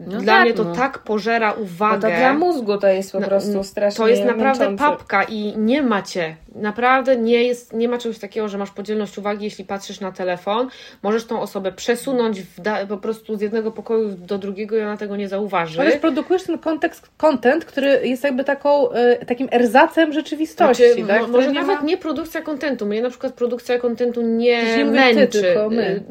No 0.00 0.20
dla 0.20 0.32
tak, 0.32 0.44
mnie 0.44 0.54
to 0.54 0.64
no. 0.64 0.74
tak 0.74 0.98
pożera 0.98 1.54
No 1.56 1.62
uwagę. 1.62 2.00
to 2.10 2.16
dla 2.16 2.34
mózgu 2.34 2.78
to 2.78 2.86
jest 2.88 3.12
po 3.12 3.20
Na- 3.20 3.26
prostu 3.26 3.64
strasznie 3.64 3.96
To 3.96 4.08
jest 4.08 4.24
naprawdę 4.24 4.64
męczące. 4.70 4.84
papka 4.96 5.22
i 5.24 5.54
nie 5.56 5.82
macie. 5.82 6.36
Naprawdę 6.60 7.16
nie 7.16 7.44
jest, 7.44 7.72
nie 7.72 7.88
ma 7.88 7.98
czegoś 7.98 8.18
takiego, 8.18 8.48
że 8.48 8.58
masz 8.58 8.70
podzielność 8.70 9.18
uwagi, 9.18 9.44
jeśli 9.44 9.64
patrzysz 9.64 10.00
na 10.00 10.12
telefon. 10.12 10.68
Możesz 11.02 11.24
tą 11.24 11.40
osobę 11.40 11.72
przesunąć 11.72 12.42
w 12.42 12.60
da, 12.60 12.86
po 12.86 12.96
prostu 12.96 13.36
z 13.36 13.40
jednego 13.40 13.70
pokoju 13.72 14.08
do 14.08 14.38
drugiego 14.38 14.76
i 14.76 14.80
ona 14.80 14.96
tego 14.96 15.16
nie 15.16 15.28
zauważy. 15.28 15.80
Ale 15.80 15.96
produkujesz 15.98 16.42
ten 16.42 16.58
kontekst, 16.58 17.10
content, 17.16 17.64
który 17.64 18.00
jest 18.08 18.24
jakby 18.24 18.44
taką, 18.44 18.92
y, 18.92 19.26
takim 19.26 19.48
erzacem 19.52 20.12
rzeczywistości, 20.12 20.84
Znaczy, 20.92 21.20
tak? 21.20 21.28
może 21.28 21.48
nie 21.48 21.54
nawet 21.60 21.80
ma... 21.80 21.86
nie 21.86 21.96
produkcja 21.96 22.42
kontentu. 22.42 22.86
Mnie 22.86 23.02
na 23.02 23.10
przykład 23.10 23.32
produkcja 23.34 23.78
kontentu 23.78 24.22
nie, 24.22 24.62
Nie 24.62 24.76
ty, 24.76 24.84
męczy. 24.84 25.26
tylko 25.28 25.70
my. 25.70 25.82
y, 25.82 26.02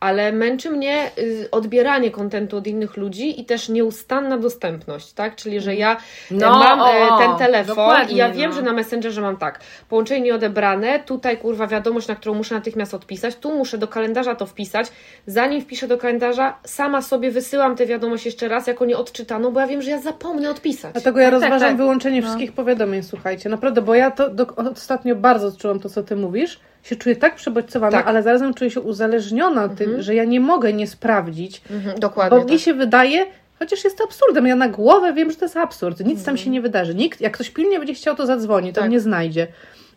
Ale 0.00 0.32
męczy 0.32 0.70
mnie 0.70 1.10
y, 1.18 1.48
odbieranie 1.50 2.10
kontentu 2.10 2.56
od 2.56 2.66
innych 2.66 2.96
ludzi 2.96 3.40
i 3.40 3.44
też 3.44 3.68
nieustanna 3.68 4.38
dostępność, 4.38 5.12
tak? 5.12 5.36
Czyli, 5.36 5.60
że 5.60 5.74
ja 5.74 5.96
No, 6.30 6.50
no, 6.50 6.58
mam 6.58 6.80
o, 6.80 6.92
e, 6.94 7.08
o, 7.08 7.18
ten 7.18 7.36
telefon 7.36 8.10
i 8.10 8.16
ja 8.16 8.30
wiem, 8.30 8.50
no. 8.50 8.56
że 8.56 8.62
na 8.62 8.72
Messengerze 8.72 9.20
mam 9.20 9.36
tak, 9.36 9.60
połączenie 9.88 10.20
nieodebrane, 10.20 11.00
tutaj 11.00 11.38
kurwa 11.38 11.66
wiadomość, 11.66 12.08
na 12.08 12.14
którą 12.14 12.34
muszę 12.34 12.54
natychmiast 12.54 12.94
odpisać, 12.94 13.36
tu 13.36 13.54
muszę 13.54 13.78
do 13.78 13.88
kalendarza 13.88 14.34
to 14.34 14.46
wpisać, 14.46 14.86
zanim 15.26 15.60
wpiszę 15.62 15.88
do 15.88 15.98
kalendarza, 15.98 16.58
sama 16.64 17.02
sobie 17.02 17.30
wysyłam 17.30 17.76
tę 17.76 17.86
wiadomość 17.86 18.26
jeszcze 18.26 18.48
raz 18.48 18.66
jako 18.66 18.84
nieodczytaną, 18.84 19.50
bo 19.50 19.60
ja 19.60 19.66
wiem, 19.66 19.82
że 19.82 19.90
ja 19.90 20.00
zapomnę 20.00 20.50
odpisać. 20.50 20.92
Dlatego 20.92 21.20
ja 21.20 21.30
Tak, 21.30 21.40
tak, 21.40 21.42
rozważam 21.42 21.68
tak. 21.68 21.76
wyłączenie 21.76 22.20
No. 22.20 22.26
wszystkich 22.26 22.52
powiadomień, 22.52 23.02
słuchajcie. 23.02 23.48
Naprawdę, 23.48 23.82
bo 23.82 23.94
ja 23.94 24.10
to 24.10 24.28
do, 24.30 24.46
ostatnio 24.72 25.16
bardzo 25.16 25.46
odczułam 25.46 25.80
to, 25.80 25.88
co 25.88 26.02
ty 26.02 26.16
mówisz. 26.16 26.60
Się 26.82 26.96
czuję 26.96 27.16
tak 27.16 27.34
przebodźcowana, 27.34 27.98
Tak. 27.98 28.06
ale 28.06 28.22
zarazem 28.22 28.54
czuję 28.54 28.70
się 28.70 28.80
uzależniona 28.80 29.68
tym, 29.68 30.02
że 30.02 30.14
ja 30.14 30.24
nie 30.24 30.40
mogę 30.40 30.72
nie 30.72 30.86
sprawdzić. 30.86 31.62
Mhm, 31.70 31.98
dokładnie 32.00 32.38
Bo 32.38 32.44
mi 32.44 32.50
tak. 32.50 32.60
się 32.60 32.74
wydaje, 32.74 33.26
chociaż 33.58 33.84
jest 33.84 33.98
to 33.98 34.04
absurdem, 34.04 34.46
ja 34.46 34.56
na 34.56 34.68
głowę 34.68 35.12
wiem, 35.12 35.30
że 35.30 35.36
to 35.36 35.44
jest 35.44 35.56
absurd. 35.56 36.00
Nic 36.00 36.24
tam 36.24 36.36
się 36.36 36.50
nie 36.50 36.60
wydarzy. 36.60 36.94
Nikt, 36.94 37.20
jak 37.20 37.32
ktoś 37.34 37.50
pilnie 37.50 37.78
będzie 37.78 37.94
chciał, 37.94 38.16
to 38.16 38.26
zadzwoni, 38.26 38.72
to 38.72 38.80
Tak. 38.80 38.90
mnie 38.90 39.00
znajdzie. 39.00 39.46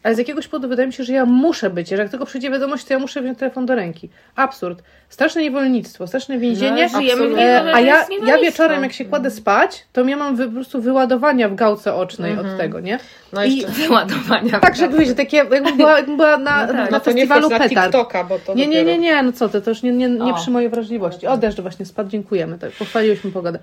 Ale 0.07 0.15
z 0.15 0.17
jakiegoś 0.17 0.47
powodu 0.47 0.69
wydaje 0.69 0.87
mi 0.87 0.93
się, 0.93 1.03
że 1.03 1.13
ja 1.13 1.25
muszę 1.25 1.69
być, 1.69 1.89
że 1.89 1.95
jak 1.95 2.09
tylko 2.09 2.25
przyjdzie 2.25 2.51
wiadomość, 2.51 2.85
to 2.85 2.93
ja 2.93 2.99
muszę 2.99 3.21
wziąć 3.21 3.39
telefon 3.39 3.65
do 3.65 3.75
ręki. 3.75 4.09
Absurd. 4.35 4.83
Straszne 5.09 5.41
niewolnictwo, 5.41 6.07
straszne 6.07 6.37
więzienie. 6.37 6.89
No, 6.93 6.99
żyjemy 6.99 7.29
w 7.29 7.37
E, 7.37 7.73
a 7.73 7.79
ja, 7.79 8.05
ja 8.25 8.37
wieczorem, 8.37 8.83
jak 8.83 8.93
się 8.93 9.05
kładę 9.05 9.31
spać, 9.31 9.85
to 9.93 10.03
ja 10.05 10.17
mam 10.17 10.37
po 10.37 10.49
prostu 10.49 10.81
wyładowania 10.81 11.49
w 11.49 11.55
gałce 11.55 11.93
ocznej 11.93 12.37
od 12.37 12.57
tego, 12.57 12.79
nie? 12.79 12.99
No 13.33 13.43
I 13.43 13.57
jeszcze, 13.57 13.71
Wyładowania. 13.87 14.59
tak, 14.59 14.75
że 14.75 14.89
wiecie, 14.89 15.15
takie, 15.15 15.37
jakby 15.37 15.61
była, 15.77 15.97
jakby 15.97 16.15
była 16.15 16.37
na, 16.37 16.61
No 16.61 16.73
tak. 16.73 16.75
na 16.75 16.87
no 16.91 16.99
to 16.99 17.11
nie 17.11 17.27
festiwalu 17.27 17.49
na 17.49 17.59
petard. 17.59 17.85
TikToka, 17.85 18.23
bo 18.23 18.39
to 18.39 18.53
Nie, 18.53 18.67
nie, 18.67 18.83
nie, 18.83 18.97
nie, 18.97 19.23
no 19.23 19.31
co 19.31 19.49
ty, 19.49 19.61
to 19.61 19.69
już 19.71 19.83
nie, 19.83 19.91
nie, 19.91 20.09
nie 20.09 20.33
O. 20.33 20.35
przy 20.35 20.51
mojej 20.51 20.69
wrażliwości. 20.69 21.27
O, 21.27 21.37
deszcz 21.37 21.59
właśnie 21.61 21.85
spadł, 21.85 22.09
dziękujemy, 22.09 22.59
tak, 22.59 22.71
pochwaliłyśmy 22.71 23.31
pogodę. 23.31 23.59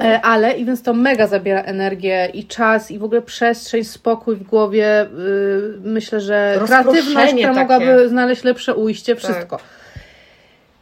E, 0.00 0.20
ale, 0.20 0.52
i 0.52 0.64
więc 0.64 0.82
to 0.82 0.94
mega 0.94 1.26
zabiera 1.26 1.62
energię 1.62 2.30
i 2.34 2.46
czas 2.46 2.90
i 2.90 2.98
w 2.98 3.04
ogóle 3.04 3.22
przestrzeń, 3.22 3.84
spokój 3.84 4.36
w 4.36 4.42
głowie. 4.42 5.02
Y, 5.02 5.71
myślę, 5.84 6.20
że 6.20 6.60
kreatywność, 6.66 7.32
która 7.32 7.54
takie. 7.54 7.60
mogłaby 7.60 8.08
znaleźć 8.08 8.44
lepsze 8.44 8.74
ujście, 8.74 9.16
wszystko. 9.16 9.58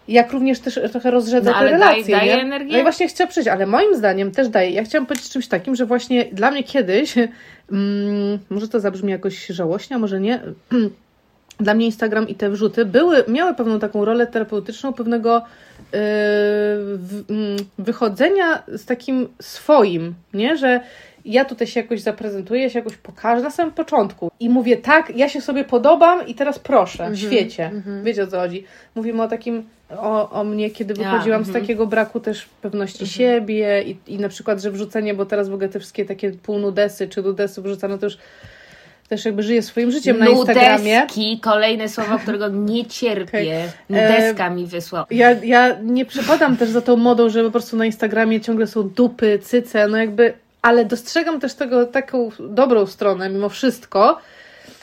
jak 0.08 0.32
również 0.32 0.60
też 0.60 0.80
trochę 0.92 1.10
rozrzedza 1.10 1.50
No, 1.50 1.52
te 1.52 1.58
ale 1.58 1.70
relacje. 1.70 2.02
daje- 2.04 2.10
daje 2.16 2.36
nie? 2.36 2.42
energię? 2.42 2.72
No 2.72 2.78
i 2.78 2.82
właśnie 2.82 3.08
chcę 3.08 3.26
przyjść, 3.26 3.48
ale 3.48 3.66
moim 3.66 3.96
zdaniem 3.96 4.32
też 4.32 4.48
daje. 4.48 4.70
Ja 4.70 4.84
chciałam 4.84 5.06
powiedzieć 5.06 5.30
czymś 5.30 5.48
takim, 5.48 5.76
że 5.76 5.86
właśnie 5.86 6.24
dla 6.32 6.50
mnie 6.50 6.62
kiedyś, 6.64 7.14
mm, 7.72 8.38
może 8.50 8.68
to 8.68 8.80
zabrzmi 8.80 9.10
jakoś 9.12 9.46
żałośnie, 9.46 9.96
a 9.96 9.98
może 9.98 10.20
nie. 10.20 10.40
Dla 11.60 11.74
mnie 11.74 11.86
Instagram 11.86 12.28
i 12.28 12.34
te 12.34 12.50
wrzuty 12.50 12.84
były, 12.84 13.24
miały 13.28 13.54
pewną 13.54 13.78
taką 13.80 14.04
rolę 14.04 14.26
terapeutyczną, 14.26 14.92
pewnego 14.92 15.42
yy, 15.92 15.98
wychodzenia 17.78 18.62
z 18.68 18.84
takim 18.84 19.28
swoim, 19.40 20.14
nie? 20.34 20.56
Że 20.56 20.80
ja 21.24 21.44
tutaj 21.44 21.66
się 21.66 21.80
jakoś 21.80 22.00
zaprezentuję, 22.00 22.62
ja 22.62 22.70
się 22.70 22.78
jakoś 22.78 22.96
pokażę 22.96 23.42
na 23.42 23.50
samym 23.50 23.74
początku 23.74 24.30
i 24.40 24.48
mówię 24.48 24.76
tak, 24.76 25.16
ja 25.16 25.28
się 25.28 25.40
sobie 25.40 25.64
podobam 25.64 26.26
i 26.26 26.34
teraz 26.34 26.58
proszę, 26.58 27.10
w 27.10 27.18
świecie. 27.18 27.70
Wiecie 28.02 28.22
o 28.22 28.26
co 28.26 28.40
chodzi. 28.40 28.64
Mówimy 28.94 29.22
o 29.22 29.28
takim, 29.28 29.64
o, 29.90 30.30
o 30.30 30.44
mnie, 30.44 30.70
kiedy 30.70 30.94
Ja, 31.02 31.10
wychodziłam 31.10 31.44
z 31.44 31.48
mhm. 31.48 31.64
takiego 31.64 31.86
braku 31.86 32.20
też 32.20 32.48
pewności 32.62 33.06
siebie 33.06 33.82
i, 33.82 33.96
i 34.06 34.18
na 34.18 34.28
przykład, 34.28 34.62
że 34.62 34.70
wrzucenie, 34.70 35.14
bo 35.14 35.26
teraz 35.26 35.48
w 35.48 35.54
ogóle 35.54 35.68
te 35.68 35.78
wszystkie 35.78 36.04
takie 36.04 36.30
półnudesy 36.30 37.08
czy 37.08 37.22
dudesy 37.22 37.62
wrzucane 37.62 37.98
to 37.98 38.06
już 38.06 38.18
też 39.10 39.24
jakby 39.24 39.42
żyję 39.42 39.62
swoim 39.62 39.90
życiem 39.90 40.18
na 40.18 40.28
Instagramie. 40.28 41.00
Nudeski, 41.00 41.40
kolejne 41.40 41.88
słowo, 41.88 42.18
którego 42.18 42.48
nie 42.48 42.86
cierpię. 42.86 43.38
Okej. 43.38 43.68
Nudeska 43.88 44.50
mi 44.50 44.66
wysłał. 44.66 45.04
Ja, 45.10 45.30
ja 45.30 45.76
nie 45.82 46.04
przepadam 46.04 46.56
też 46.56 46.68
za 46.68 46.80
tą 46.80 46.96
modą, 46.96 47.28
że 47.28 47.44
po 47.44 47.50
prostu 47.50 47.76
na 47.76 47.86
Instagramie 47.86 48.40
ciągle 48.40 48.66
są 48.66 48.88
dupy, 48.88 49.38
cyce, 49.42 49.88
no 49.88 49.96
jakby, 49.96 50.32
ale 50.62 50.84
dostrzegam 50.84 51.40
też 51.40 51.54
tego 51.54 51.86
taką 51.86 52.30
dobrą 52.38 52.86
stronę 52.86 53.30
mimo 53.30 53.48
wszystko, 53.48 54.20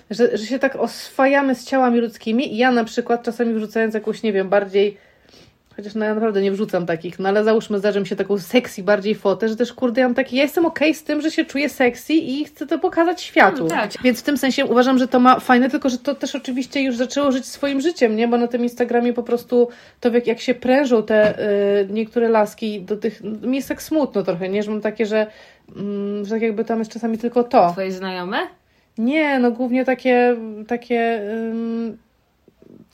że, 0.10 0.38
że 0.38 0.46
się 0.46 0.60
tak 0.60 0.76
oswajamy 0.76 1.56
z 1.56 1.66
ciałami 1.66 2.00
ludzkimi. 2.00 2.58
Ja 2.58 2.72
na 2.72 2.84
przykład 2.84 3.24
czasami 3.24 3.54
wrzucając 3.54 3.94
jakąś, 3.94 4.24
nie 4.24 4.34
wiem, 4.34 4.50
bardziej 4.50 4.98
chociaż 5.78 5.96
no 5.96 6.06
ja 6.06 6.14
naprawdę 6.14 6.42
nie 6.42 6.52
wrzucam 6.52 6.86
takich, 6.86 7.20
no 7.20 7.30
ale 7.30 7.44
załóżmy, 7.44 7.80
zdarzy 7.80 8.00
mi 8.00 8.08
się 8.08 8.16
taką 8.16 8.40
sexy 8.40 8.84
bardziej 8.84 9.16
fotę, 9.16 9.50
że 9.50 9.56
też 9.56 9.74
kurde, 9.74 10.02
ja 10.02 10.08
mam 10.08 10.16
taki, 10.16 10.36
ja 10.36 10.44
jestem 10.44 10.66
okej 10.66 10.94
z 10.94 11.04
tym, 11.04 11.22
że 11.22 11.32
się 11.32 11.46
czuję 11.46 11.70
sexy 11.70 12.14
i 12.14 12.46
chcę 12.46 12.68
to 12.68 12.80
pokazać 12.80 13.22
światu. 13.22 13.68
tak. 13.68 13.92
Więc 14.04 14.20
w 14.20 14.24
tym 14.24 14.38
sensie 14.38 14.66
uważam, 14.66 14.98
że 14.98 15.08
to 15.08 15.20
ma 15.20 15.40
fajne, 15.40 15.70
tylko 15.70 15.90
że 15.90 15.98
to 15.98 16.16
też 16.16 16.36
oczywiście 16.36 16.82
już 16.82 16.98
zaczęło 16.98 17.32
żyć 17.32 17.46
swoim 17.46 17.82
życiem, 17.82 18.16
nie? 18.16 18.28
Bo 18.28 18.38
na 18.38 18.48
tym 18.48 18.64
Instagramie 18.64 19.14
po 19.14 19.24
prostu 19.24 19.68
to 20.00 20.10
jak, 20.10 20.28
jak 20.28 20.40
się 20.40 20.54
prężą 20.54 21.04
te 21.04 21.40
y, 21.82 21.88
niektóre 21.90 22.30
laski 22.30 22.82
do 22.82 22.98
tych, 22.98 23.22
mi 23.24 23.56
jest 23.56 23.70
tak 23.70 23.82
smutno 23.82 24.24
trochę, 24.24 24.50
nie? 24.50 24.64
Że 24.64 24.72
mam 24.72 24.82
takie, 24.82 25.06
że, 25.06 25.28
mm, 25.76 26.26
że 26.26 26.32
tak 26.32 26.42
jakby 26.42 26.66
tam 26.66 26.80
jest 26.80 26.92
czasami 26.92 27.18
tylko 27.18 27.44
to. 27.44 27.72
Twoje 27.72 27.92
znajome? 27.92 28.38
Nie, 28.98 29.40
no 29.40 29.52
głównie 29.52 29.86
takie, 29.86 30.36
takie 30.68 31.22
ym, 31.32 31.98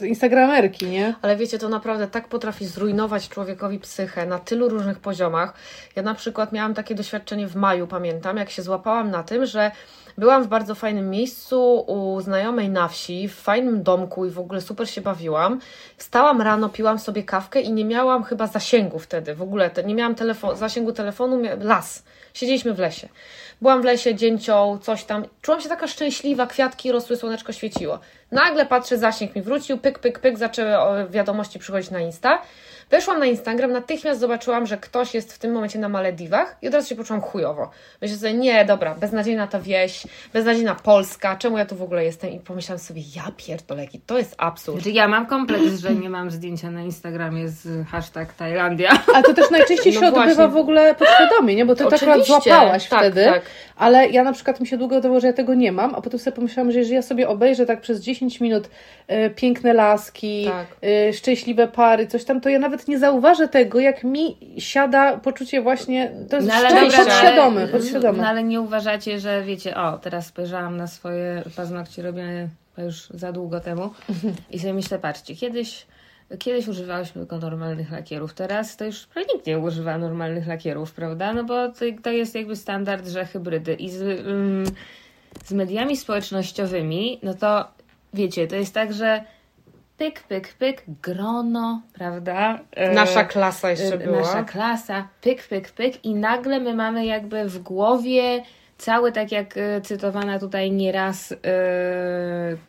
instagramerki, 0.02 0.86
nie? 0.86 1.16
Ale 1.22 1.36
wiecie, 1.36 1.60
to 1.60 1.70
naprawdę 1.70 2.08
tak 2.08 2.28
potrafi 2.28 2.66
zrujnować 2.66 3.30
człowiekowi 3.30 3.80
psychę 3.80 4.26
na 4.26 4.40
tylu 4.40 4.70
różnych 4.70 5.00
poziomach. 5.00 5.54
Ja 5.96 6.04
na 6.04 6.16
przykład 6.16 6.52
miałam 6.52 6.74
takie 6.74 6.96
doświadczenie 6.96 7.48
w 7.48 7.56
maju, 7.56 7.88
pamiętam, 7.88 8.38
jak 8.38 8.50
się 8.50 8.62
złapałam 8.62 9.12
na 9.12 9.24
tym, 9.24 9.46
że 9.46 9.72
byłam 10.18 10.44
w 10.44 10.48
bardzo 10.48 10.76
fajnym 10.76 11.10
miejscu 11.10 11.86
u 11.88 12.22
znajomej 12.22 12.70
na 12.70 12.88
wsi, 12.88 13.28
w 13.28 13.36
fajnym 13.36 13.84
domku 13.84 14.26
i 14.26 14.30
w 14.30 14.40
ogóle 14.40 14.62
super 14.62 14.90
się 14.90 15.02
bawiłam. 15.02 15.60
Wstałam 15.98 16.42
rano, 16.42 16.70
piłam 16.70 17.00
sobie 17.00 17.24
kawkę 17.24 17.62
i 17.62 17.74
nie 17.74 17.86
miałam 17.86 18.24
chyba 18.24 18.48
zasięgu 18.48 19.00
wtedy, 19.00 19.36
w 19.36 19.42
ogóle 19.42 19.72
nie 19.86 19.96
miałam 19.96 20.16
telefon, 20.16 20.58
zasięgu 20.58 20.94
telefonu, 20.94 21.42
las. 21.60 22.04
Siedzieliśmy 22.34 22.74
w 22.74 22.80
lesie. 22.80 23.10
Byłam 23.62 23.82
w 23.82 23.86
lesie, 23.86 24.16
dzięcioł, 24.16 24.78
coś 24.78 25.04
tam. 25.04 25.26
Czułam 25.42 25.62
się 25.62 25.70
taka 25.70 25.88
szczęśliwa, 25.88 26.48
kwiatki 26.48 26.92
rosły, 26.92 27.18
słoneczko 27.18 27.54
świeciło. 27.54 28.00
Nagle 28.32 28.66
patrzę, 28.66 28.98
zasięg 28.98 29.36
mi 29.36 29.42
wrócił, 29.42 29.78
pyk, 29.78 30.00
pyk, 30.00 30.20
pyk, 30.20 30.38
zaczęły 30.38 30.70
wiadomości 31.10 31.60
przychodzić 31.60 31.92
na 31.92 32.00
Insta. 32.00 32.42
Weszłam 32.94 33.20
na 33.20 33.26
Instagram, 33.26 33.72
natychmiast 33.72 34.20
zobaczyłam, 34.20 34.66
że 34.66 34.78
ktoś 34.78 35.14
jest 35.14 35.34
w 35.34 35.40
tym 35.40 35.52
momencie 35.52 35.80
na 35.80 35.90
Malediwach 35.90 36.58
i 36.62 36.68
od 36.68 36.74
razu 36.74 36.90
się 36.90 36.96
poczułam 36.96 37.22
chujowo. 37.22 37.70
Myślę 38.02 38.18
sobie, 38.18 38.34
nie, 38.34 38.66
dobra, 38.66 38.96
beznadziejna 38.96 39.48
ta 39.48 39.60
wieś, 39.60 40.04
beznadziejna 40.34 40.76
Polska, 40.76 41.36
czemu 41.36 41.58
ja 41.58 41.66
tu 41.66 41.76
w 41.76 41.82
ogóle 41.82 42.04
jestem? 42.06 42.30
I 42.30 42.40
pomyślałam 42.40 42.80
sobie, 42.80 43.02
ja 43.16 43.24
pierdolę, 43.38 43.86
to 44.06 44.18
jest 44.18 44.36
absurd. 44.38 44.78
Znaczy 44.78 44.92
ja 44.92 45.08
mam 45.08 45.26
kompleks, 45.26 45.80
że 45.80 45.96
nie 45.96 46.10
mam 46.10 46.32
zdjęcia 46.32 46.72
na 46.72 46.82
Instagramie 46.82 47.50
z 47.50 47.88
hashtag 47.88 48.34
Tajlandia. 48.34 48.92
A 49.16 49.22
to 49.22 49.34
też 49.34 49.50
najczęściej 49.52 49.94
No 49.94 50.00
się 50.00 50.08
odbywa 50.08 50.26
właśnie. 50.26 50.48
w 50.48 50.58
ogóle 50.58 50.96
podświadomie, 50.96 51.56
nie? 51.56 51.66
Bo 51.66 51.76
ty 51.76 51.84
to 51.84 51.96
akurat 51.96 52.20
Oczywiście, 52.20 52.50
złapałaś 52.50 52.88
tak, 52.90 53.00
wtedy, 53.00 53.26
tak. 53.26 53.42
ale 53.76 54.10
ja 54.10 54.24
na 54.24 54.34
przykład 54.34 54.60
mi 54.60 54.68
się 54.68 54.78
długo 54.78 54.96
wydawało, 54.96 55.20
że 55.20 55.28
ja 55.28 55.34
tego 55.34 55.54
nie 55.54 55.72
mam, 55.72 55.96
a 55.96 56.02
potem 56.02 56.20
sobie 56.20 56.36
pomyślałam, 56.36 56.72
że 56.72 56.80
jeżeli 56.80 56.96
ja 56.96 57.02
sobie 57.02 57.30
obejrzę 57.30 57.66
tak 57.66 57.82
przez 57.82 58.02
10 58.02 58.42
minut 58.42 58.70
e, 59.08 59.30
piękne 59.30 59.74
laski, 59.74 60.46
Tak. 60.46 60.68
e, 60.84 61.14
szczęśliwe 61.14 61.68
pary, 61.68 62.08
coś 62.08 62.24
tam, 62.24 62.42
to 62.42 62.50
ja 62.50 62.60
nawet 62.60 62.83
nie 62.88 63.00
zauważę 63.00 63.48
tego, 63.48 63.80
jak 63.80 64.04
mi 64.04 64.38
siada 64.58 65.17
poczucie 65.17 65.62
właśnie, 65.62 66.12
to 66.30 66.36
jest 66.36 66.48
No 66.48 66.54
ale 66.54 66.69
dobra, 66.69 67.06
podświadome, 67.06 67.62
ale- 67.62 67.67
podświadome. 67.67 68.17
No 68.22 68.28
ale 68.28 68.43
nie 68.43 68.62
uważacie, 68.62 69.19
że 69.19 69.43
wiecie, 69.43 69.76
o, 69.78 69.98
teraz 69.98 70.26
spojrzałam 70.28 70.78
na 70.78 70.88
swoje 70.88 71.43
paznokcie 71.56 72.02
robione 72.02 72.48
już 72.78 73.08
za 73.10 73.32
długo 73.32 73.60
temu 73.60 73.89
i 74.52 74.60
sobie 74.60 74.74
myślę, 74.74 75.00
patrzcie, 75.00 75.36
kiedyś 75.36 75.86
Kiedyś 76.39 76.67
używałyśmy 76.67 77.22
tylko 77.22 77.38
normalnych 77.38 77.91
lakierów, 77.91 78.34
teraz 78.34 78.78
to 78.78 78.86
już 78.86 79.06
prawie 79.06 79.28
nikt 79.34 79.48
nie 79.48 79.60
używa 79.60 79.98
normalnych 79.98 80.48
lakierów, 80.48 80.91
prawda? 80.93 81.34
No 81.34 81.43
bo 81.43 81.69
to, 81.69 81.86
to 82.04 82.12
jest 82.12 82.36
jakby 82.36 82.56
standard, 82.56 83.08
że 83.08 83.26
hybrydy. 83.26 83.74
I 83.74 83.89
z, 83.89 84.02
ym, 84.02 84.63
z 85.46 85.52
mediami 85.52 85.98
społecznościowymi, 85.98 87.19
no 87.24 87.34
to 87.34 87.67
wiecie, 88.13 88.48
to 88.48 88.56
jest 88.56 88.74
tak, 88.74 88.93
że 88.93 89.24
pyk, 90.04 90.24
pyk, 90.28 90.54
pyk, 90.54 90.84
grono, 91.02 91.82
prawda? 91.94 92.60
E, 92.72 92.94
Nasza 92.94 93.24
klasa 93.24 93.70
jeszcze 93.70 93.96
y, 93.96 93.98
była. 93.98 94.20
Nasza 94.20 94.44
klasa, 94.44 95.08
pyk, 95.22 95.48
pyk, 95.48 95.72
pyk 95.72 96.06
i 96.06 96.16
nagle 96.16 96.60
my 96.60 96.74
mamy 96.74 97.06
jakby 97.06 97.46
w 97.50 97.60
głowie 97.60 98.44
cały, 98.78 99.12
tak 99.12 99.32
jak 99.32 99.58
y, 99.58 99.82
cytowana 99.84 100.39
tutaj 100.39 100.72
nieraz 100.72 101.32
y, 101.32 101.38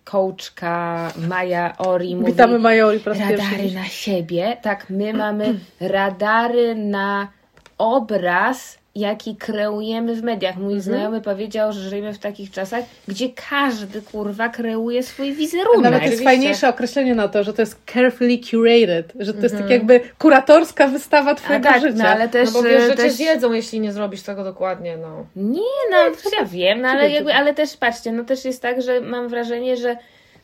coachka 0.04 1.10
Maja 1.28 1.74
Ori 1.78 2.16
mówi, 2.16 2.32
Witamy 2.32 2.58
Majori 2.58 3.00
po 3.00 3.10
raz 3.10 3.18
radary 3.18 3.38
pierwszy. 3.38 3.74
na 3.74 3.84
siebie, 3.84 4.56
tak 4.62 4.90
my 4.90 5.12
mamy 5.12 5.54
radary 5.80 6.74
na 6.74 7.28
obraz, 7.78 8.78
jaki 8.94 9.36
kreujemy 9.36 10.14
w 10.14 10.22
mediach. 10.22 10.56
Mój 10.56 10.80
znajomy 10.80 11.20
powiedział, 11.20 11.72
że 11.72 11.80
żyjemy 11.90 12.14
w 12.14 12.18
takich 12.18 12.50
czasach, 12.50 12.84
gdzie 13.08 13.28
każdy 13.50 14.02
kurwa 14.02 14.48
kreuje 14.48 15.02
swój 15.02 15.32
wizerunek. 15.32 15.82
Nawet 15.82 16.02
jest 16.02 16.14
Oczywiście. 16.14 16.24
fajniejsze 16.24 16.68
określenie 16.68 17.14
na 17.14 17.28
to, 17.28 17.44
że 17.44 17.52
to 17.52 17.62
jest 17.62 17.80
carefully 17.92 18.38
curated, 18.38 19.12
że 19.18 19.34
to 19.34 19.40
jest 19.42 19.58
tak 19.58 19.70
jakby 19.70 20.00
kuratorska 20.18 20.88
wystawa 20.88 21.30
A 21.30 21.34
twojego 21.34 21.68
tak, 21.68 21.82
życia. 21.82 21.94
no 21.96 22.08
ale 22.08 22.28
też... 22.28 22.52
No 22.52 22.62
bo 22.62 22.68
wiesz, 22.68 22.82
że 22.82 22.88
y, 22.88 22.90
cię 22.90 22.96
też... 22.96 23.12
zjedzą, 23.12 23.52
jeśli 23.52 23.80
nie 23.80 23.92
zrobisz 23.92 24.22
tego 24.22 24.44
dokładnie, 24.44 24.96
no. 24.96 25.26
Nie, 25.36 25.60
no 25.90 25.96
ja 26.38 26.44
wiem, 26.44 26.80
no, 26.80 26.88
ale, 26.88 27.10
jakby, 27.10 27.34
ale 27.34 27.54
też 27.54 27.76
patrzcie, 27.76 28.12
no 28.12 28.24
też 28.24 28.44
jest 28.44 28.62
tak, 28.62 28.82
że 28.82 29.00
mam 29.00 29.28
wrażenie, 29.28 29.76
że 29.76 29.96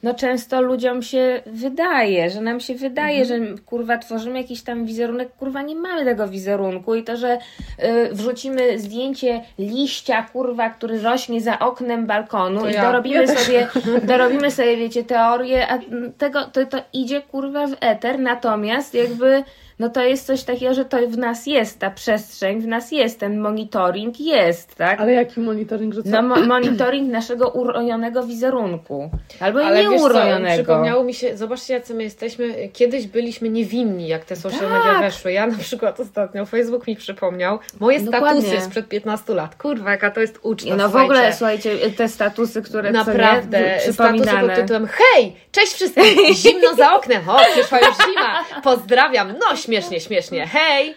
no 0.02 0.14
często 0.14 0.62
ludziom 0.62 1.02
się 1.02 1.42
wydaje, 1.46 2.30
że 2.30 2.40
nam 2.40 2.60
się 2.60 2.74
wydaje, 2.74 3.24
że 3.24 3.34
kurwa 3.66 3.98
tworzymy 3.98 4.38
jakiś 4.38 4.62
tam 4.62 4.84
wizerunek, 4.84 5.28
kurwa 5.36 5.62
nie 5.62 5.74
mamy 5.74 6.04
tego 6.04 6.28
wizerunku 6.28 6.94
i 6.94 7.02
to, 7.02 7.16
że 7.16 7.38
y, 7.84 8.14
wrzucimy 8.14 8.78
zdjęcie 8.78 9.42
liścia, 9.58 10.22
kurwa, 10.22 10.70
który 10.70 11.02
rośnie 11.02 11.40
za 11.40 11.58
oknem 11.58 12.06
balkonu 12.06 12.60
To 12.60 12.70
i 12.70 12.72
ja. 12.72 12.82
dorobimy 12.82 13.24
Ja 13.24 13.26
sobie, 13.26 13.68
dorobimy 14.02 14.50
sobie, 14.50 14.76
wiecie, 14.76 15.04
teorię, 15.04 15.68
a 15.68 15.78
tego, 16.18 16.44
to, 16.44 16.66
to 16.66 16.78
idzie 16.92 17.20
kurwa 17.20 17.66
w 17.66 17.76
eter, 17.80 18.18
natomiast 18.18 18.94
jakby 18.94 19.44
no 19.80 19.88
to 19.88 20.04
jest 20.04 20.26
coś 20.26 20.42
takiego, 20.42 20.74
że 20.74 20.84
to 20.84 20.96
w 21.08 21.18
nas 21.18 21.46
jest, 21.46 21.78
ta 21.78 21.90
przestrzeń 21.90 22.60
w 22.60 22.66
nas 22.66 22.92
jest, 22.92 23.20
ten 23.20 23.38
monitoring 23.40 24.20
jest, 24.20 24.74
tak? 24.74 25.00
Ale 25.00 25.12
jaki 25.12 25.40
monitoring, 25.40 25.94
że 25.94 26.02
co? 26.02 26.08
No, 26.10 26.22
mo- 26.22 26.36
monitoring 26.46 27.10
naszego 27.20 27.48
urojonego 27.48 28.22
wizerunku. 28.22 29.10
Albo 29.40 29.64
Ale 29.64 29.80
nieurojonego. 29.88 30.54
przypomniało 30.54 31.04
mi 31.04 31.14
się, 31.14 31.36
zobaczcie 31.36 31.74
jacy 31.74 31.94
my 31.94 32.02
jesteśmy, 32.02 32.68
kiedyś 32.72 33.06
byliśmy 33.06 33.48
niewinni, 33.48 34.08
jak 34.08 34.24
te 34.24 34.36
social 34.36 34.60
Tak. 34.60 34.70
media 34.84 34.98
weszły. 35.00 35.32
Ja 35.32 35.46
na 35.46 35.58
przykład 35.58 36.00
ostatnio, 36.00 36.46
Facebook 36.46 36.86
mi 36.86 36.96
przypomniał 36.96 37.58
moje 37.80 38.00
Dokładnie. 38.00 38.42
statusy 38.42 38.64
sprzed 38.64 38.88
15 38.88 39.34
lat. 39.34 39.54
Kurwa, 39.54 39.90
jaka 39.90 40.10
to 40.10 40.20
jest 40.20 40.38
uczta, 40.42 40.76
no 40.76 40.88
w 40.88 40.90
słuchajcie. 40.90 41.04
ogóle, 41.12 41.32
słuchajcie, 41.32 41.76
te 41.96 42.08
statusy, 42.08 42.62
które 42.62 42.92
Naprawdę, 42.92 43.58
co 43.80 43.86
nie, 43.86 43.92
statusy 43.92 44.46
pod 44.46 44.54
tytułem 44.54 44.86
Hej, 44.86 45.36
cześć 45.52 45.72
wszystkim, 45.72 46.04
zimno 46.42 46.74
za 46.74 46.94
oknem, 46.94 47.28
o, 47.28 47.38
przyszła 47.52 47.78
już 47.78 47.88
zima, 47.96 48.44
pozdrawiam, 48.62 49.32
no 49.40 49.56
śmiesznie, 49.70 50.00
śmiesznie, 50.00 50.46
hej. 50.46 50.94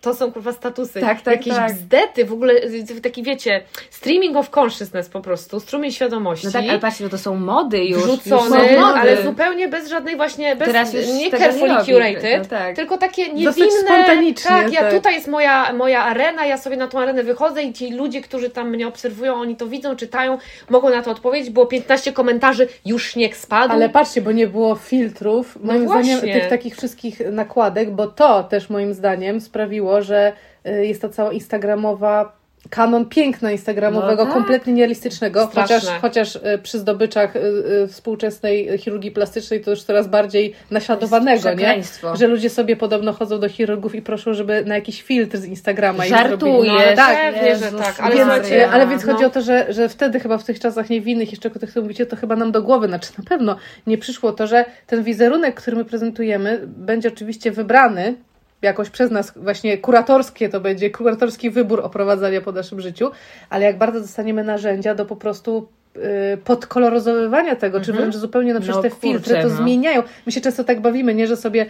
To 0.00 0.14
są 0.14 0.32
kurwa 0.32 0.52
statusy. 0.52 1.00
Tak, 1.00 1.20
tak, 1.20 1.34
Jakieś 1.34 1.54
tak. 1.54 1.72
bzdety, 1.74 2.24
w 2.24 2.32
ogóle 2.32 2.54
y, 2.96 3.00
taki 3.00 3.22
wiecie, 3.22 3.62
streaming 3.90 4.36
of 4.36 4.50
consciousness 4.58 5.08
po 5.08 5.20
prostu, 5.20 5.60
strumień 5.60 5.92
świadomości. 5.92 6.46
No 6.46 6.52
tak, 6.52 6.64
ale 6.68 6.78
patrzcie, 6.78 7.04
no 7.04 7.10
to 7.10 7.18
są 7.18 7.34
mody 7.36 7.84
już. 7.84 8.02
wrzucony, 8.02 8.58
już 8.58 8.70
są 8.74 8.80
mody. 8.80 8.98
ale 9.00 9.22
zupełnie 9.22 9.68
bez 9.68 9.88
żadnej 9.88 10.16
właśnie, 10.16 10.56
bez, 10.56 10.68
Teraz 10.68 10.94
już 10.94 11.06
nie 11.06 11.30
carefully 11.30 11.74
nie 11.74 11.84
curated, 11.84 12.38
No 12.38 12.44
tak. 12.58 12.76
tylko 12.76 12.98
takie 12.98 13.32
niewinne, 13.32 14.04
tak, 14.44 14.72
ja 14.72 14.80
tak. 14.80 14.92
tutaj 14.92 15.14
jest 15.14 15.28
moja, 15.28 15.72
moja 15.72 16.02
arena, 16.04 16.46
ja 16.46 16.58
sobie 16.58 16.76
na 16.76 16.88
tą 16.88 17.00
arenę 17.00 17.22
wychodzę 17.22 17.62
i 17.62 17.72
ci 17.72 17.92
ludzie, 17.92 18.20
którzy 18.20 18.50
tam 18.50 18.70
mnie 18.70 18.88
obserwują, 18.88 19.34
oni 19.34 19.56
to 19.56 19.66
widzą, 19.66 19.96
czytają, 19.96 20.38
mogą 20.70 20.90
na 20.90 21.02
to 21.02 21.10
odpowiedzieć, 21.10 21.50
było 21.50 21.66
15 21.66 22.12
komentarzy, 22.12 22.68
już 22.84 23.10
śnieg 23.10 23.36
spadł. 23.36 23.72
Ale 23.72 23.88
patrzcie, 23.88 24.22
bo 24.22 24.32
nie 24.32 24.46
było 24.46 24.74
filtrów, 24.74 25.58
moim 25.62 25.84
No 25.84 25.88
zdaniem, 25.90 26.20
tych 26.20 26.48
takich 26.48 26.76
wszystkich 26.76 27.20
nakładek, 27.32 27.90
bo 27.90 28.06
to 28.06 28.42
też 28.42 28.70
moim 28.70 28.94
zdaniem 28.94 29.40
sprawiło, 29.40 29.85
że 30.02 30.32
y, 30.66 30.86
jest 30.86 31.02
ta 31.02 31.08
cała 31.08 31.32
instagramowa 31.32 32.36
kanon 32.70 33.06
piękna 33.08 33.52
instagramowego, 33.52 34.24
No 34.24 34.24
tak. 34.24 34.34
kompletnie 34.34 34.72
nierealistycznego, 34.72 35.46
Straszne. 35.46 35.76
chociaż, 35.76 36.00
chociaż 36.00 36.36
y, 36.36 36.58
przy 36.62 36.78
zdobyczach 36.78 37.36
y, 37.36 37.88
współczesnej 37.88 38.78
chirurgii 38.78 39.10
plastycznej 39.10 39.60
to 39.60 39.70
już 39.70 39.82
coraz 39.82 40.08
bardziej 40.08 40.54
naśladowanego, 40.70 41.54
nie? 41.54 41.82
Że 42.14 42.26
ludzie 42.26 42.50
sobie 42.50 42.76
podobno 42.76 43.12
chodzą 43.12 43.40
do 43.40 43.48
chirurgów 43.48 43.94
i 43.94 44.02
proszą, 44.02 44.34
żeby 44.34 44.64
na 44.64 44.74
jakiś 44.74 45.02
filtr 45.02 45.36
z 45.38 45.44
Instagrama 45.44 46.04
Żartujesz. 46.04 46.66
No, 46.66 46.78
ale 46.78 46.96
tak, 46.96 47.34
że 47.36 47.46
Jezus 47.46 47.80
tak, 47.80 48.00
ale 48.00 48.14
więc, 48.16 48.30
ale 48.72 48.86
więc 48.86 49.04
no. 49.04 49.12
chodzi 49.12 49.24
o 49.24 49.30
to, 49.30 49.40
że, 49.40 49.72
że 49.72 49.88
wtedy 49.88 50.20
chyba 50.20 50.38
w 50.38 50.44
tych 50.44 50.60
czasach 50.60 50.90
niewinnych, 50.90 51.30
jeszcze 51.30 51.48
o 51.48 51.50
których 51.50 51.76
mówicie, 51.76 52.06
to 52.06 52.16
chyba 52.16 52.36
nam 52.36 52.52
do 52.52 52.62
głowy, 52.62 52.86
znaczy 52.86 53.08
na 53.18 53.24
pewno 53.24 53.56
nie 53.86 53.98
przyszło 53.98 54.32
to, 54.32 54.46
że 54.46 54.64
ten 54.86 55.02
wizerunek, 55.02 55.54
który 55.54 55.76
my 55.76 55.84
prezentujemy, 55.84 56.60
będzie 56.66 57.08
oczywiście 57.08 57.50
wybrany 57.50 58.14
jakoś 58.62 58.90
przez 58.90 59.10
nas 59.10 59.32
właśnie 59.36 59.78
kuratorskie 59.78 60.48
to 60.48 60.60
będzie, 60.60 60.90
kuratorski 60.90 61.50
wybór 61.50 61.80
oprowadzania 61.80 62.40
po 62.40 62.52
naszym 62.52 62.80
życiu, 62.80 63.10
ale 63.50 63.64
jak 63.64 63.78
bardzo 63.78 64.00
dostaniemy 64.00 64.44
narzędzia 64.44 64.94
do 64.94 65.04
po 65.06 65.16
prostu 65.16 65.68
y, 65.96 66.36
podkoloryzowania 66.44 67.56
tego, 67.56 67.80
czy 67.80 67.92
wręcz 67.92 68.16
zupełnie 68.16 68.54
no 68.54 68.60
przecież 68.60 68.76
No 68.76 68.82
te 68.82 68.90
kurczę, 68.90 69.08
filtry 69.08 69.42
to 69.42 69.48
no. 69.48 69.56
zmieniają. 69.56 70.02
My 70.26 70.32
się 70.32 70.40
często 70.40 70.64
tak 70.64 70.80
bawimy, 70.80 71.14
nie, 71.14 71.26
że 71.26 71.36
sobie 71.36 71.66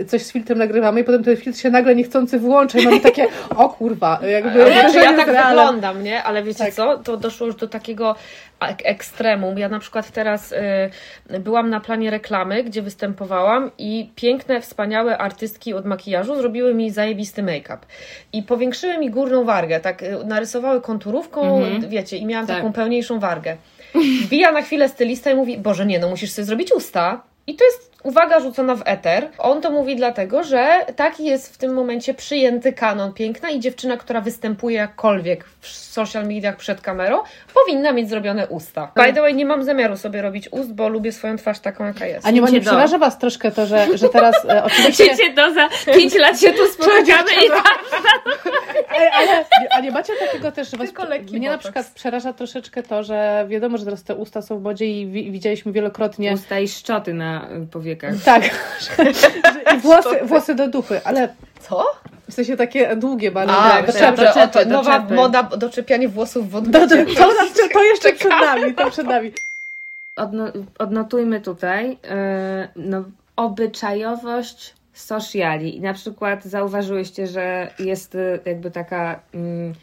y, 0.00 0.04
coś 0.04 0.22
z 0.22 0.32
filtrem 0.32 0.58
nagrywamy 0.58 1.00
i 1.00 1.04
potem 1.04 1.24
ten 1.24 1.36
filtr 1.36 1.58
się 1.58 1.70
nagle 1.70 1.94
niechcący 1.94 2.38
wyłącza 2.38 2.78
i 2.78 2.84
mamy 2.84 3.00
takie, 3.00 3.26
o 3.56 3.68
kurwa, 3.68 4.20
jakby 4.28 4.58
ja 4.58 4.64
wrażenie 4.64 5.16
tak 5.16 5.26
wyglądam, 5.26 6.02
nie? 6.02 6.22
Ale 6.22 6.42
wiecie 6.42 6.64
Tak. 6.64 6.74
co? 6.74 6.98
To 6.98 7.16
doszło 7.16 7.46
już 7.46 7.56
do 7.56 7.68
takiego 7.68 8.14
ekstremum. 8.60 9.58
Ja 9.58 9.68
na 9.68 9.78
przykład 9.78 10.10
teraz 10.10 10.52
y, 10.52 11.40
byłam 11.40 11.70
na 11.70 11.80
planie 11.80 12.10
reklamy, 12.10 12.64
gdzie 12.64 12.82
występowałam 12.82 13.70
i 13.78 14.10
piękne, 14.16 14.60
wspaniałe 14.60 15.18
artystki 15.18 15.74
od 15.74 15.84
makijażu 15.86 16.36
zrobiły 16.36 16.74
mi 16.74 16.90
zajebisty 16.90 17.42
make-up. 17.42 17.78
I 18.32 18.42
powiększyły 18.42 18.98
mi 18.98 19.10
górną 19.10 19.44
wargę, 19.44 19.80
tak 19.80 20.02
y, 20.02 20.24
narysowały 20.24 20.80
konturówką, 20.80 21.58
Mhm. 21.64 21.88
wiecie, 21.88 22.16
i 22.16 22.26
miałam 22.26 22.46
Tak. 22.46 22.56
taką 22.56 22.72
pełniejszą 22.72 23.18
wargę. 23.20 23.56
Wbija 24.24 24.52
na 24.52 24.62
chwilę 24.62 24.88
stylista 24.88 25.30
i 25.30 25.34
mówi, 25.34 25.58
Boże 25.58 25.86
nie, 25.86 25.98
no 25.98 26.08
musisz 26.08 26.30
sobie 26.30 26.46
zrobić 26.46 26.72
usta. 26.72 27.22
I 27.46 27.54
to 27.54 27.64
jest 27.64 27.87
uwaga 28.02 28.40
rzucona 28.40 28.74
w 28.74 28.82
eter. 28.84 29.28
On 29.38 29.60
to 29.60 29.70
mówi 29.70 29.96
dlatego, 29.96 30.42
że 30.42 30.86
taki 30.96 31.24
jest 31.24 31.54
w 31.54 31.58
tym 31.58 31.74
momencie 31.74 32.14
przyjęty 32.14 32.72
kanon 32.72 33.12
piękna 33.12 33.50
i 33.50 33.60
dziewczyna, 33.60 33.96
która 33.96 34.20
występuje 34.20 34.76
jakkolwiek 34.76 35.44
w 35.60 35.68
social 35.68 36.26
mediach 36.26 36.56
przed 36.56 36.80
kamerą, 36.80 37.18
powinna 37.54 37.92
mieć 37.92 38.08
zrobione 38.08 38.46
usta. 38.46 38.92
By 38.96 39.12
the 39.12 39.20
way, 39.20 39.34
nie 39.34 39.46
mam 39.46 39.64
zamiaru 39.64 39.96
sobie 39.96 40.22
robić 40.22 40.52
ust, 40.52 40.72
bo 40.72 40.88
lubię 40.88 41.12
swoą 41.12 41.36
twarz 41.36 41.60
taką, 41.60 41.84
jaka 41.84 42.06
jest. 42.06 42.26
A 42.26 42.30
nie, 42.30 42.40
nie 42.40 42.60
przeraża 42.60 42.98
Was 42.98 43.18
troszkę 43.18 43.50
to, 43.50 43.66
że, 43.66 43.98
że 43.98 44.08
teraz 44.08 44.44
e, 44.48 44.64
oczywiście... 44.64 45.04
Wiecie, 45.04 45.32
to 45.34 45.54
za 45.54 45.68
5 45.92 46.14
lat 46.14 46.40
się 46.40 46.52
tu 46.52 46.66
spotykamy 46.66 47.30
i 47.46 47.48
tak. 47.48 47.78
Ale, 48.88 49.10
ale, 49.12 49.44
a 49.70 49.80
nie 49.80 49.90
macie 49.90 50.12
takiego 50.26 50.52
też, 50.52 50.70
że 50.70 50.76
was, 50.76 50.86
Tylko 50.86 51.04
lekki 51.04 51.38
mnie 51.38 51.50
na 51.50 51.58
przykład 51.58 51.90
przeraża 51.94 52.32
troszeczkę 52.32 52.82
to, 52.82 53.02
że 53.02 53.46
wiadomo, 53.48 53.78
że 53.78 53.84
teraz 53.84 54.04
te 54.04 54.14
usta 54.14 54.42
są 54.42 54.58
w 54.58 54.62
modzie 54.62 54.86
i 54.86 55.06
wi, 55.06 55.30
widzieliśmy 55.30 55.72
wielokrotnie... 55.72 56.32
Usta 56.32 56.60
i 56.60 56.68
szczoty 56.68 57.14
na 57.14 57.48
y, 57.50 57.66
powiekach. 57.96 58.24
Tak, 58.24 58.42
że, 58.80 59.12
że, 59.20 59.76
i 59.76 59.80
włosy, 59.80 60.24
włosy 60.24 60.54
do 60.54 60.68
dupy, 60.68 61.00
ale 61.04 61.34
Co? 61.60 61.84
w 62.30 62.34
sensie 62.34 62.56
takie 62.56 62.96
długie 62.96 63.30
bardzo. 63.30 63.58
A, 63.58 63.70
tak, 63.70 63.86
doczepy. 63.86 64.16
że 64.16 64.24
doczepy, 64.24 64.66
nowa 64.66 64.98
moda 64.98 65.42
doczepianie 65.42 66.08
włosów 66.08 66.50
w 66.50 66.52
to, 66.52 66.58
odwrocie. 66.58 67.06
to, 67.06 67.32
to, 67.72 67.84
jeszcze 67.84 68.12
przed 68.12 68.30
nami, 68.30 68.74
to 68.74 68.90
przed 68.90 69.06
nami. 69.06 69.32
Odno, 70.16 70.44
odnotujmy 70.78 71.40
tutaj 71.40 71.92
y, 71.92 71.96
no, 72.76 73.04
obyczajowość 73.36 74.74
sociali. 74.92 75.76
I 75.76 75.80
na 75.80 75.94
przykład 75.94 76.44
zauważyłyście, 76.44 77.26
że 77.26 77.70
jest 77.78 78.14
y, 78.14 78.40
jakby 78.44 78.70
taka, 78.70 79.20
mm, 79.34 79.74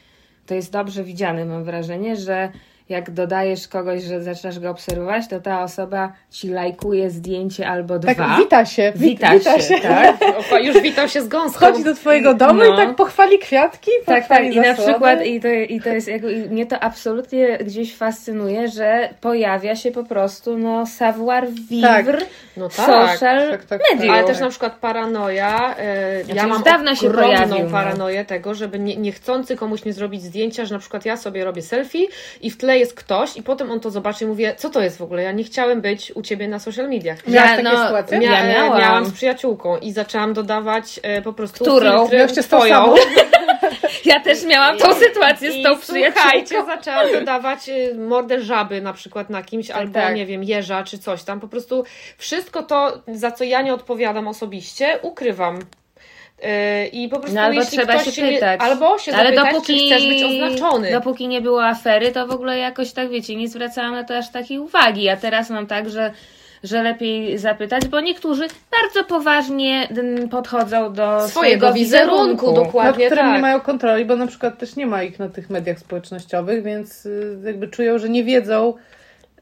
to 0.46 0.56
jest 0.56 0.72
dobrze 0.72 1.04
widziane, 1.04 1.46
mam 1.46 1.64
wrażenie, 1.64 2.16
że 2.16 2.50
jak 2.90 3.12
dodajesz 3.12 3.68
kogoś, 3.68 4.04
że 4.04 4.22
zaczynasz 4.24 4.60
go 4.60 4.70
obserwować, 4.70 5.28
to 5.28 5.40
ta 5.40 5.64
osoba 5.64 6.12
ci 6.32 6.50
lajkuje 6.50 7.10
zdjęcie 7.10 7.68
albo 7.68 8.00
dwa. 8.00 8.16
Tak, 8.16 8.38
wita 8.40 8.66
się, 8.66 8.94
Wita, 8.96 9.32
wita 9.32 9.60
się, 9.62 9.80
tak? 9.80 10.16
Opa, 10.40 10.60
już 10.68 10.82
witał 10.82 11.08
się 11.08 11.22
z 11.22 11.28
gąską. 11.28 11.66
Wchodzi 11.66 11.84
do 11.84 11.94
twojego 11.96 12.34
domu 12.34 12.60
No. 12.68 12.74
i 12.74 12.78
tak 12.78 12.96
pochwali 12.96 13.40
kwiatki, 13.40 13.92
Tak, 14.06 14.16
tak. 14.16 14.22
pochwali 14.28 14.56
I 14.56 14.60
na 14.60 14.74
przykład, 14.74 15.26
i 15.26 15.40
to, 15.42 15.48
i 15.48 15.82
to 15.82 15.90
jest, 15.90 16.08
jakby, 16.08 16.34
i 16.34 16.50
mnie 16.50 16.66
to 16.66 16.80
absolutnie 16.80 17.58
gdzieś 17.58 17.96
fascynuje, 17.96 18.68
że 18.68 19.10
pojawia 19.22 19.76
się 19.76 19.92
po 19.92 20.04
prostu 20.04 20.58
no 20.58 20.86
savoir 20.86 21.48
vivre 21.70 22.18
No 22.58 22.70
tak. 22.70 22.86
social 22.86 23.50
tak, 23.52 23.66
tak, 23.66 23.82
medium. 23.94 24.16
Ale 24.16 24.24
też 24.24 24.40
na 24.40 24.50
przykład 24.50 24.74
paranoja. 24.76 25.76
e, 25.78 26.24
Znaczy, 26.24 26.38
ja 26.38 26.48
mam 26.48 26.64
dawno 26.64 26.96
się 26.96 27.10
pojawił, 27.12 27.64
no. 27.66 27.72
paranoję 27.72 28.26
tego, 28.26 28.54
żeby 28.56 28.80
nie, 28.80 28.96
niechcący 28.98 29.56
komuś 29.56 29.86
nie 29.86 29.94
zrobić 29.94 30.24
zdjęcia, 30.24 30.66
że 30.66 30.74
na 30.76 30.80
przykład 30.80 31.06
ja 31.06 31.18
sobie 31.18 31.46
robię 31.46 31.62
selfie 31.62 32.08
i 32.42 32.52
w 32.52 32.58
tle 32.58 32.75
jest 32.80 32.94
ktoś 32.94 33.38
i 33.38 33.44
potem 33.44 33.72
on 33.72 33.80
to 33.80 33.92
zobaczy 33.92 34.24
i 34.24 34.28
mówię, 34.28 34.56
co 34.58 34.70
to 34.70 34.82
jest 34.82 34.98
w 34.98 35.02
ogóle? 35.02 35.24
Ja 35.24 35.32
nie 35.32 35.44
chciałem 35.44 35.82
być 35.82 36.12
u 36.16 36.22
ciebie 36.22 36.48
na 36.48 36.60
social 36.60 36.90
mediach. 36.90 37.28
Miałaś 37.28 37.50
Ja, 37.50 37.58
takie 37.58 37.64
no, 37.78 37.84
sytuacje? 37.84 38.18
Mia- 38.18 38.22
Ja 38.32 38.40
e, 38.44 38.54
miałam. 38.54 38.80
miałam 38.80 39.06
z 39.06 39.12
przyjaciółką 39.12 39.78
i 39.78 39.92
zaczęłam 39.92 40.34
dodawać 40.34 41.00
e, 41.04 41.22
po 41.22 41.34
prostu 41.34 41.64
Którą? 41.66 42.08
filtry 42.08 42.44
twoją. 42.44 42.96
Ja 44.06 44.20
też 44.20 44.46
miałam 44.46 44.78
tą 44.78 44.94
sytuację 44.94 45.52
z 45.52 45.56
I 45.56 45.64
tą 45.64 45.80
przyjaciółką. 45.80 46.22
słuchajcie, 46.22 46.66
zaczęłam 46.66 47.12
dodawać 47.12 47.70
y, 47.70 47.96
mordę 47.96 48.42
żaby 48.42 48.82
na 48.82 48.94
przykład 48.94 49.30
na 49.30 49.44
kimś, 49.44 49.72
albo 49.72 49.94
tak. 49.94 50.16
nie 50.16 50.26
wiem, 50.26 50.44
jeża 50.44 50.84
czy 50.84 51.00
coś 51.00 51.24
tam. 51.24 51.40
Po 51.40 51.48
prostu 51.48 51.84
wszystko 52.18 52.64
to, 52.64 53.02
za 53.08 53.32
co 53.32 53.44
ja 53.44 53.62
nie 53.62 53.74
odpowiadam 53.74 54.28
osobiście, 54.28 55.00
ukrywam. 55.02 55.60
I 56.92 57.10
po 57.10 57.18
prostu 57.20 57.36
No 57.36 57.42
albo 57.42 57.60
jeśli 57.60 57.78
trzeba 57.78 57.94
ktoś 57.94 58.06
się 58.06 58.12
się 58.12 58.24
nie, 58.24 58.34
pytać. 58.34 58.62
albo 58.62 58.98
się 59.00 59.14
Ale 59.16 59.24
zapytać, 59.36 59.54
dopóki, 59.54 59.90
czy 59.90 59.96
chcesz 59.96 60.08
być 60.08 60.24
oznaczony. 60.24 60.92
dopóki 60.92 61.28
nie 61.28 61.42
było 61.42 61.66
afery, 61.66 62.12
to 62.12 62.28
w 62.28 62.32
ogóle 62.32 62.58
jakoś 62.58 62.92
tak, 62.92 63.10
wiecie, 63.10 63.36
nie 63.36 63.48
zwracałam 63.48 63.92
na 63.94 64.04
to 64.04 64.18
aż 64.18 64.32
takiej 64.32 64.60
uwagi. 64.60 65.10
A 65.10 65.18
teraz 65.18 65.50
mam 65.50 65.68
tak, 65.68 65.90
że, 65.90 66.12
że 66.64 66.84
lepiej 66.84 67.38
zapytać, 67.38 67.88
bo 67.88 68.00
niektórzy 68.00 68.48
bardzo 68.82 69.04
poważnie 69.04 69.88
mm, 69.90 70.30
podchodzą 70.30 70.94
do 70.94 71.28
Swojego 71.28 71.74
wizerunku, 71.74 72.46
nad 72.46 72.56
dokładnie 72.56 73.06
którym 73.06 73.26
tak. 73.26 73.36
nie 73.36 73.42
mają 73.42 73.60
kontroli, 73.60 74.06
bo 74.06 74.16
na 74.16 74.28
przykład 74.28 74.58
też 74.58 74.76
nie 74.76 74.86
ma 74.88 75.04
ich 75.04 75.20
na 75.20 75.30
tych 75.30 75.50
mediach 75.50 75.80
społecznościowych, 75.80 76.64
więc 76.64 77.06
y, 77.06 77.38
jakby 77.46 77.68
czują, 77.68 78.00
że 78.00 78.10
nie 78.10 78.24
wiedzą 78.24 78.74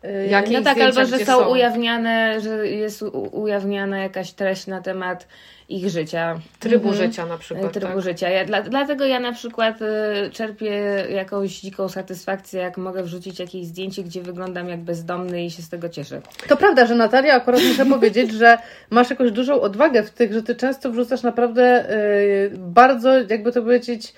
y, 0.06 0.28
Jakie 0.30 0.52
No 0.58 0.62
tak, 0.64 0.74
zdjęcia 0.74 1.02
albo 1.02 1.18
że 1.18 1.26
są, 1.26 1.40
są. 1.40 1.50
ujawniane, 1.50 2.42
że 2.42 2.68
jest 2.68 3.02
ujawniana 3.32 3.98
jakaś 4.00 4.32
treść 4.32 4.68
na 4.68 4.82
temat 4.82 5.28
ich 5.76 5.90
życia. 5.90 6.40
Trybu 6.60 6.90
Mhm. 6.90 7.08
życia 7.10 7.26
na 7.26 7.38
przykład. 7.38 7.74
trybu 7.74 7.94
tak. 7.94 8.02
życia. 8.02 8.30
Ja, 8.30 8.46
dla, 8.46 8.62
dlatego 8.62 9.06
ja 9.06 9.20
na 9.20 9.32
przykład 9.32 9.82
y, 9.82 9.86
czerpię 10.32 10.70
jakąś 11.10 11.60
dziką 11.60 11.90
satysfakcję, 11.90 12.62
jak 12.62 12.78
mogę 12.78 13.04
wrzucić 13.04 13.40
jakieś 13.40 13.66
zdjęcie, 13.66 14.04
gdzie 14.04 14.22
wyglądam 14.22 14.70
jak 14.70 14.80
bezdomny 14.80 15.46
i 15.46 15.52
się 15.52 15.62
z 15.62 15.70
tego 15.70 15.90
cieszę. 15.90 16.22
To 16.48 16.58
prawda, 16.58 16.86
że 16.86 16.96
Natalia, 16.96 17.34
akurat 17.34 17.62
muszę 17.68 17.86
powiedzieć, 17.86 18.32
że 18.32 18.58
masz 18.90 19.10
jakąś 19.10 19.32
dużą 19.32 19.62
odwagę 19.62 20.04
w 20.04 20.10
tych, 20.10 20.34
że 20.34 20.44
ty 20.44 20.56
często 20.56 20.92
wrzucasz 20.92 21.24
naprawdę 21.24 21.90
y, 21.92 22.52
bardzo, 22.58 23.20
jakby 23.30 23.52
to 23.52 23.62
powiedzieć, 23.62 24.14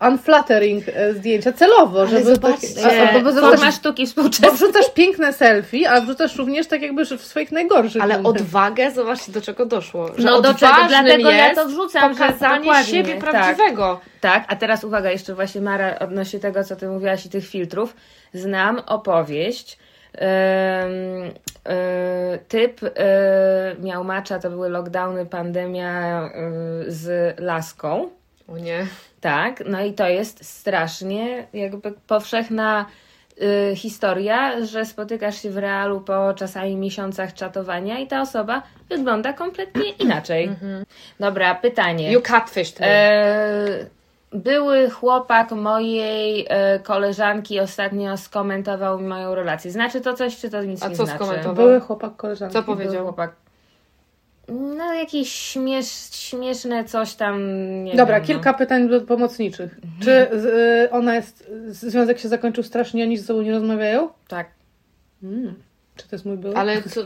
unflattering 0.00 0.88
y, 0.88 1.14
zdjęcia 1.14 1.52
celowo, 1.52 2.06
żeby 2.06 2.24
zobaczcie, 2.34 2.66
a- 2.84 3.10
a- 3.10 3.12
bo, 3.12 3.20
bo, 3.20 3.32
wrzucasz, 3.32 3.74
sztuki 3.74 4.02
bo 4.02 4.08
współczesnej. 4.08 4.50
wrzucasz 4.52 4.90
piękne 4.94 5.32
selfie, 5.32 5.86
a 5.90 6.00
wrzucasz 6.00 6.36
również 6.36 6.66
tak 6.66 6.82
jakby 6.82 7.04
że 7.04 7.18
w 7.18 7.24
swoich 7.24 7.52
najgorszych 7.52 8.02
Ale 8.02 8.18
momentach. 8.18 8.42
odwagę, 8.42 8.90
zobaczcie 8.90 9.32
do 9.32 9.40
czego 9.40 9.66
doszło. 9.66 10.10
Że 10.18 10.26
No 10.26 10.40
do 10.40 10.54
czego? 10.54 10.74
Dlatego 10.88 11.30
ja 11.30 11.48
jest 11.48 11.60
to 11.60 11.66
wrzucam, 11.68 12.14
że 12.14 12.20
pokazanie 12.24 12.58
dokładnie, 12.58 12.90
siebie 12.92 13.14
tak. 13.16 13.30
prawdziwego. 13.30 14.00
Tak, 14.20 14.44
a 14.48 14.56
teraz 14.56 14.84
uwaga, 14.84 15.10
jeszcze 15.10 15.34
właśnie 15.34 15.60
Mara, 15.60 15.98
odnośnie 15.98 16.40
tego, 16.40 16.64
co 16.64 16.76
ty 16.76 16.88
mówiłaś 16.88 17.26
i 17.26 17.30
tych 17.30 17.46
filtrów. 17.46 17.96
Znam 18.32 18.82
opowieść. 18.86 19.78
Ym, 20.14 20.20
y, 21.24 22.38
typ 22.48 22.82
y, 22.82 22.88
miał 23.82 24.04
macza, 24.04 24.38
to 24.38 24.50
były 24.50 24.68
lockdowny, 24.68 25.26
pandemia 25.26 26.22
y, 26.86 26.92
z 26.92 27.34
laską. 27.40 28.08
O 28.48 28.58
nie. 28.58 28.86
Tak, 29.20 29.62
no 29.66 29.80
i 29.84 29.92
to 29.92 30.08
jest 30.08 30.44
strasznie 30.44 31.46
jakby 31.52 31.92
powszechna 32.06 32.86
y, 33.42 33.76
historia, 33.76 34.64
że 34.66 34.84
spotykasz 34.86 35.42
się 35.42 35.50
w 35.50 35.56
realu 35.58 36.00
po 36.00 36.34
czasami 36.34 36.76
miesiącach 36.76 37.34
czatowania 37.34 37.98
i 37.98 38.06
ta 38.06 38.20
osoba 38.20 38.62
wygląda 38.88 39.32
kompletnie 39.32 39.90
inaczej. 39.90 40.50
Dobra, 41.20 41.54
pytanie. 41.54 42.12
You 42.12 42.20
catfished 42.22 42.80
me. 42.80 42.86
E, 42.86 43.86
były 44.32 44.90
chłopak 44.90 45.50
mojej 45.52 46.46
e, 46.48 46.78
koleżanki 46.78 47.60
ostatnio 47.60 48.16
skomentował 48.16 48.98
mi 49.00 49.06
moją 49.06 49.34
relację. 49.34 49.70
Znaczy 49.70 50.00
to 50.00 50.14
coś, 50.14 50.36
czy 50.36 50.50
to 50.50 50.62
nic 50.62 50.82
A 50.82 50.88
nie 50.88 50.96
co 50.96 51.04
znaczy? 51.04 51.24
skomentował? 51.24 51.54
Były 51.66 51.80
chłopak 51.80 52.16
koleżanki. 52.16 52.52
Co 52.52 52.62
Był 52.62 52.74
powiedział? 52.76 53.04
chłopak. 53.04 53.32
No 54.48 54.94
jakieś 54.94 55.32
śmiesz, 55.32 55.86
śmieszne 56.12 56.84
coś 56.84 57.14
tam, 57.14 57.40
nie 57.84 57.94
Dobra, 57.96 58.16
wiem, 58.20 58.26
kilka 58.26 58.54
pytań 58.54 58.88
do- 58.88 59.00
pomocniczych. 59.00 59.78
Czy 60.00 60.28
z, 60.32 60.44
y, 60.44 60.90
ona 60.90 61.14
jest, 61.14 61.50
związek 61.68 62.18
się 62.18 62.28
zakończył 62.28 62.64
strasznie, 62.64 63.04
oni 63.04 63.18
ze 63.18 63.24
sobą 63.24 63.42
nie 63.42 63.52
rozmawiają? 63.52 64.00
No. 64.02 64.14
Tak. 64.28 64.48
Mm. 65.22 65.54
Czy 65.96 66.08
to 66.08 66.16
jest 66.16 66.26
mój 66.26 66.36
były? 66.36 66.56
Ale 66.56 66.82
co... 66.82 67.02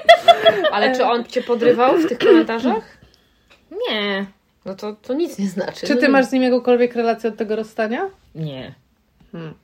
Ale 0.72 0.96
czy 0.96 1.04
on 1.04 1.24
cię 1.24 1.42
podrywał 1.42 1.98
w 1.98 2.08
tych 2.08 2.18
komentarzach? 2.18 2.98
Nie. 3.90 4.26
No 4.64 4.74
to, 4.74 4.92
to 4.92 5.14
nic 5.14 5.38
nie 5.38 5.48
znaczy. 5.48 5.86
Czy 5.86 5.94
no 5.94 6.00
ty 6.00 6.06
nie. 6.06 6.12
masz 6.12 6.26
z 6.26 6.32
nim 6.32 6.42
jakąkolwiek 6.42 6.94
relację 6.94 7.30
od 7.30 7.36
tego 7.36 7.56
rozstania? 7.56 8.10
Nie. 8.34 8.74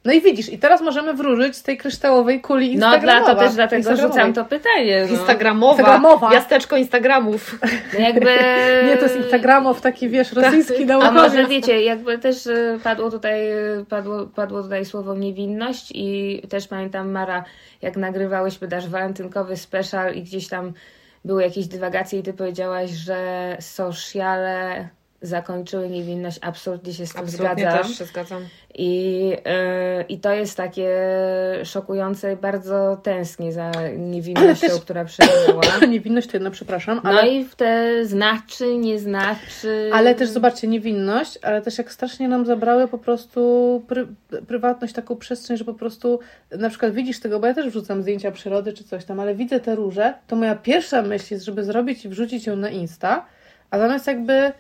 No 0.05 0.13
i 0.13 0.21
widzisz, 0.21 0.49
i 0.53 0.59
teraz 0.59 0.81
możemy 0.81 1.15
wróżyć 1.15 1.57
z 1.57 1.63
tej 1.63 1.79
kryształowej 1.79 2.41
kuli 2.41 2.77
No 2.77 2.87
instagramowej. 2.87 3.25
dla, 3.25 3.35
to 3.35 3.41
też 3.41 3.55
dlatego 3.55 3.97
rzucam 3.97 4.33
to 4.33 4.45
pytanie. 4.45 5.07
No. 5.07 5.13
Instagramowa. 5.17 5.73
Instagramowa. 5.73 6.31
Miasteczko 6.31 6.77
Instagramów. 6.77 7.59
No 7.95 8.01
jakby... 8.01 8.31
Nie, 8.89 8.97
to 8.97 9.03
jest 9.03 9.17
Instagramow, 9.17 9.81
taki 9.81 10.09
wiesz, 10.09 10.33
rosyjski 10.33 10.83
A 10.83 10.87
naukowiec. 10.87 11.15
może 11.15 11.47
wiecie, 11.47 11.83
jakby 11.83 12.19
też 12.19 12.47
y, 12.47 12.81
padło 12.85 13.11
tutaj, 13.11 13.53
y, 13.53 13.85
padło, 13.89 14.27
padło 14.27 14.63
tutaj 14.63 14.85
słowo 14.85 15.15
niewinność 15.15 15.93
i 15.95 16.43
też 16.49 16.69
pamiętam 16.69 17.11
Mara, 17.11 17.45
jak 17.83 17.97
nagrywałyśmy 17.97 18.69
nasz 18.69 18.89
walentynkowy 18.89 19.57
special 19.57 20.15
i 20.15 20.23
gdzieś 20.23 20.49
tam 20.49 20.73
były 21.25 21.43
jakieś 21.43 21.67
dywagacje 21.67 22.19
i 22.19 22.23
ty 22.23 22.33
powiedziałaś, 22.33 22.91
że 22.91 23.57
sociale 23.61 24.89
zakończyły 25.23 25.89
niewinność. 25.89 26.39
Absolutnie 26.43 26.93
się 26.95 27.07
z 27.07 27.13
tym 27.13 27.21
Absolutnie 27.25 27.63
zgadzam. 27.65 27.83
też 27.83 27.99
się 27.99 28.05
zgadzam. 28.05 28.43
I, 28.75 29.33
y, 30.01 30.05
I 30.09 30.19
to 30.21 30.33
jest 30.33 30.57
takie 30.57 30.89
szokujące. 31.65 32.37
Bardzo 32.37 32.97
tęsknię 33.03 33.53
za 33.53 33.73
niewinnością, 33.99 34.69
też- 34.69 34.81
która 34.81 35.05
przeminęła. 35.05 35.63
Niewinność 35.91 36.27
to 36.29 36.37
jedno, 36.37 36.51
przepraszam, 36.51 37.01
No 37.05 37.11
ale, 37.11 37.29
i 37.29 37.45
w 37.45 37.55
te 37.55 38.05
znaczy, 38.07 38.77
nie 38.77 38.99
znaczy. 38.99 39.91
ale 39.93 40.15
też 40.15 40.29
zobaczcie, 40.29 40.69
niewinność, 40.69 41.39
ale 41.43 41.63
też 41.63 41.79
jak 41.79 41.93
strasznie 41.93 42.29
nam 42.29 42.47
zabrały 42.47 42.89
po 42.89 42.99
prostu 42.99 43.83
pry, 43.89 44.07
prywatność, 44.47 44.95
taką 44.95 45.17
przestrzeń, 45.17 45.57
że 45.57 45.65
po 45.65 45.75
prostu 45.75 46.21
na 46.51 46.69
przykład 46.69 46.93
widzisz 46.95 47.21
tego, 47.21 47.41
bo 47.41 47.47
ja 47.47 47.55
też 47.55 47.69
wrzucam 47.69 48.03
zdjęcia 48.03 48.31
przyrody 48.31 48.73
czy 48.73 48.85
coś 48.85 49.05
tam, 49.05 49.21
ale 49.21 49.35
widzę 49.35 49.61
te 49.61 49.75
róże, 49.75 50.15
to 50.27 50.37
moja 50.37 50.55
pierwsza 50.55 51.03
myśl 51.03 51.35
jest, 51.35 51.45
żeby 51.47 51.65
zrobić 51.65 52.05
i 52.05 52.09
wrzucić 52.09 52.47
ją 52.47 52.57
na 52.57 52.69
Insta, 52.71 53.27
a 53.71 53.79
zamiast 53.79 54.07
jakby 54.07 54.53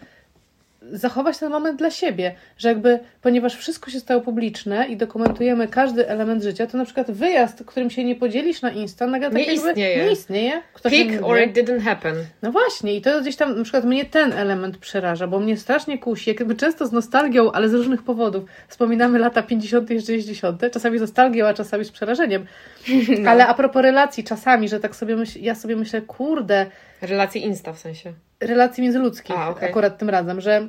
zachować 0.90 1.38
ten 1.38 1.51
moment 1.51 1.79
dla 1.79 1.90
siebie, 1.90 2.35
że 2.59 2.68
jakby, 2.68 2.99
ponieważ 3.23 3.57
wszystko 3.57 3.90
się 3.90 4.01
stało 4.01 4.21
publiczne 4.21 4.87
i 4.87 4.97
dokumentujemy 4.97 5.68
każdy 5.68 6.09
element 6.09 6.42
życia, 6.42 6.66
to 6.66 6.79
na 6.79 6.85
przykład 6.85 7.11
wyjazd, 7.11 7.64
którym 7.66 7.90
się 7.90 8.05
nie 8.05 8.16
podzielisz 8.16 8.62
na 8.62 8.71
Insta, 8.71 9.07
nagle 9.07 9.29
tak 9.31 9.38
Nie 9.38 9.45
jakby 9.55 9.68
istnieje. 9.68 10.05
nie 10.05 10.12
istnieje. 10.12 10.62
Ktoś 10.75 10.92
Pick 10.92 11.23
or 11.23 11.40
it 11.40 11.57
didn't 11.57 11.81
happen. 11.81 12.14
No 12.42 12.53
właśnie, 12.53 12.97
i 12.97 13.01
to 13.01 13.21
gdzieś 13.21 13.37
tam, 13.37 13.57
na 13.57 13.62
przykład 13.62 13.85
mnie 13.85 14.05
ten 14.05 14.33
element 14.33 14.79
przeraża, 14.79 15.27
bo 15.27 15.40
mnie 15.40 15.57
strasznie 15.57 15.99
kusi, 15.99 16.31
jakby 16.31 16.55
często 16.55 16.87
z 16.87 16.92
nostalgią, 16.92 17.53
ale 17.53 17.68
z 17.68 17.75
różnych 17.75 18.03
powodów. 18.03 18.45
Wspominamy 18.68 19.18
lata 19.18 19.42
50. 19.42 19.90
i 19.90 20.01
60., 20.01 20.62
czasami 20.73 20.99
z 20.99 21.01
nostalgią, 21.01 21.47
a 21.47 21.55
czasami 21.55 21.85
z 21.85 21.90
przerażeniem. 21.90 22.47
No. 23.18 23.31
Ale 23.31 23.47
a 23.47 23.55
propos 23.55 23.83
relacji, 23.83 24.25
czasami, 24.25 24.68
że 24.68 24.81
tak 24.81 24.97
sobie 24.97 25.16
myśl, 25.16 25.38
ja 25.40 25.55
sobie 25.55 25.77
myślę, 25.77 26.03
kurde, 26.03 26.66
Relacje 27.03 27.40
Insta 27.40 27.73
w 27.73 27.79
sensie. 27.79 28.12
Relacji 28.46 28.83
międzyludzkich 28.83 29.38
A, 29.38 29.48
okej. 29.48 29.68
akurat 29.70 29.98
tym 29.98 30.11
razem, 30.11 30.40
że 30.40 30.68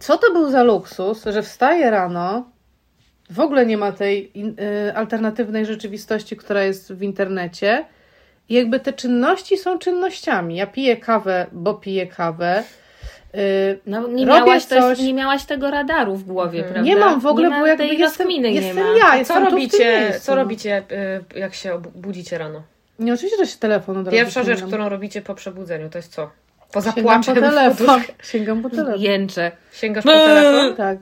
co 0.00 0.18
to 0.18 0.32
był 0.32 0.50
za 0.50 0.62
luksus, 0.62 1.24
że 1.24 1.42
wstaje 1.42 1.90
rano, 1.90 2.50
w 3.30 3.40
ogóle 3.40 3.66
nie 3.66 3.76
ma 3.76 3.92
tej 3.92 4.38
in, 4.38 4.56
y, 4.88 4.94
alternatywnej 4.96 5.66
rzeczywistości, 5.66 6.36
która 6.36 6.62
jest 6.62 6.92
w 6.92 7.02
internecie. 7.02 7.84
I 8.48 8.54
jakby 8.54 8.80
te 8.80 8.92
czynności 8.92 9.56
są 9.56 9.78
czynnościami. 9.78 10.56
Ja 10.56 10.66
piję 10.66 10.96
kawę, 10.96 11.46
bo 11.52 11.74
piję 11.74 12.06
kawę. 12.06 12.62
Y, 13.34 13.78
No, 13.86 14.08
nie, 14.08 14.26
miałaś 14.26 14.64
też, 14.66 14.80
coś- 14.84 14.98
nie 14.98 15.14
miałaś 15.14 15.44
tego 15.44 15.70
radaru 15.70 16.16
w 16.16 16.24
głowie, 16.24 16.62
prawda? 16.62 16.80
nie 16.80 16.96
mam 16.96 17.20
w 17.20 17.26
ogóle, 17.26 17.50
nie 17.50 17.60
bo 17.60 17.66
jakby 17.66 17.88
tej 17.88 17.98
jestem, 17.98 18.30
jestem 18.30 18.76
nie 18.76 18.82
ma. 18.84 18.98
ja, 18.98 19.10
Co 19.10 19.16
jestem 19.16 19.36
w 19.36 19.38
tym 19.38 19.54
robicie, 19.54 20.12
co 20.20 20.34
robicie, 20.34 20.82
y, 21.34 21.38
jak 21.40 21.54
się 21.54 21.82
budzicie 21.94 22.38
rano? 22.38 22.62
Nie, 22.98 23.14
oczywiście, 23.14 23.38
że 23.44 23.46
się 23.50 23.58
telefon 23.58 23.96
od 23.96 24.10
Pierwsza 24.10 24.42
rzecz, 24.42 24.62
którą 24.62 24.88
robicie 24.88 25.22
po 25.22 25.34
przebudzeniu, 25.34 25.90
to 25.90 25.98
jest 25.98 26.12
co? 26.12 26.30
Poza 26.74 26.92
Sięgam 26.92 27.20
po 27.20 27.24
płaczem 27.24 27.44
telefon. 27.44 28.00
Sięgam 28.22 28.62
po 28.62 28.70
telefon. 28.70 29.00
Jęczę. 29.00 29.52
Sięgasz 29.72 30.04
po 30.04 30.10
telefon? 30.10 30.76
Tak. 30.76 30.98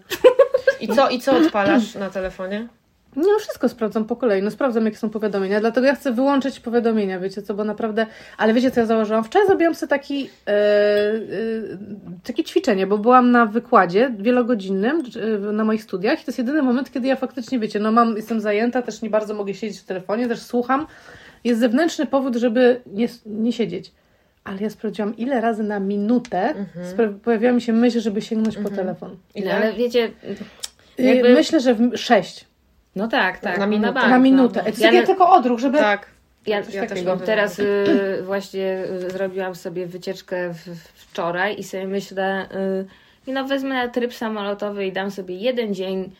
I 0.80 0.88
co, 0.88 1.08
I 1.08 1.20
co 1.20 1.37
odpalasz 1.37 1.94
na 1.94 2.11
telefonie? 2.11 2.68
No 3.16 3.38
wszystko 3.38 3.68
sprawdzam 3.68 4.04
po 4.04 4.16
kolei. 4.16 4.42
No 4.42 4.50
sprawdzam, 4.50 4.85
jakie 4.85 4.96
są 4.96 5.11
powiadomienia. 5.11 5.61
Dlatego 5.61 5.87
ja 5.87 5.94
chcę 5.94 6.12
wyłączyć 6.12 6.61
powiadomienia, 6.61 7.20
wiecie 7.20 7.42
co, 7.42 7.54
bo 7.54 7.64
naprawdę... 7.64 8.06
Ale 8.38 8.54
wiecie, 8.54 8.70
co 8.70 8.80
ja 8.80 8.87
zauważyłam? 8.87 9.24
Wczoraj 9.24 9.48
zrobiłam 9.48 9.74
sobie 9.74 9.90
taki, 9.90 10.30
e, 10.46 10.50
e, 10.50 10.61
takie 12.24 12.44
ćwiczenie, 12.44 12.87
bo 12.87 12.98
byłam 12.98 13.30
na 13.30 13.46
wykładzie 13.46 14.14
wielogodzinnym 14.18 15.02
e, 15.22 15.52
na 15.52 15.64
moich 15.64 15.82
studiach 15.82 16.20
i 16.20 16.24
to 16.24 16.30
jest 16.30 16.38
jedyny 16.38 16.62
moment, 16.62 16.92
kiedy 16.92 17.08
ja 17.08 17.16
faktycznie, 17.16 17.58
wiecie, 17.58 17.80
no 17.80 17.92
mam, 17.92 18.16
jestem 18.16 18.40
zajęta, 18.40 18.82
też 18.82 19.02
nie 19.02 19.11
bardzo 19.11 19.35
mogę 19.35 19.54
siedzieć 19.54 19.80
w 19.80 19.85
telefonie, 19.85 20.28
też 20.28 20.42
słucham. 20.42 20.87
Jest 21.44 21.61
zewnętrzny 21.61 22.06
powód, 22.06 22.37
żeby 22.37 22.80
nie, 22.87 23.08
nie 23.26 23.52
siedzieć. 23.52 23.92
Ale 24.44 24.59
ja 24.61 24.70
sprawdziłam, 24.70 25.16
ile 25.16 25.40
razy 25.40 25.62
na 25.62 25.81
minutę 25.81 26.55
spra- 26.96 27.18
pojawiła 27.18 27.52
mi 27.52 27.61
się 27.61 27.72
myśl, 27.72 28.00
żeby 28.00 28.22
sięgnąć 28.22 28.57
po 28.57 28.70
telefon. 28.70 29.16
Ile? 29.35 29.50
No, 29.50 29.57
ale 29.57 29.72
wiecie, 29.72 30.11
Y, 30.98 31.02
Jakby- 31.02 31.35
Myślę, 31.35 31.61
że 31.61 31.74
w 31.74 31.96
sześć. 31.96 32.44
no 32.96 33.09
tak, 33.09 33.38
tak. 33.38 33.59
Na 33.59 33.66
no 33.66 33.70
minutę. 33.70 33.92
bank, 33.92 34.07
na 34.07 34.16
no. 34.16 34.22
minutę. 34.22 34.72
To 34.72 34.81
Ja, 34.85 34.92
ja 34.92 35.07
tylko 35.07 35.31
odruch, 35.31 35.61
żeby... 35.61 35.78
Tak. 35.78 36.07
ja, 36.46 36.62
Ja 36.72 36.87
też 36.87 37.00
teraz 37.24 37.59
y, 37.59 37.87
właśnie 38.26 38.85
y, 39.07 39.11
zrobiłam 39.11 39.55
sobie 39.55 39.87
wycieczkę 39.87 40.55
w, 40.55 40.59
wczoraj 40.94 41.59
i 41.59 41.64
sobie 41.64 41.87
myślę, 41.87 42.48
y, 43.26 43.33
no 43.33 43.44
wezmę 43.44 43.68
na 43.74 43.88
tryb 43.88 44.14
samolotowy 44.14 44.87
i 44.87 44.92
dam 44.92 45.11
sobie 45.11 45.37
jeden 45.37 45.74
dzień, 45.74 46.11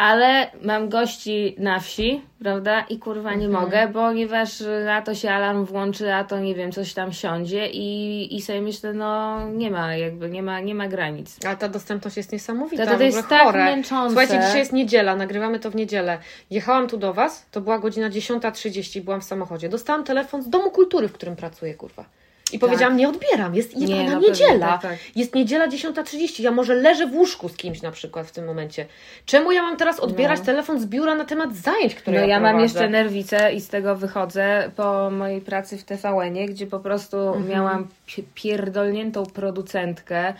ale 0.00 0.50
mam 0.62 0.88
gości 0.88 1.54
na 1.58 1.80
wsi, 1.80 2.22
prawda? 2.42 2.80
I 2.80 2.98
kurwa 2.98 3.34
nie 3.34 3.46
Mhm. 3.46 3.64
mogę, 3.64 3.88
ponieważ 3.92 4.48
na 4.84 5.02
to 5.02 5.14
się 5.14 5.30
alarm 5.30 5.64
włączy, 5.64 6.14
a 6.14 6.24
to 6.24 6.38
nie 6.40 6.54
wiem, 6.54 6.72
coś 6.72 6.94
tam 6.94 7.12
siądzie 7.12 7.68
i, 7.70 8.36
i 8.36 8.42
sobie 8.42 8.60
myślę, 8.62 8.92
no 8.92 9.40
nie 9.50 9.70
ma 9.70 9.96
jakby, 9.96 10.30
nie 10.30 10.42
ma, 10.42 10.60
nie 10.60 10.74
ma 10.74 10.88
granic. 10.88 11.36
Ale 11.46 11.56
ta 11.56 11.68
dostępność 11.68 12.16
jest 12.16 12.32
niesamowita. 12.32 12.86
To- 12.86 12.96
to 12.96 13.02
jest 13.02 13.28
tak 13.28 13.42
chore. 13.42 13.64
męczące. 13.64 14.08
Słuchajcie, 14.10 14.44
dzisiaj 14.46 14.58
jest 14.58 14.72
niedziela, 14.72 15.16
nagrywamy 15.16 15.58
to 15.58 15.70
w 15.70 15.74
niedzielę. 15.74 16.18
Jechałam 16.50 16.88
tu 16.88 16.96
do 16.96 17.14
Was, 17.14 17.46
to 17.50 17.60
była 17.60 17.78
godzina 17.78 18.10
10.30, 18.10 19.00
byłam 19.00 19.20
w 19.20 19.24
samochodzie. 19.24 19.68
Dostałam 19.68 20.04
telefon 20.04 20.42
z 20.42 20.48
Domu 20.48 20.70
Kultury, 20.70 21.08
w 21.08 21.12
którym 21.12 21.36
pracuję, 21.36 21.74
kurwa. 21.74 22.04
I 22.52 22.58
powiedziałam, 22.58 22.96
nie 22.96 23.08
odbieram, 23.08 23.54
jest 23.54 23.76
Nie, 23.76 23.86
jebana 23.86 24.02
no 24.04 24.10
pewnie, 24.12 24.28
niedziela. 24.28 24.66
tak, 24.68 24.82
tak. 24.82 24.98
Jest 25.16 25.34
niedziela 25.34 25.68
10.30, 25.68 26.42
ja 26.42 26.50
może 26.50 26.74
leżę 26.74 27.06
w 27.06 27.14
łóżku 27.14 27.48
z 27.48 27.56
kimś 27.56 27.82
na 27.82 27.90
przykład 27.90 28.26
w 28.26 28.32
tym 28.32 28.44
momencie. 28.46 28.86
Czemu 29.26 29.52
ja 29.52 29.62
mam 29.62 29.76
teraz 29.76 30.00
odbierać 30.00 30.40
telefon 30.40 30.80
z 30.80 30.86
biura 30.86 31.14
na 31.14 31.24
temat 31.24 31.56
zajęć, 31.56 31.94
które 31.94 32.20
No 32.20 32.26
ja, 32.26 32.30
ja 32.30 32.40
mam 32.40 32.60
jeszcze 32.60 32.88
nerwicę 32.88 33.52
i 33.52 33.60
z 33.60 33.68
tego 33.68 33.96
wychodzę 33.96 34.70
po 34.76 35.10
mojej 35.10 35.40
pracy 35.40 35.78
w 35.78 35.84
TVN-ie, 35.84 36.46
gdzie 36.46 36.66
po 36.66 36.80
prostu 36.80 37.16
Mhm. 37.18 37.48
miałam 37.48 37.88
pi- 38.06 38.24
pierdolniętą 38.34 39.26
producentkę, 39.26 40.34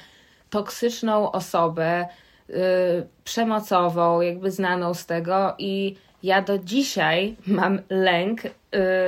toksyczną 0.51 1.33
osobę, 1.33 2.07
yy, 2.49 2.57
przemocową, 3.25 4.21
jakby 4.21 4.51
znaną 4.51 4.95
z 4.95 5.07
tego 5.07 5.55
i 5.59 5.97
ja 6.23 6.43
do 6.43 6.59
dzisiaj 6.59 7.37
mam 7.47 7.79
lęk. 7.91 8.45
Yy, 8.45 8.51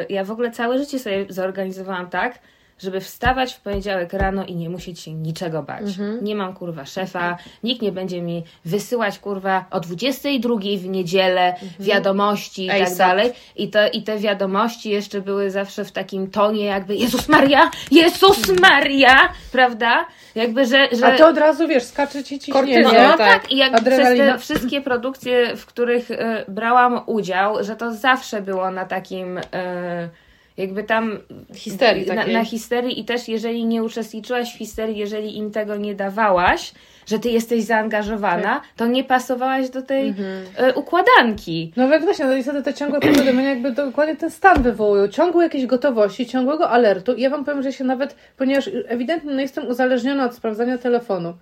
ja 0.09 0.25
w 0.25 0.31
ogóle 0.31 0.51
całe 0.51 0.79
życie 0.79 0.99
sobie 0.99 1.27
zorganizowałam 1.29 2.11
tak, 2.11 2.39
żeby 2.83 3.01
wstawać 3.01 3.55
w 3.55 3.61
poniedziałek 3.61 4.13
rano 4.13 4.45
i 4.45 4.55
nie 4.55 4.71
musieć 4.71 5.01
się 5.01 5.13
niczego 5.13 5.63
bać. 5.63 5.83
Mhm. 5.83 6.25
Nie 6.25 6.35
mam 6.35 6.55
kurwa 6.55 6.85
szefa, 6.87 7.37
nikt 7.63 7.83
nie 7.83 7.93
będzie 7.93 8.23
mi 8.23 8.45
wysyłać 8.65 9.19
kurwa 9.19 9.65
o 9.71 9.81
22 9.81 10.55
w 10.79 10.89
niedzielę 10.89 11.55
wiadomości 11.81 12.67
i 12.67 12.69
tak 12.69 12.97
dalej. 12.97 13.33
I, 13.57 13.71
to, 13.71 13.79
I 13.93 14.03
te 14.03 14.19
wiadomości 14.19 14.91
jeszcze 14.91 15.21
były 15.21 15.51
zawsze 15.51 15.85
w 15.85 15.93
takim 15.93 16.31
tonie 16.31 16.65
jakby 16.65 16.97
Jezus 16.97 17.29
Maria, 17.29 17.71
Jezus 17.91 18.61
Maria, 18.61 19.33
prawda? 19.53 20.07
Jakby, 20.35 20.67
że... 20.67 20.89
że... 20.93 21.07
A 21.07 21.19
to 21.19 21.29
od 21.29 21.39
razu, 21.39 21.69
wiesz, 21.69 21.83
skacze 21.83 22.25
ci 22.25 22.39
ciśnienie. 22.39 22.83
No, 22.83 22.93
no 22.93 23.17
tak. 23.17 23.19
tak, 23.19 23.53
i 23.53 23.57
jakby 23.57 23.91
przez 23.91 24.19
te 24.19 24.39
wszystkie 24.39 24.81
produkcje, 24.81 25.57
w 25.57 25.67
których 25.67 26.11
e, 26.11 26.45
brałam 26.49 27.01
udział, 27.07 27.65
że 27.65 27.77
to 27.77 27.95
zawsze 27.95 28.43
było 28.43 28.71
na 28.71 28.85
takim, 28.85 29.39
e, 29.39 30.09
Jakby 30.57 30.85
tam 30.85 31.19
Histerii 31.55 32.07
na, 32.07 32.27
na 32.27 32.45
histerii 32.45 33.01
i 33.01 33.05
też 33.05 33.29
jeżeli 33.29 33.65
nie 33.65 33.83
uczestniczyłaś 33.83 34.55
w 34.55 34.59
histerii, 34.59 34.99
jeżeli 34.99 35.37
im 35.37 35.51
tego 35.51 35.77
nie 35.77 35.95
dawałaś, 35.95 36.73
że 37.07 37.19
ty 37.19 37.29
jesteś 37.29 37.65
zaangażowana, 37.65 38.61
to 38.77 38.87
nie 38.87 39.05
pasowałaś 39.05 39.71
do 39.71 39.83
tej 39.83 40.15
e, 40.57 40.75
układanki. 40.75 41.73
No 41.77 41.89
więc 41.89 42.05
właśnie, 42.05 42.25
no 42.25 42.37
niestety 42.37 42.63
te 42.63 42.75
ciągłe 42.75 43.01
powiadomienia 43.01 43.51
jakby 43.51 43.73
dokładnie 43.73 44.17
ten 44.17 44.31
stan 44.31 44.63
wywołują. 44.63 45.09
Ciągłe 45.09 45.45
jakieś 45.45 45.67
gotowości, 45.67 46.27
ciągłego 46.27 46.71
alertu. 46.71 47.15
I 47.15 47.23
ja 47.23 47.31
wam 47.31 47.45
powiem, 47.45 47.63
że 47.63 47.73
się 47.73 47.85
nawet, 47.85 48.17
ponieważ 48.37 48.71
ewidentnie 48.89 49.33
no, 49.33 49.41
jestem 49.41 49.67
uzależniona 49.67 50.25
od 50.25 50.35
sprawdzania 50.35 50.79
telefonu. 50.79 51.35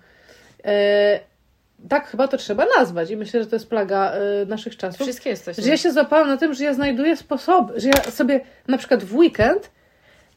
E, 0.65 1.30
tak 1.89 2.07
chyba 2.07 2.27
to 2.27 2.37
trzeba 2.37 2.65
nazwać 2.77 3.11
i 3.11 3.17
myślę, 3.17 3.43
że 3.43 3.49
to 3.49 3.55
jest 3.55 3.69
plaga 3.69 4.11
e, 4.11 4.45
naszych 4.45 4.77
czasów. 4.77 5.01
Wszystkie 5.01 5.29
jesteśmy. 5.29 5.63
Że 5.63 5.69
ja 5.69 5.77
się 5.77 5.91
złapałam 5.91 6.27
na 6.27 6.37
tym, 6.37 6.53
że 6.53 6.63
ja 6.63 6.73
znajduję 6.73 7.17
sposoby, 7.17 7.79
że 7.79 7.89
ja 7.89 8.11
sobie 8.11 8.41
na 8.67 8.77
przykład 8.77 9.03
w 9.03 9.15
weekend 9.15 9.71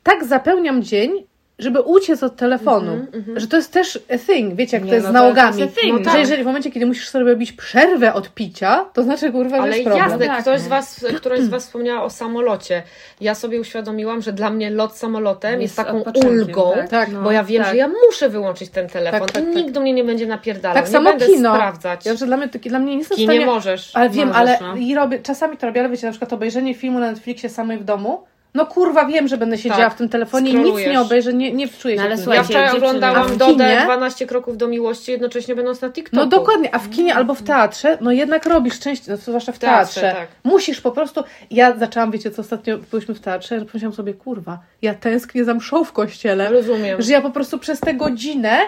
tak 0.02 0.24
zapełniam 0.24 0.82
dzień, 0.82 1.26
żeby 1.58 1.80
uciec 1.80 2.22
od 2.22 2.36
telefonu. 2.36 3.06
Że 3.36 3.46
to 3.46 3.56
jest 3.56 3.72
też 3.72 3.98
a 4.14 4.18
thing, 4.18 4.54
wiecie, 4.54 4.76
jak 4.76 4.84
Nie, 4.84 4.88
to 4.90 4.94
jest 4.94 5.06
no 5.06 5.10
z 5.10 5.14
to- 5.14 5.18
to 5.18 5.22
nałogami. 5.22 5.60
jest 5.60 5.78
a 5.78 5.80
thing, 5.80 5.98
że 5.98 6.04
tak. 6.04 6.18
jeżeli 6.20 6.42
w 6.42 6.46
momencie, 6.46 6.70
kiedy 6.70 6.86
musisz 6.86 7.08
sobie 7.08 7.24
robić 7.24 7.52
przerwę 7.52 8.14
od 8.14 8.34
picia, 8.34 8.84
to 8.92 9.02
znaczy 9.02 9.32
kurwa, 9.32 9.56
że 9.56 9.62
Ale 9.62 9.72
jest 9.78 9.84
problem. 9.84 10.10
jasne, 10.10 10.26
Tak, 10.26 10.42
ktoś 10.42 10.58
no. 10.60 10.64
z 10.64 10.68
was, 10.68 11.04
któraś 11.16 11.40
z 11.40 11.48
Was 11.48 11.64
wspomniała 11.66 12.02
o 12.02 12.10
samolocie. 12.10 12.82
Ja 13.20 13.34
sobie 13.34 13.60
uświadomiłam, 13.60 14.22
że 14.22 14.32
dla 14.32 14.50
mnie 14.50 14.70
lot 14.70 14.96
samolotem 14.96 15.52
jest, 15.60 15.62
Jest 15.62 15.76
taką 15.76 16.02
ulgą, 16.28 16.72
tak? 16.74 16.88
Tak, 16.88 17.12
No, 17.12 17.22
bo 17.22 17.32
ja 17.32 17.44
wiem, 17.44 17.62
tak. 17.62 17.70
że 17.72 17.76
ja 17.76 17.90
muszę 18.06 18.28
wyłączyć 18.28 18.70
ten 18.70 18.88
telefon 18.88 19.20
Tak, 19.20 19.30
tak, 19.32 19.42
i 19.42 19.46
tak. 19.46 19.54
nikt 19.56 19.70
do 19.74 19.80
mnie 19.80 19.92
nie 19.92 20.04
będzie 20.04 20.26
napierdalał. 20.26 20.74
Tak 20.76 20.84
nie 20.86 20.92
samo 20.92 21.10
będę 21.10 21.26
kino. 21.26 21.54
sprawdzać. 21.54 22.06
Ja, 22.06 22.14
że 22.16 22.26
dla 22.26 22.36
mnie, 22.36 22.48
to, 22.48 22.58
dla 22.58 22.78
mnie 22.78 22.92
nie 22.92 22.98
jestem 22.98 23.18
w 23.18 23.22
stanie... 23.22 23.46
możesz. 23.46 23.90
Ale 23.96 24.10
wiem, 24.10 24.28
Możesz, 24.28 24.40
ale 24.40 24.58
no. 24.60 24.76
i 24.76 24.94
robię, 24.94 25.18
czasami 25.18 25.56
to 25.56 25.66
robię, 25.66 25.80
ale 25.80 25.88
wiecie, 25.90 26.06
na 26.06 26.12
przykład 26.12 26.32
obejrzenie 26.32 26.74
filmu 26.74 26.98
na 26.98 27.10
Netflixie 27.10 27.48
samej 27.48 27.78
w 27.78 27.84
domu, 27.84 28.24
no 28.54 28.66
kurwa 28.66 29.04
wiem, 29.06 29.28
że 29.28 29.36
będę 29.38 29.58
siedziała 29.58 29.84
Tak, 29.84 29.94
w 29.94 29.96
tym 29.96 30.08
telefonie 30.08 30.50
i 30.50 30.54
nic 30.56 30.76
nie 30.76 31.00
obejrzę, 31.00 31.34
nie, 31.34 31.52
nie 31.52 31.68
wczuję 31.68 31.94
się 31.94 32.00
No 32.00 32.06
ale 32.06 32.16
słuchaj, 32.18 32.36
Ja 32.36 32.44
wczoraj 32.44 32.76
oglądałam 32.76 33.28
w 33.28 33.36
Dodę 33.36 33.52
kinie? 33.64 33.80
12 33.84 34.26
kroków 34.26 34.56
do 34.56 34.68
miłości, 34.68 35.12
jednocześnie 35.12 35.54
będąc 35.54 35.80
na 35.80 35.90
TikToku. 35.90 36.16
No 36.16 36.26
dokładnie, 36.26 36.74
a 36.74 36.78
w 36.78 36.90
kinie 36.90 37.14
albo 37.14 37.34
w 37.34 37.42
teatrze, 37.42 37.98
no 38.00 38.12
jednak 38.12 38.46
robisz 38.46 38.80
część, 38.80 39.06
no, 39.06 39.16
zwłaszcza 39.16 39.52
w 39.52 39.58
teatrze, 39.58 40.00
teatrze. 40.00 40.20
tak. 40.20 40.28
Musisz 40.44 40.80
po 40.80 40.90
prostu. 40.90 41.24
Ja 41.50 41.78
zaczęłam, 41.78 42.10
wiecie, 42.10 42.30
co 42.30 42.42
ostatnio 42.42 42.78
byliśmy 42.78 43.14
w 43.14 43.20
teatrze, 43.20 43.58
że 43.60 43.66
pomyślałam 43.66 43.94
sobie, 43.96 44.14
kurwa, 44.14 44.58
ja 44.82 44.94
tęsknię 44.94 45.44
za 45.44 45.54
mszą 45.54 45.84
w 45.84 45.92
kościele. 45.92 46.50
Rozumiem. 46.50 47.02
Że 47.02 47.12
ja 47.12 47.20
po 47.20 47.30
prostu 47.30 47.58
przez 47.58 47.80
tę 47.80 47.94
godzinę 47.94 48.58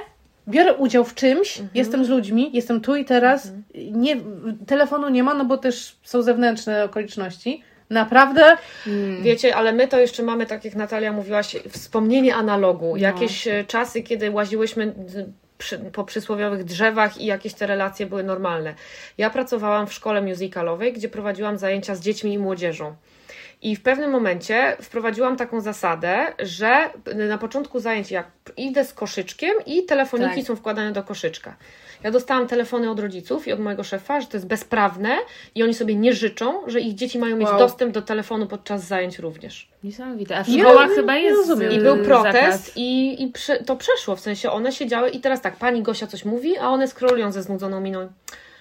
biorę 0.48 0.74
udział 0.74 1.04
w 1.04 1.14
czymś, 1.14 1.50
Mhm. 1.56 1.68
jestem 1.74 2.04
z 2.04 2.08
ludźmi, 2.08 2.50
jestem 2.52 2.80
tu 2.80 2.96
i 2.96 3.04
teraz. 3.04 3.52
Nie, 3.92 4.16
telefonu 4.66 5.08
nie 5.08 5.22
ma, 5.22 5.34
no 5.34 5.44
bo 5.44 5.56
też 5.56 5.96
są 6.02 6.22
zewnętrzne 6.22 6.84
okoliczności. 6.84 7.62
Naprawdę. 7.90 8.56
Wiecie, 9.22 9.56
ale 9.56 9.72
my 9.72 9.88
to 9.88 9.98
jeszcze 10.00 10.22
mamy, 10.22 10.46
tak 10.46 10.64
jak 10.64 10.74
Natalia 10.74 11.12
mówiłaś, 11.12 11.56
wspomnienie 11.68 12.34
analogu. 12.34 12.96
Jakieś 12.96 13.48
e, 13.48 13.64
czasy, 13.64 14.02
kiedy 14.02 14.30
łaziłyśmy 14.30 14.86
d- 14.86 15.26
przy, 15.58 15.78
po 15.78 16.04
przysłowiowych 16.04 16.64
drzewach 16.64 17.20
i 17.20 17.26
jakieś 17.26 17.54
te 17.54 17.66
relacje 17.66 18.06
były 18.06 18.22
normalne. 18.22 18.74
Ja 19.18 19.30
pracowałam 19.30 19.86
w 19.86 19.92
szkole 19.92 20.22
musicalowej, 20.22 20.92
gdzie 20.92 21.08
prowadziłam 21.08 21.58
zajęcia 21.58 21.94
z 21.94 22.00
dziećmi 22.00 22.32
i 22.32 22.38
młodzieżą. 22.38 22.94
I 23.66 23.76
w 23.76 23.82
pewnym 23.82 24.10
momencie 24.10 24.76
wprowadziłam 24.82 25.36
taką 25.36 25.60
zasadę, 25.60 26.26
że 26.38 26.90
na 27.28 27.38
początku 27.38 27.80
zajęć 27.80 28.10
jak 28.10 28.26
idę 28.56 28.84
z 28.84 28.92
koszyczkiem 28.94 29.54
i 29.66 29.84
telefoniki 29.84 30.34
Tak. 30.36 30.44
są 30.44 30.56
wkładane 30.56 30.92
do 30.92 31.02
koszyczka. 31.02 31.56
Ja 32.02 32.10
dostałam 32.10 32.46
telefony 32.46 32.90
od 32.90 33.00
rodziców 33.00 33.48
i 33.48 33.52
od 33.52 33.60
mojego 33.60 33.84
szefa, 33.84 34.20
że 34.20 34.26
to 34.26 34.36
jest 34.36 34.46
bezprawne 34.46 35.16
i 35.54 35.62
oni 35.62 35.74
sobie 35.74 35.94
nie 35.94 36.12
życzą, 36.12 36.60
że 36.66 36.80
ich 36.80 36.94
dzieci 36.94 37.18
mają 37.18 37.36
mieć 37.36 37.48
Wow. 37.48 37.58
dostęp 37.58 37.92
do 37.92 38.02
telefonu 38.02 38.46
podczas 38.46 38.86
zajęć 38.86 39.18
również. 39.18 39.68
Niesamowite. 39.84 40.36
A 40.36 40.44
w 40.44 40.48
szkołach 40.48 40.88
nie- 40.88 40.94
chyba 40.94 41.16
jest 41.16 41.36
rozumiem. 41.36 41.72
I 41.72 41.76
y, 41.78 41.80
był 41.80 41.96
protest 42.04 42.32
zakaz. 42.40 42.72
i, 42.76 43.22
i 43.22 43.28
prze, 43.28 43.56
to 43.64 43.76
przeszło, 43.76 44.16
w 44.16 44.20
sensie 44.20 44.50
one 44.50 44.72
siedziały 44.72 45.10
i 45.10 45.20
teraz 45.20 45.40
tak, 45.40 45.56
pani 45.56 45.82
Gosia 45.82 46.06
coś 46.06 46.24
mówi, 46.24 46.58
a 46.58 46.68
one 46.68 46.88
scrollują 46.88 47.32
ze 47.32 47.42
znudzoną 47.42 47.80
miną. 47.80 48.08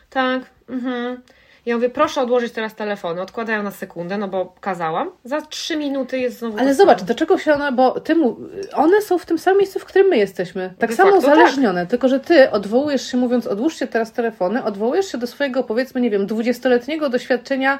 Tak, 0.09 0.41
mhm. 0.69 1.21
Ja 1.65 1.75
mówię, 1.75 1.89
proszę 1.89 2.21
odłożyć 2.21 2.53
teraz 2.53 2.75
telefony. 2.75 3.21
Odkładają 3.21 3.63
na 3.63 3.71
sekundę, 3.71 4.17
no 4.17 4.27
bo 4.27 4.53
kazałam. 4.61 5.11
Za 5.23 5.41
trzy 5.41 5.77
minuty 5.77 6.19
jest 6.19 6.39
znowu 6.39 6.57
Ale 6.59 6.73
zobacz, 6.73 7.03
do 7.03 7.15
czego 7.15 7.37
się 7.37 7.53
one, 7.53 7.71
bo 7.71 7.99
ty 7.99 8.15
mu, 8.15 8.37
one 8.73 9.01
są 9.01 9.17
w 9.17 9.25
tym 9.25 9.37
samym 9.37 9.59
miejscu, 9.59 9.79
w 9.79 9.85
którym 9.85 10.07
my 10.07 10.17
jesteśmy. 10.17 10.73
Tak 10.79 10.89
De 10.89 10.95
samo 10.95 11.11
facto 11.11 11.27
uzależnione, 11.27 11.87
tylko 11.87 12.07
że 12.07 12.19
ty 12.19 12.51
odwołujesz 12.51 13.11
się, 13.11 13.17
mówiąc, 13.17 13.47
odłóżcie 13.47 13.87
teraz 13.87 14.11
telefony, 14.11 14.63
odwołujesz 14.63 15.11
się 15.11 15.17
do 15.17 15.27
swojego, 15.27 15.63
powiedzmy, 15.63 16.01
nie 16.01 16.09
wiem, 16.09 16.25
dwudziestoletniego 16.27 17.09
doświadczenia, 17.09 17.79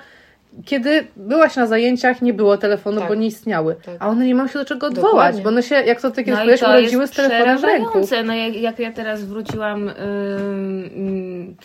kiedy 0.66 1.08
byłaś 1.16 1.56
na 1.56 1.68
zajęciach, 1.68 2.22
nie 2.22 2.34
było 2.34 2.58
telefonu, 2.58 3.00
Tak. 3.00 3.10
bo 3.10 3.16
nie 3.16 3.28
istniały. 3.28 3.76
Tak. 3.86 3.96
A 4.00 4.08
one 4.10 4.26
nie 4.26 4.36
mają 4.36 4.48
się 4.48 4.60
do 4.60 4.66
czego 4.66 4.88
odwołać, 4.88 5.12
Dokładnie. 5.14 5.42
bo 5.42 5.50
one 5.50 5.64
się, 5.64 5.76
jak 5.76 6.02
to 6.02 6.12
ty 6.12 6.24
kiedyś 6.24 6.62
No 6.62 6.70
urodziły 6.70 7.08
z 7.08 7.12
telefonem 7.12 7.58
w 7.58 7.64
ręku. 7.64 8.00
No 8.26 8.34
jak, 8.34 8.56
jak 8.56 8.80
ja 8.80 8.92
teraz 8.92 9.24
wróciłam 9.24 9.90
ym, 9.90 9.94
ym, 10.98 11.56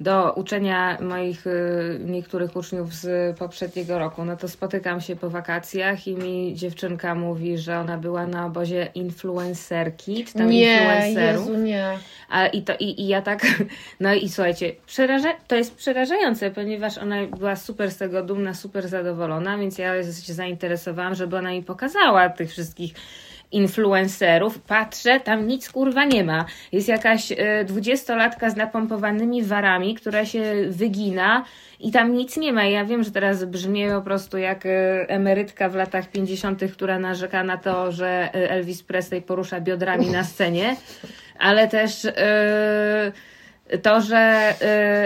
do 0.00 0.32
uczenia 0.32 0.98
moich 1.00 1.46
y, 1.46 2.00
niektórych 2.04 2.56
uczniów 2.56 2.94
z 2.94 3.38
poprzedniego 3.38 3.98
roku, 3.98 4.24
no 4.24 4.36
to 4.36 4.48
spotykam 4.48 5.00
się 5.00 5.16
po 5.16 5.30
wakacjach 5.30 6.06
i 6.06 6.14
mi 6.14 6.54
dziewczynka 6.54 7.14
mówi, 7.14 7.58
że 7.58 7.78
ona 7.78 7.98
była 7.98 8.26
na 8.26 8.46
obozie 8.46 8.88
influencerki, 8.94 10.24
czy 10.24 10.34
tam 10.34 10.48
Nie, 10.48 10.72
influencerów. 10.72 11.46
Jezu, 11.46 11.58
nie. 11.58 11.98
A, 12.28 12.46
i, 12.46 12.62
to, 12.62 12.72
i, 12.80 13.00
I 13.00 13.08
ja 13.08 13.22
tak, 13.22 13.46
no 14.00 14.14
i 14.14 14.28
słuchajcie, 14.28 14.72
przeraża, 14.86 15.32
to 15.46 15.56
jest 15.56 15.74
przerażające, 15.74 16.50
ponieważ 16.50 16.98
ona 16.98 17.26
była 17.26 17.56
super 17.56 17.90
z 17.90 17.96
tego 17.96 18.22
dumna, 18.22 18.54
super 18.54 18.88
zadowolona, 18.88 19.58
więc 19.58 19.78
ja 19.78 20.02
się 20.02 20.32
zainteresowałam, 20.32 21.14
żeby 21.14 21.36
ona 21.36 21.50
mi 21.50 21.62
pokazała 21.62 22.28
tych 22.28 22.50
wszystkich 22.50 22.94
influencerów. 23.52 24.58
Patrzę, 24.58 25.20
tam 25.20 25.46
nic 25.46 25.70
kurwa 25.70 26.04
nie 26.04 26.24
ma. 26.24 26.44
Jest 26.72 26.88
jakaś 26.88 27.32
e, 27.32 27.64
dwudziestolatka 27.64 28.50
z 28.50 28.56
napompowanymi 28.56 29.42
warami, 29.42 29.94
która 29.94 30.26
się 30.26 30.42
wygina 30.68 31.44
i 31.80 31.90
tam 31.90 32.12
nic 32.14 32.36
nie 32.36 32.52
ma. 32.52 32.64
Ja 32.64 32.84
wiem, 32.84 33.04
że 33.04 33.10
teraz 33.10 33.44
brzmię 33.44 33.90
po 33.90 34.02
prostu 34.02 34.38
jak 34.38 34.66
e, 34.66 35.08
emerytka 35.08 35.68
w 35.68 35.74
latach 35.74 36.10
50., 36.10 36.62
która 36.72 36.98
narzeka 36.98 37.44
na 37.44 37.56
to, 37.56 37.92
że 37.92 38.08
e, 38.08 38.50
Elvis 38.50 38.82
Presley 38.82 39.22
porusza 39.22 39.60
biodrami 39.60 40.10
na 40.10 40.24
scenie, 40.24 40.76
ale 41.38 41.68
też 41.68 42.04
e, 42.04 43.12
to, 43.82 44.00
że 44.00 44.54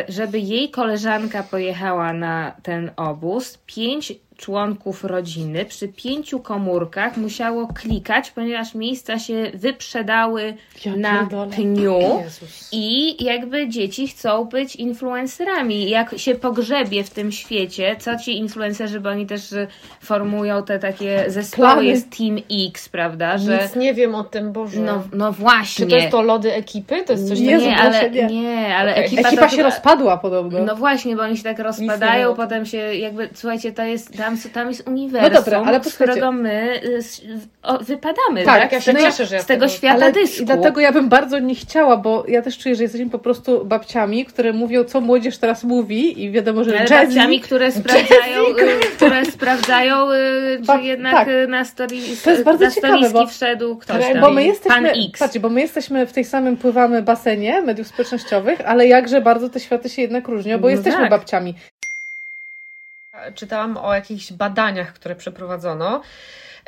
żeby 0.09 0.39
jej 0.39 0.71
koleżanka 0.71 1.43
pojechała 1.43 2.13
na 2.13 2.57
ten 2.63 2.91
obóz, 2.97 3.59
pięć 3.67 4.13
członków 4.37 5.05
rodziny 5.05 5.64
przy 5.64 5.89
pięciu 5.89 6.41
komórkach 6.41 7.16
musiało 7.16 7.66
klikać, 7.66 8.30
ponieważ 8.30 8.74
miejsca 8.74 9.18
się 9.18 9.51
wyprzedały 9.55 10.55
Ja 10.85 10.97
na 10.97 11.28
pniu. 11.57 11.99
Jezus. 12.24 12.68
I 12.72 13.24
jakby 13.24 13.68
dzieci 13.68 14.09
chcą 14.09 14.45
być 14.45 14.76
influencerami. 14.76 15.91
Jak 15.91 16.18
się 16.18 16.35
pogrzebie 16.35 17.05
w 17.05 17.11
tym 17.11 17.32
świecie, 17.32 17.97
co 17.99 18.18
ci 18.18 18.39
influencerzy, 18.39 19.01
bo 19.01 19.09
oni 19.11 19.26
też 19.26 19.53
y, 19.53 19.66
formują 20.01 20.62
te 20.62 20.78
takie 20.78 21.24
zespoły, 21.28 21.68
Plany. 21.72 21.85
jest 21.85 22.11
Team 22.18 22.37
X, 22.68 22.89
prawda? 22.89 23.39
Że 23.39 23.59
Nic 23.62 23.76
nie 23.76 23.95
wiem 23.95 24.14
o 24.14 24.24
tym, 24.24 24.53
Boże. 24.53 24.80
no, 24.80 25.03
no 25.12 25.32
właśnie. 25.32 25.85
Czy 25.85 25.91
to 25.91 25.97
jest 25.97 26.11
to 26.11 26.22
lody 26.22 26.53
ekipy? 26.55 27.03
To 27.07 27.12
jest 27.12 27.28
coś 27.28 27.41
nie, 27.41 27.59
takiego? 27.59 27.76
ale, 27.82 28.11
nie. 28.11 28.26
nie, 28.26 28.76
ale 28.76 28.91
Okej. 28.93 29.05
ekipa, 29.05 29.28
Ekipa 29.28 29.43
to 29.43 29.49
się 29.49 29.57
chyba- 29.57 29.68
rozpadła 29.68 30.16
podobno. 30.18 30.64
No 30.64 30.76
właśnie, 30.76 31.16
bo 31.16 31.22
oni 31.22 31.37
się 31.37 31.43
tak 31.43 31.59
rozpadają, 31.59 32.35
potem 32.35 32.66
się 32.66 32.76
jakby, 32.76 33.28
słuchajcie, 33.35 33.72
to 33.72 33.82
jest, 33.85 34.16
tam, 34.25 34.37
tam 34.53 34.68
jest 34.68 34.89
uniwersum, 34.89 35.33
No 35.33 35.39
dobra, 35.41 35.62
ale 35.66 35.85
z 35.85 35.95
którego 35.95 36.33
my 36.33 36.81
wypadamy, 37.81 38.45
Tak, 38.45 38.61
tak? 38.61 38.72
ja 38.72 38.81
się 38.81 38.93
tego, 38.93 39.05
cieszę, 39.05 39.27
że 39.27 39.35
ja 39.37 39.43
z 39.43 39.47
tego 39.47 39.68
świata 39.68 39.95
Ale 39.95 40.12
dysku. 40.12 40.43
i 40.43 40.47
dlatego 40.47 40.81
ja 40.81 40.93
bym 40.93 41.09
bardzo 41.09 41.39
nie 41.39 41.55
chciała, 41.55 41.97
bo 41.97 42.25
ja 42.29 42.43
też 42.43 42.59
czuję, 42.59 42.75
że 42.77 42.83
jesteśmy 42.83 43.11
po 43.11 43.18
prostu 43.18 43.64
babciami, 43.64 44.25
które 44.25 44.53
mówią, 44.53 44.85
co 44.85 45.01
młodzież 45.01 45.39
teraz 45.39 45.64
mówi 45.64 46.22
i 46.25 46.31
wiadomo, 46.31 46.64
że 46.64 46.70
Ale 46.70 46.81
jazzy, 46.81 46.95
babciami, 47.07 47.41
które 47.41 47.72
sprawdzają, 47.72 48.43
y, 48.49 48.97
które 48.97 49.25
sprawdzają, 49.25 50.11
y, 50.12 50.16
czy 50.66 50.83
jednak 50.83 51.12
tak. 51.14 51.29
y, 51.29 51.47
na 51.49 51.64
story, 51.64 51.97
To 52.25 52.31
jest 52.31 52.43
bardzo 52.45 52.64
na 52.64 52.70
ciekawe, 52.70 53.11
bo- 53.11 53.27
wszedł 53.27 53.77
ktoś 53.77 54.03
tam. 54.12 54.20
bo 54.20 54.31
my 54.31 54.45
jesteśmy, 54.45 54.75
Pan 54.75 54.87
X. 54.87 55.18
patrzcie, 55.18 55.41
bo 55.41 55.49
my 55.49 55.61
jesteśmy 55.61 56.07
w 56.07 56.12
tej 56.12 56.25
samym 56.25 56.57
pływamy 56.57 57.03
basenie 57.03 57.62
mediów 57.62 57.87
społecznościowych, 57.87 58.61
ale 58.66 58.87
jakże 58.87 59.20
bardzo 59.20 59.49
te 59.49 59.61
światy 59.61 59.89
się 59.89 60.03
jednak 60.03 60.29
różnią, 60.29 60.59
bo 60.59 60.66
No 60.66 60.70
jesteśmy 60.70 61.01
tak. 61.01 61.11
babciami. 61.11 61.55
Czytałam 63.35 63.77
o 63.77 63.95
jakichś 63.95 64.33
badaniach, 64.33 64.93
które 64.93 65.14
przeprowadzono, 65.16 66.03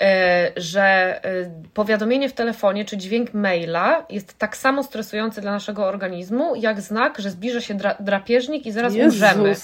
e, 0.00 0.52
że 0.57 0.84
e, 1.24 1.50
powiadomienie 1.74 2.28
w 2.28 2.32
telefonie 2.32 2.84
czy 2.84 2.96
dźwięk 2.96 3.34
maila 3.34 4.07
jest 4.11 4.38
tak 4.38 4.57
samo 4.57 4.82
stresujący 4.82 5.40
dla 5.40 5.52
naszego 5.52 5.86
organizmu, 5.86 6.54
jak 6.57 6.80
znak, 6.80 7.18
że 7.18 7.30
zbliża 7.30 7.61
się 7.61 7.74
dra- 7.74 7.96
drapieżnik 8.00 8.66
i 8.66 8.72
zaraz 8.72 8.92
umrzemy. 9.07 9.54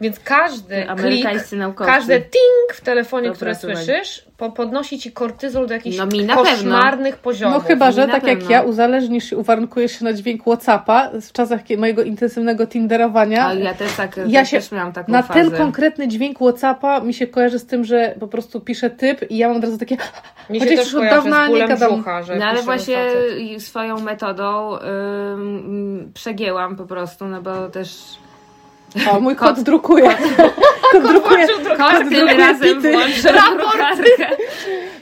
Więc 0.00 0.20
każdy 0.20 0.86
klik, 0.96 1.26
naukowcy. 1.52 1.92
każde 1.92 2.20
ting 2.20 2.74
w 2.74 2.80
telefonie, 2.80 3.22
Dobra, 3.28 3.36
które 3.36 3.54
słuchaj. 3.54 3.76
słyszysz, 3.84 4.24
po, 4.36 4.50
podnosi 4.52 4.98
ci 4.98 5.12
kortyzol 5.12 5.66
do 5.66 5.74
jakichś 5.74 5.96
No 5.98 6.06
mi 6.06 6.24
na 6.24 6.36
pewno. 6.36 6.50
koszmarnych 6.50 7.16
poziomów. 7.18 7.62
No 7.62 7.68
chyba, 7.68 7.92
że 7.92 8.06
tak 8.06 8.26
jak 8.26 8.38
pewno. 8.38 8.50
ja 8.50 8.62
uzależnisz 8.62 9.24
się, 9.30 9.36
uwarunkujesz 9.36 9.92
się 9.98 10.04
na 10.04 10.12
dźwięk 10.12 10.42
Whatsappa 10.42 11.10
w 11.20 11.32
czasach 11.32 11.60
mojego 11.78 12.02
intensywnego 12.02 12.66
tinderowania. 12.66 13.46
A 13.46 13.54
ja 13.54 13.74
też 13.74 13.92
tak, 13.92 14.16
Ja 14.26 14.40
też, 14.40 14.50
się 14.50 14.56
też 14.60 14.72
miałam 14.72 14.92
taką 14.92 15.12
na 15.12 15.22
fazę. 15.22 15.40
ten 15.40 15.50
konkretny 15.58 16.08
dźwięk 16.08 16.38
Whatsappa 16.38 17.00
mi 17.00 17.14
się 17.14 17.26
kojarzy 17.26 17.58
z 17.58 17.66
tym, 17.66 17.84
że 17.84 18.14
po 18.20 18.28
prostu 18.28 18.60
piszę 18.60 18.90
typ 18.90 19.30
i 19.30 19.36
ja 19.36 19.48
mam 19.48 19.56
od 19.56 19.64
razu 19.64 19.78
takie 19.78 19.96
Mi 20.50 20.60
się 20.60 20.64
Chociaż 20.66 20.76
też 20.78 20.86
już 20.86 20.94
od 20.94 21.00
kojarzy 21.00 21.16
dawna 21.16 21.44
z 21.44 21.48
nie 21.48 21.52
bólem 21.54 21.68
gadam. 21.68 21.92
brzucha, 21.94 22.22
że 22.22 22.36
No 22.36 22.44
ale 22.44 22.62
właśnie 22.62 22.96
facet. 22.96 23.62
swoją 23.62 24.00
metodą 24.00 24.78
ym, 25.34 26.10
przegięłam 26.14 26.76
po 26.76 26.84
prostu, 26.86 27.24
no 27.26 27.42
bo 27.42 27.68
też 27.68 27.96
o 29.10 29.20
mój 29.20 29.36
kot 29.36 29.60
drukuje. 29.60 30.16
Kot 30.92 31.02
drukuje 31.02 31.46
kot 31.76 31.98
tym 31.98 32.10
drukuje 32.10 32.36
razem 32.36 32.80
włączę 32.80 33.32
drukarkę. 33.56 34.36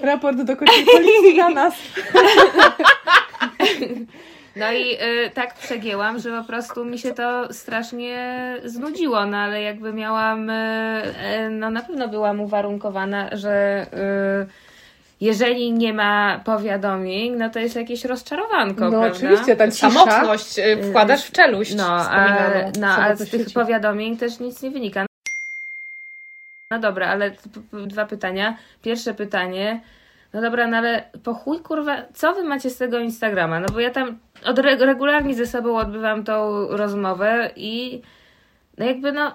raport 0.02 0.42
do 0.48 0.56
policji 0.92 1.36
na 1.36 1.48
nas. 1.48 1.74
No 4.56 4.72
i 4.72 4.94
y, 4.94 5.30
tak 5.34 5.54
przegięłam, 5.54 6.18
że 6.18 6.40
po 6.40 6.44
prostu 6.44 6.84
mi 6.84 6.98
się 6.98 7.14
to 7.14 7.52
strasznie 7.52 8.56
znudziło, 8.64 9.26
no 9.26 9.36
ale 9.36 9.62
jakby 9.62 9.92
miałam, 9.92 10.50
y, 10.50 11.02
y, 11.46 11.50
no 11.50 11.70
na 11.70 11.82
pewno 11.82 12.08
byłam 12.08 12.40
uwarunkowana, 12.40 13.28
że 13.32 13.86
y, 14.46 14.71
jeżeli 15.22 15.72
nie 15.72 15.92
ma 15.92 16.40
powiadomień, 16.44 17.36
no 17.36 17.50
to 17.50 17.58
jest 17.58 17.76
jakieś 17.76 18.04
rozczarowanko, 18.04 18.84
No 18.84 18.90
prawda? 19.00 19.16
oczywiście, 19.16 19.56
ta 19.56 19.70
cisza. 19.70 19.90
Samotność 19.90 20.58
y, 20.58 20.82
wkładasz 20.88 21.24
w 21.24 21.32
czeluść. 21.32 21.74
No, 21.74 21.86
a, 21.86 22.28
no, 22.80 22.86
a 22.88 23.14
z 23.16 23.30
tych 23.30 23.46
powiadomień 23.54 24.16
też 24.16 24.40
nic 24.40 24.62
nie 24.62 24.70
wynika. 24.70 25.06
No 26.70 26.78
dobra, 26.78 27.06
ale 27.08 27.30
dwa 27.72 28.06
pytania. 28.06 28.56
Pierwsze 28.82 29.14
pytanie. 29.14 29.80
No 30.32 30.40
dobra, 30.40 30.66
no 30.66 30.76
ale 30.76 31.04
po 31.24 31.34
chuj 31.34 31.60
kurwa, 31.60 31.96
co 32.14 32.34
wy 32.34 32.44
macie 32.44 32.70
z 32.70 32.76
tego 32.78 32.98
Instagrama? 32.98 33.60
No 33.60 33.66
bo 33.72 33.80
ja 33.80 33.90
tam 33.90 34.18
od 34.44 34.58
re- 34.58 34.76
regularnie 34.76 35.34
ze 35.34 35.46
sobą 35.46 35.76
odbywam 35.76 36.24
tą 36.24 36.66
rozmowę 36.68 37.50
i 37.56 38.02
no 38.78 38.84
jakby 38.86 39.12
no 39.12 39.34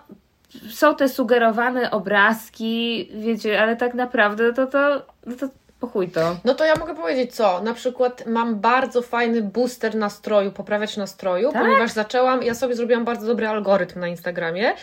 są 0.70 0.96
te 0.96 1.10
sugerowane 1.10 1.92
obrazki, 1.92 3.10
wiecie, 3.14 3.62
ale 3.62 3.76
tak 3.76 3.94
naprawdę 3.94 4.54
to 4.54 4.68
to, 4.68 5.06
no 5.26 5.36
to 5.36 5.48
po 5.80 5.88
chuj 5.88 6.08
to. 6.10 6.38
No 6.44 6.54
to 6.54 6.66
ja 6.66 6.76
mogę 6.76 6.96
powiedzieć 6.96 7.36
co, 7.36 7.62
na 7.62 7.74
przykład 7.74 8.26
mam 8.26 8.56
bardzo 8.60 9.02
fajny 9.02 9.42
booster 9.42 9.96
nastroju, 9.96 10.52
poprawiać 10.52 10.98
nastroju, 10.98 11.52
Tak? 11.52 11.62
ponieważ 11.62 11.92
zaczęłam, 11.92 12.44
ja 12.44 12.56
sobie 12.56 12.76
zrobiłam 12.76 13.06
bardzo 13.06 13.28
dobry 13.28 13.48
algorytm 13.48 14.00
na 14.00 14.08
Instagramie, 14.08 14.74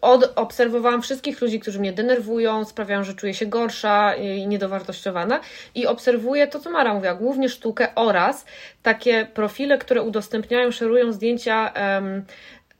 Od, 0.00 0.32
obserwowałam 0.36 1.02
wszystkich 1.02 1.40
ludzi, 1.40 1.60
którzy 1.60 1.80
mnie 1.80 1.92
denerwują, 1.92 2.64
sprawiają, 2.64 3.04
że 3.04 3.14
czuję 3.14 3.34
się 3.34 3.46
gorsza 3.46 4.14
i 4.14 4.46
niedowartościowana 4.46 5.40
i 5.74 5.86
obserwuję 5.86 6.46
to, 6.46 6.60
co 6.60 6.70
Mara 6.70 6.94
mówiła, 6.94 7.14
głównie 7.14 7.48
sztukę 7.48 7.88
oraz 7.94 8.44
takie 8.82 9.26
profile, 9.34 9.78
które 9.78 10.02
udostępniają, 10.02 10.70
szerują 10.70 11.12
zdjęcia 11.12 11.72
E- 11.74 12.22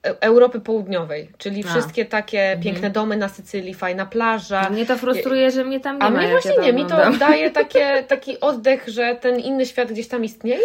Europy 0.03 0.61
Południowej, 0.61 1.29
czyli 1.39 1.65
A. 1.65 1.71
wszystkie 1.71 2.05
takie 2.05 2.59
piękne 2.63 2.91
domy 2.91 3.17
na 3.17 3.29
Sycylii, 3.29 3.75
fajna 3.75 4.07
plaża, 4.07 4.71
Mnie 4.71 4.87
to 4.87 4.97
frustruje, 4.97 5.51
że 5.51 5.65
mnie 5.65 5.81
tam 5.81 5.99
nie 5.99 6.03
a 6.03 6.11
ma. 6.11 6.19
mnie 6.19 6.29
jak 6.29 6.33
właśnie 6.33 6.55
ja 6.55 6.63
nie, 6.63 6.73
mi 6.73 6.87
to 6.87 6.97
daje 7.19 7.51
takie, 7.61 8.05
taki 8.09 8.41
oddech, 8.41 8.89
że 8.89 9.17
ten 9.21 9.41
inny 9.41 9.67
świat 9.67 9.93
gdzieś 9.93 10.09
tam 10.09 10.25
istnieje 10.25 10.61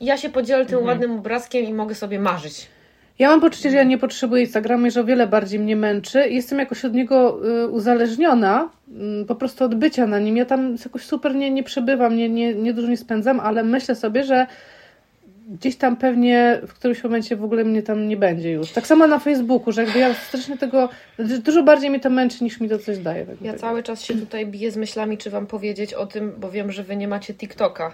i 0.00 0.06
ja 0.06 0.16
się 0.16 0.30
podzielę 0.30 0.66
tym 0.66 0.84
ładnym 0.84 1.18
obrazkiem 1.18 1.64
i 1.64 1.72
mogę 1.74 1.94
sobie 1.94 2.18
marzyć. 2.18 2.68
Ja 3.18 3.28
mam 3.28 3.40
poczucie, 3.40 3.70
że 3.70 3.76
ja 3.76 3.84
nie 3.84 3.98
potrzebuję 3.98 4.42
Instagrama 4.42 4.86
i 4.86 4.90
że 4.90 5.00
o 5.00 5.04
wiele 5.04 5.26
bardziej 5.26 5.60
mnie 5.60 5.76
męczy. 5.76 6.28
Jestem 6.28 6.58
jakoś 6.58 6.84
od 6.84 6.94
niego 6.94 7.40
y, 7.64 7.68
uzależniona, 7.68 8.68
y, 9.22 9.26
po 9.26 9.34
prostu 9.34 9.64
od 9.64 9.74
bycia 9.74 10.06
na 10.06 10.18
nim. 10.18 10.36
Ja 10.36 10.44
tam 10.44 10.76
jakoś 10.84 11.02
super 11.02 11.34
nie, 11.34 11.50
nie 11.50 11.62
przebywam, 11.62 12.16
nie, 12.16 12.28
nie, 12.28 12.54
nie 12.54 12.72
dużo 12.72 12.88
nie 12.88 12.96
spędzam, 12.96 13.40
ale 13.40 13.64
myślę 13.64 13.94
sobie, 13.94 14.24
że 14.24 14.46
gdzieś 15.48 15.76
tam 15.76 15.96
pewnie 15.96 16.60
w 16.66 16.74
którymś 16.74 17.04
momencie 17.04 17.36
w 17.36 17.44
ogóle 17.44 17.64
mnie 17.64 17.82
tam 17.82 18.08
nie 18.08 18.16
będzie 18.16 18.50
już. 18.52 18.70
Tak 18.72 18.86
samo 18.86 19.06
na 19.06 19.18
Facebooku, 19.18 19.72
że 19.72 19.84
jakby 19.84 19.98
ja 19.98 20.14
strasznie 20.14 20.58
tego, 20.58 20.88
dużo 21.18 21.62
bardziej 21.62 21.90
mnie 21.90 22.00
to 22.00 22.10
męczy 22.10 22.44
niż 22.44 22.60
mi 22.60 22.68
to 22.68 22.78
coś 22.78 22.98
daje. 22.98 23.26
Tak 23.26 23.42
Ja 23.42 23.52
tak. 23.52 23.60
cały 23.60 23.82
czas 23.82 24.02
się 24.02 24.14
tutaj 24.14 24.46
biję 24.46 24.70
z 24.70 24.76
myślami, 24.76 25.18
czy 25.18 25.30
Wam 25.30 25.46
powiedzieć 25.46 25.94
o 25.94 26.06
tym, 26.06 26.32
bo 26.38 26.50
wiem, 26.50 26.72
że 26.72 26.82
Wy 26.82 26.96
nie 26.96 27.08
macie 27.08 27.34
TikToka, 27.34 27.92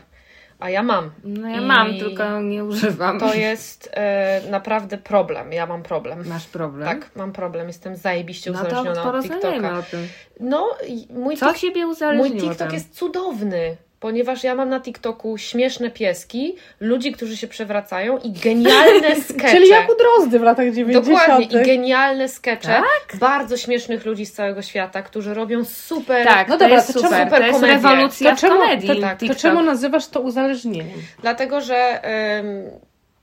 a 0.58 0.70
ja 0.70 0.82
mam. 0.82 1.10
No 1.24 1.48
ja 1.48 1.60
I 1.60 1.64
mam, 1.64 1.98
tylko 1.98 2.40
nie 2.40 2.64
używam. 2.64 3.20
To 3.20 3.34
jest 3.34 3.90
e, 3.94 4.40
naprawdę 4.50 4.98
problem. 4.98 5.52
Ja 5.52 5.66
mam 5.66 5.82
problem. 5.82 6.28
Masz 6.28 6.46
problem? 6.46 6.88
Tak, 6.88 7.10
mam 7.16 7.32
problem. 7.32 7.66
Jestem 7.66 7.96
zajebiście 7.96 8.50
No 8.50 8.58
to 8.58 8.66
uzależniona 8.66 9.12
od 9.18 9.22
TikToka. 9.22 9.78
o 9.78 9.82
tym. 9.82 10.00
No, 10.40 10.70
mój, 11.10 11.36
Co 11.36 11.54
ciebie 11.54 11.82
mój 11.84 11.92
uzależniło 11.92 12.40
TikTok 12.40 12.56
tam? 12.58 12.72
jest 12.72 12.94
cudowny. 12.94 13.76
Ponieważ 14.00 14.44
ja 14.44 14.54
mam 14.54 14.68
na 14.68 14.80
TikToku 14.80 15.38
śmieszne 15.38 15.90
pieski, 15.90 16.56
ludzi, 16.80 17.12
którzy 17.12 17.36
się 17.36 17.48
przewracają 17.48 18.18
i 18.18 18.30
genialne 18.32 19.16
skecze. 19.28 19.48
Czyli 19.50 19.68
jak 19.68 19.90
u 19.90 19.96
Drozdy 19.96 20.38
w 20.38 20.42
latach 20.42 20.72
90. 20.72 21.06
Dokładnie, 21.06 21.46
i 21.60 21.64
genialne 21.66 22.28
skecze 22.28 22.68
Tak? 22.68 23.18
bardzo 23.18 23.56
śmiesznych 23.56 24.06
ludzi 24.06 24.26
z 24.26 24.32
całego 24.32 24.62
świata, 24.62 25.02
którzy 25.02 25.34
robią 25.34 25.64
super. 25.64 26.26
Tak, 26.26 26.48
No 26.48 26.58
to 26.58 26.64
dobra, 26.64 26.82
to 26.82 26.92
super. 26.92 27.10
czemu- 27.10 27.30
to 27.30 27.38
jest 27.42 27.52
komedię. 27.60 27.74
rewolucja 27.74 28.30
To 28.30 28.36
w 28.36 28.40
czemu, 28.40 28.58
komedii. 28.60 28.88
to, 28.88 29.00
tak, 29.00 29.18
to 29.20 29.34
czemu 29.34 29.62
nazywasz 29.62 30.06
to 30.06 30.20
uzależnieniem? 30.20 30.98
Dlatego, 31.22 31.60
że 31.60 32.00
ym, 32.38 32.70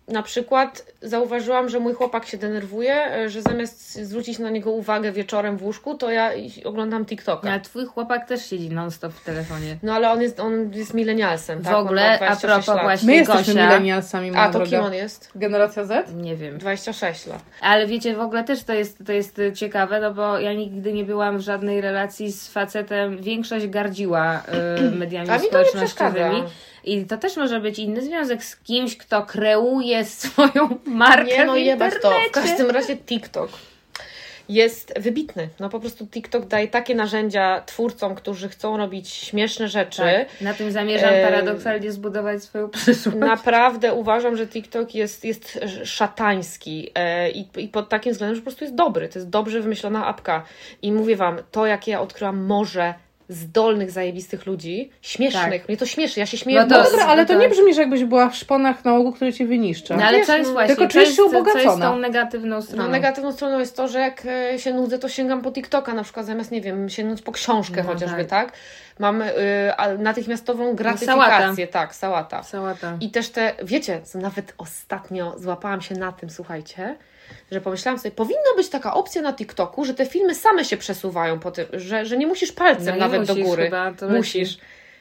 na 0.08 0.24
przykład 0.24 0.86
zauważyłam, 1.01 1.70
że 1.70 1.80
mój 1.80 1.93
chłopak 1.93 2.26
się 2.26 2.38
denerwuje, 2.38 3.18
y, 3.26 3.30
że 3.30 3.41
zamiast 3.41 3.95
zwrócić 3.95 4.39
na 4.39 4.49
niego 4.49 4.72
uwagę 4.72 5.12
wieczorem 5.12 5.58
w 5.58 5.64
łóżku, 5.64 5.95
to 5.95 6.12
ja 6.12 6.32
oglądam 6.66 7.05
TikToka. 7.05 7.49
Ale 7.49 7.60
twój 7.62 7.86
chłopak 7.86 8.28
też 8.28 8.45
siedzi 8.45 8.70
non-stop 8.70 9.14
w 9.14 9.24
telefonie. 9.24 9.78
No 9.84 9.93
ale 9.93 10.12
on 10.12 10.22
jest, 10.22 10.39
on 10.39 10.72
jest 10.74 10.93
milenialsem, 10.93 11.60
W 11.60 11.64
tak? 11.66 11.76
On 11.76 11.86
ogóle, 11.86 12.12
a 12.14 12.18
26 12.18 12.41
propos 12.66 12.68
lat. 12.76 12.84
właśnie 12.84 13.08
My 13.08 13.16
jesteśmy 13.16 13.53
Gosia, 13.53 13.66
milenialsami, 13.68 14.32
A 14.36 14.45
to 14.47 14.51
droga. 14.51 14.70
kim 14.70 14.80
on 14.80 14.93
jest? 14.93 15.32
Generacja 15.36 15.86
Z? 15.86 16.14
Nie 16.16 16.36
wiem. 16.36 16.58
26 16.58 17.26
lat. 17.26 17.41
Ale 17.62 17.88
wiecie, 17.88 18.16
w 18.16 18.20
ogóle 18.22 18.43
też 18.43 18.64
to 18.64 18.74
jest, 18.74 18.97
to 19.05 19.12
jest 19.12 19.41
ciekawe, 19.55 19.99
no 19.99 20.14
bo 20.14 20.39
ja 20.39 20.53
nigdy 20.53 20.93
nie 20.93 21.03
byłam 21.03 21.38
w 21.38 21.41
żadnej 21.41 21.82
relacji 21.82 22.32
z 22.32 22.47
facetem. 22.47 23.18
Większość 23.18 23.68
gardziła 23.68 24.43
y, 24.88 24.91
mediami 24.97 25.30
A 25.30 25.34
mi 25.34 25.39
to 25.39 25.43
nie 25.43 25.47
społecznościowymi. 25.49 26.26
przeszkadza. 26.26 26.68
I 26.84 27.05
to 27.05 27.18
też 27.18 27.38
może 27.38 27.60
być 27.60 27.80
inny 27.80 28.01
związek 28.01 28.43
z 28.43 28.58
kimś, 28.58 28.97
kto 28.97 29.24
kreuje 29.26 29.97
swoją 30.06 30.70
markę 30.86 31.38
Nie 31.38 31.45
no 31.45 31.54
w 31.54 31.58
jebać 31.58 31.93
to. 31.93 31.98
internecie. 31.98 32.30
W 32.30 32.32
każdym 32.32 32.70
razie 32.70 32.98
TikTok 32.98 33.50
jest 34.50 34.93
wybitny. 35.00 35.50
No 35.60 35.70
po 35.70 35.80
prostu 35.80 36.08
TikTok 36.08 36.45
daje 36.45 36.68
takie 36.68 36.95
narzędzia 36.95 37.64
twórcom, 37.66 38.16
którzy 38.16 38.50
chcą 38.50 38.78
robić 38.78 39.10
śmieszne 39.10 39.68
rzeczy. 39.68 40.02
Tak, 40.02 40.41
na 40.41 40.54
tym 40.54 40.72
zamierzam 40.72 41.10
paradoksalnie 41.24 41.91
zbudować 41.91 42.43
swoją 42.43 42.70
przyszłość. 42.70 43.18
Naprawdę 43.18 43.93
uważam, 43.93 44.38
że 44.38 44.48
TikTok 44.48 44.95
jest, 44.95 45.26
jest 45.26 45.60
szatański 45.84 46.91
e, 46.95 47.30
i, 47.32 47.48
i 47.58 47.68
pod 47.68 47.89
takim 47.89 48.12
względem, 48.12 48.36
że 48.36 48.41
po 48.41 48.45
prostu 48.45 48.64
jest 48.64 48.76
dobry. 48.76 49.10
To 49.10 49.20
jest 49.20 49.30
dobrze 49.30 49.62
wymyślona 49.62 50.08
apka. 50.08 50.43
I 50.82 50.91
mówię 50.91 51.16
Wam, 51.16 51.38
to 51.52 51.66
jakie 51.66 51.91
ja 51.91 52.02
odkryłam 52.02 52.45
morze 52.45 52.93
zdolnych, 53.30 53.92
zajebistych 53.92 54.46
ludzi, 54.46 54.90
śmiesznych. 55.02 55.62
Tak. 55.62 55.68
Mnie 55.70 55.78
to 55.78 55.86
śmieszy, 55.86 56.20
ja 56.20 56.26
się 56.26 56.38
śmieję 56.38 56.60
No 56.60 56.68
to- 56.68 56.84
No 56.84 56.90
dobra, 56.92 57.06
ale 57.06 57.26
to 57.26 57.34
to- 57.34 57.40
nie 57.40 57.50
brzmi, 57.50 57.74
że 57.74 57.82
jakbyś 57.82 58.04
była 58.04 58.30
w 58.30 58.36
szponach 58.36 58.86
nałogu, 58.86 59.12
który 59.12 59.34
cię 59.34 59.46
wyniszcza. 59.48 59.98
No 59.98 60.04
ale 60.04 60.18
wiesz, 60.18 60.28
co 60.28 60.38
jest 60.38 60.50
no, 60.50 60.54
właśnie, 60.54 60.76
tylko 60.76 60.92
czujesz 60.92 61.10
się 61.10 61.16
co 61.16 61.24
jest 61.24 61.36
ubogacona. 61.36 61.86
tą 61.92 61.98
negatywną 61.98 62.62
stroną? 62.62 62.84
No, 62.84 62.90
negatywną 62.90 63.32
stroną 63.32 63.60
jest 63.60 63.76
to, 63.76 63.88
że 63.88 64.00
jak 64.00 64.24
e, 64.26 64.60
się 64.60 64.74
nudzę, 64.74 65.00
to 65.00 65.10
sięgam 65.10 65.42
po 65.42 65.52
TikToka, 65.52 65.94
na 65.94 66.04
przykład 66.04 66.26
zamiast, 66.26 66.52
nie 66.52 66.62
wiem, 66.62 66.90
sięgnąć 66.90 67.22
po 67.22 67.32
książkę 67.32 67.84
No 67.84 67.94
chociażby, 67.94 68.26
tak. 68.26 68.52
tak? 68.52 68.54
Mam 69.00 69.22
y, 69.22 69.34
natychmiastową 70.00 70.76
gratyfikację, 70.76 71.68
tak, 71.68 71.95
sałata. 71.95 72.43
Sałata. 72.43 72.98
I 73.02 73.12
też 73.12 73.30
te, 73.30 73.54
wiecie, 73.64 74.02
co 74.04 74.20
nawet 74.20 74.54
ostatnio 74.58 75.36
złapałam 75.39 75.82
się 75.82 75.95
na 75.95 76.12
tym, 76.12 76.30
słuchajcie, 76.30 76.95
że 77.52 77.62
pomyślałam 77.62 78.00
sobie, 78.00 78.12
powinna 78.12 78.56
być 78.56 78.70
taka 78.70 78.93
opcja 78.93 79.22
na 79.22 79.34
TikToku, 79.34 79.86
że 79.86 79.93
te 79.93 80.06
filmy 80.06 80.36
same 80.36 80.66
się 80.66 80.78
przesuwają 80.78 81.39
po 81.39 81.52
tym, 81.52 81.66
że, 81.74 82.06
że 82.06 82.18
nie 82.18 82.28
musisz 82.28 82.52
palcem 82.52 82.86
No 82.86 83.00
nawet 83.00 83.24
do 83.24 83.34
musisz 83.34 83.48
góry. 83.48 83.64
chyba, 83.64 83.91
musisz. 84.10 84.58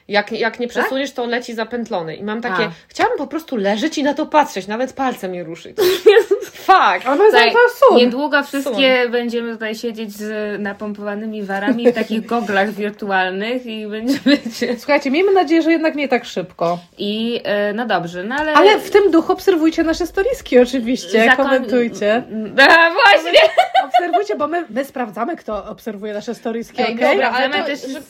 Jak, 0.09 0.33
jak 0.33 0.61
nie 0.61 0.69
przesuniesz, 0.69 1.13
to 1.13 1.27
leci 1.27 1.55
zapętlony. 1.55 2.17
I 2.17 2.25
mam 2.25 2.41
takie, 2.41 2.65
A. 2.65 2.71
chciałabym 2.89 3.19
po 3.19 3.27
prostu 3.27 3.57
leżeć 3.57 3.99
i 3.99 4.03
na 4.03 4.15
to 4.15 4.27
patrzeć, 4.27 4.67
nawet 4.67 4.93
palcem 4.93 5.33
nie 5.33 5.45
ruszyć. 5.45 5.77
Fuck! 6.67 7.07
Ale 7.07 7.17
Tutaj 7.27 7.53
za 7.53 7.59
sun. 7.89 7.97
Niedługo 7.99 8.43
wszystkie 8.43 9.09
będziemy 9.11 9.53
tutaj 9.53 9.75
siedzieć 9.75 10.13
z 10.13 10.61
napompowanymi 10.61 11.43
warami 11.43 11.93
w 11.93 11.95
takich 11.95 12.27
goglach 12.33 12.71
wirtualnych 12.71 13.67
i 13.67 13.87
będziemy. 13.87 14.39
Słuchajcie, 14.79 15.11
miejmy 15.11 15.33
nadzieję, 15.33 15.63
że 15.63 15.73
jednak 15.73 15.95
nie 15.95 16.09
tak 16.09 16.25
szybko. 16.25 16.79
I 16.99 17.41
e, 17.45 17.73
no 17.73 17.87
dobrze, 17.87 18.25
no 18.25 18.35
ale... 18.35 18.53
Ale 18.55 18.79
w 18.79 18.91
tym 18.91 19.11
duchu 19.11 19.33
obserwujcie 19.33 19.83
nasze 19.83 20.07
storiski 20.07 20.59
oczywiście, 20.59 21.27
Zakon- 21.31 21.37
komentujcie. 21.37 22.23
A, 22.69 22.91
właśnie! 22.91 23.41
Obserwujcie, 23.85 24.37
bo 24.37 24.47
my, 24.49 24.65
my 24.71 24.85
sprawdzamy, 24.85 25.37
kto 25.37 25.65
obserwuje 25.65 26.13
nasze 26.15 26.35
storiski, 26.35 26.83
Ej, 26.83 26.95
okej? 26.95 27.11
dobra, 27.11 27.31
ale 27.31 27.51
to, 27.51 27.65
też- 27.65 27.83
żeby, 27.87 28.01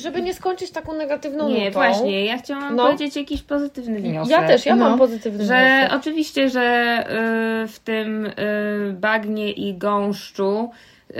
żeby 0.00 0.22
nie 0.22 0.34
skończyć 0.34 0.70
taką 0.70 0.92
negatywną 0.94 1.48
Nie, 1.48 1.58
nutą. 1.64 1.72
właśnie, 1.72 2.24
ja 2.24 2.38
chciałam 2.38 2.76
No. 2.76 2.84
powiedzieć 2.86 3.16
jakiś 3.16 3.42
pozytywny 3.42 4.00
wniosek. 4.00 4.30
Ja 4.30 4.46
też, 4.46 4.66
ja 4.66 4.76
No. 4.76 4.88
mam 4.88 4.98
pozytywny 4.98 5.44
Że 5.44 5.54
wniosek. 5.54 5.98
oczywiście, 6.00 6.48
że 6.48 7.04
y, 7.64 7.68
w 7.68 7.78
tym 7.78 8.05
y, 8.06 8.92
bagnie 8.92 9.50
i 9.52 9.74
gąszczu 9.74 10.70
y, 11.10 11.14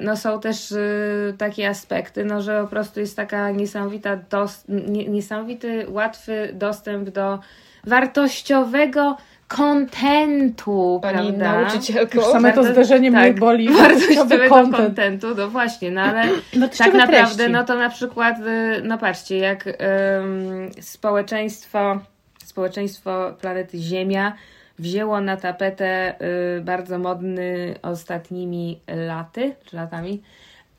no 0.00 0.16
są 0.16 0.40
też 0.40 0.72
y, 0.72 1.34
takie 1.38 1.68
aspekty, 1.68 2.24
no, 2.24 2.42
że 2.42 2.62
po 2.62 2.68
prostu 2.68 3.00
jest 3.00 3.16
taka 3.16 3.50
niesamowita 3.50 4.16
dos- 4.30 4.64
nie, 4.68 5.08
niesamowity, 5.08 5.86
łatwy 5.88 6.50
dostęp 6.54 7.10
do 7.10 7.38
wartościowego 7.86 9.16
kontentu, 9.48 10.98
Pani 11.02 11.32
prawda? 11.32 11.62
nauczycielko. 11.62 12.14
Już 12.18 12.24
same 12.26 12.52
to 12.52 12.64
zderzenie 12.64 13.10
mnie 13.10 13.20
tak, 13.20 13.38
boli. 13.38 13.68
wartościowego 13.68 14.68
kontentu, 14.70 15.26
no 15.36 15.48
właśnie, 15.48 15.90
no 15.90 16.00
ale 16.00 16.22
No, 16.56 16.68
tak 16.78 16.94
naprawdę, 16.94 17.34
treści. 17.36 17.52
no 17.52 17.64
to 17.64 17.74
na 17.76 17.88
przykład, 17.90 18.36
no 18.82 18.98
patrzcie, 18.98 19.38
jak 19.38 19.66
ym, 19.66 20.70
społeczeństwo, 20.80 21.98
społeczeństwo 22.44 23.32
planety 23.40 23.78
Ziemia 23.78 24.32
wzięło 24.78 25.20
na 25.20 25.36
tapetę 25.36 26.14
y, 26.58 26.60
bardzo 26.60 26.98
modny 26.98 27.74
ostatnimi 27.82 28.80
laty, 29.08 29.54
czy 29.64 29.76
latami, 29.76 30.22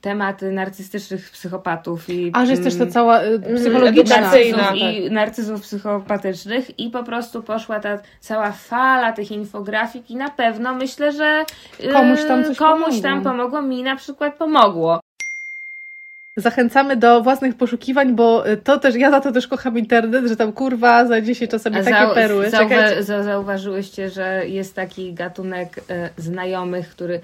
temat 0.02 0.42
narcystycznych 0.42 1.32
psychopatów 1.32 2.10
i 2.10 2.32
A, 2.34 2.46
że 2.46 2.52
jest 2.52 2.64
też 2.64 2.74
ta 2.76 2.82
mm, 2.82 2.92
cała 2.94 3.24
y, 3.24 3.40
psychologiczna. 3.56 4.16
edukacyjna. 4.16 4.58
narcyzów 4.58 4.80
tak. 4.80 4.94
i 4.96 5.12
narcyzów 5.12 5.62
psychopatycznych 5.62 6.80
i 6.80 6.90
po 6.90 7.04
prostu 7.04 7.44
poszła 7.44 7.80
ta 7.80 7.98
cała 8.20 8.52
fala 8.52 9.14
tych 9.14 9.32
infografik 9.32 10.12
i 10.12 10.16
na 10.16 10.30
pewno 10.30 10.74
myślę, 10.74 11.12
że 11.12 11.46
y, 11.84 11.88
Komuś 11.94 12.20
tam 12.28 12.44
coś 12.46 12.58
komuś 12.58 12.80
pomogło. 12.86 13.02
tam 13.02 13.24
pomogło, 13.24 13.62
mi 13.62 13.84
na 13.84 13.96
przykład 13.96 14.36
pomogło. 14.36 15.00
Zachęcamy 16.38 16.96
do 16.98 17.22
własnych 17.22 17.56
poszukiwań, 17.56 18.16
bo 18.16 18.50
y, 18.50 18.58
to 18.58 18.78
też, 18.80 18.96
ja 18.96 19.12
za 19.12 19.22
to 19.22 19.32
też 19.32 19.48
kocham 19.48 19.78
internet, 19.78 20.26
że 20.28 20.36
tam 20.36 20.54
kurwa 20.54 21.06
znajdzie 21.06 21.36
się 21.36 21.48
czasami 21.48 21.76
takie 21.76 21.90
zau- 21.92 22.14
perły. 22.14 22.50
zauwa- 22.50 23.02
za- 23.02 23.24
zauważyłyście, 23.24 24.10
że 24.10 24.48
jest 24.48 24.76
taki 24.76 25.14
gatunek 25.14 25.80
e, 25.90 26.10
znajomych, 26.18 26.90
który 26.90 27.20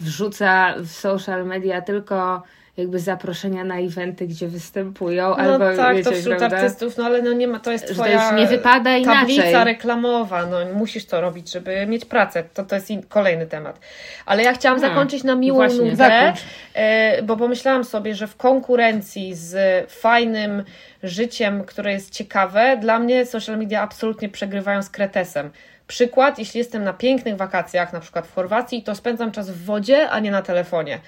wrzuca 0.00 0.74
w 0.78 0.88
social 0.90 1.46
media 1.46 1.80
tylko 1.82 2.42
jakby 2.78 2.98
zaproszenia 2.98 3.64
na 3.64 3.78
eventy, 3.78 4.26
gdzie 4.26 4.48
występują, 4.48 5.28
No 5.28 5.36
albo 5.36 5.76
tak, 5.76 5.96
wiecie, 5.96 6.10
to 6.10 6.16
wśród 6.16 6.36
prawda? 6.38 6.56
artystów, 6.56 6.96
no 6.96 7.04
ale 7.04 7.22
no 7.22 7.32
nie 7.32 7.48
ma, 7.48 7.58
to 7.60 7.72
jest 7.72 7.84
Że 7.88 7.88
to 7.88 7.94
twoja 7.94 8.30
już 8.30 8.40
nie 8.40 8.46
wypada 8.46 8.96
inaczej. 8.96 9.36
tablica 9.36 9.64
reklamowa, 9.64 10.46
no 10.46 10.56
musisz 10.74 11.06
to 11.06 11.20
robić, 11.20 11.52
żeby 11.52 11.86
mieć 11.86 12.04
pracę, 12.04 12.44
to, 12.54 12.64
to 12.64 12.74
jest 12.74 12.90
in, 12.90 13.02
kolejny 13.02 13.46
temat. 13.46 13.80
Ale 14.26 14.42
ja 14.42 14.52
chciałam 14.52 14.78
Hmm, 14.80 14.96
zakończyć 14.96 15.24
na 15.24 15.34
miłą 15.34 15.56
właśnie. 15.56 15.90
nudę, 15.90 16.32
e, 16.74 17.22
bo 17.22 17.36
pomyślałam 17.36 17.84
sobie, 17.84 18.14
że 18.14 18.26
w 18.26 18.36
konkurencji 18.36 19.34
z 19.34 19.56
fajnym 19.90 20.64
życiem, 21.02 21.64
które 21.64 21.92
jest 21.92 22.10
ciekawe, 22.10 22.76
dla 22.80 22.98
mnie 22.98 23.26
social 23.26 23.58
media 23.58 23.82
absolutnie 23.82 24.28
przegrywają 24.28 24.82
z 24.82 24.90
kretesem. 24.90 25.50
Przykład, 25.88 26.38
jeśli 26.38 26.58
jestem 26.58 26.84
na 26.84 26.92
pięknych 26.92 27.36
wakacjach, 27.36 27.92
na 27.92 28.00
przykład 28.00 28.26
w 28.26 28.34
Chorwacji, 28.34 28.82
to 28.82 28.94
spędzam 28.94 29.32
czas 29.32 29.50
w 29.50 29.64
wodzie, 29.64 30.10
a 30.10 30.20
nie 30.20 30.30
na 30.30 30.42
telefonie. 30.42 31.00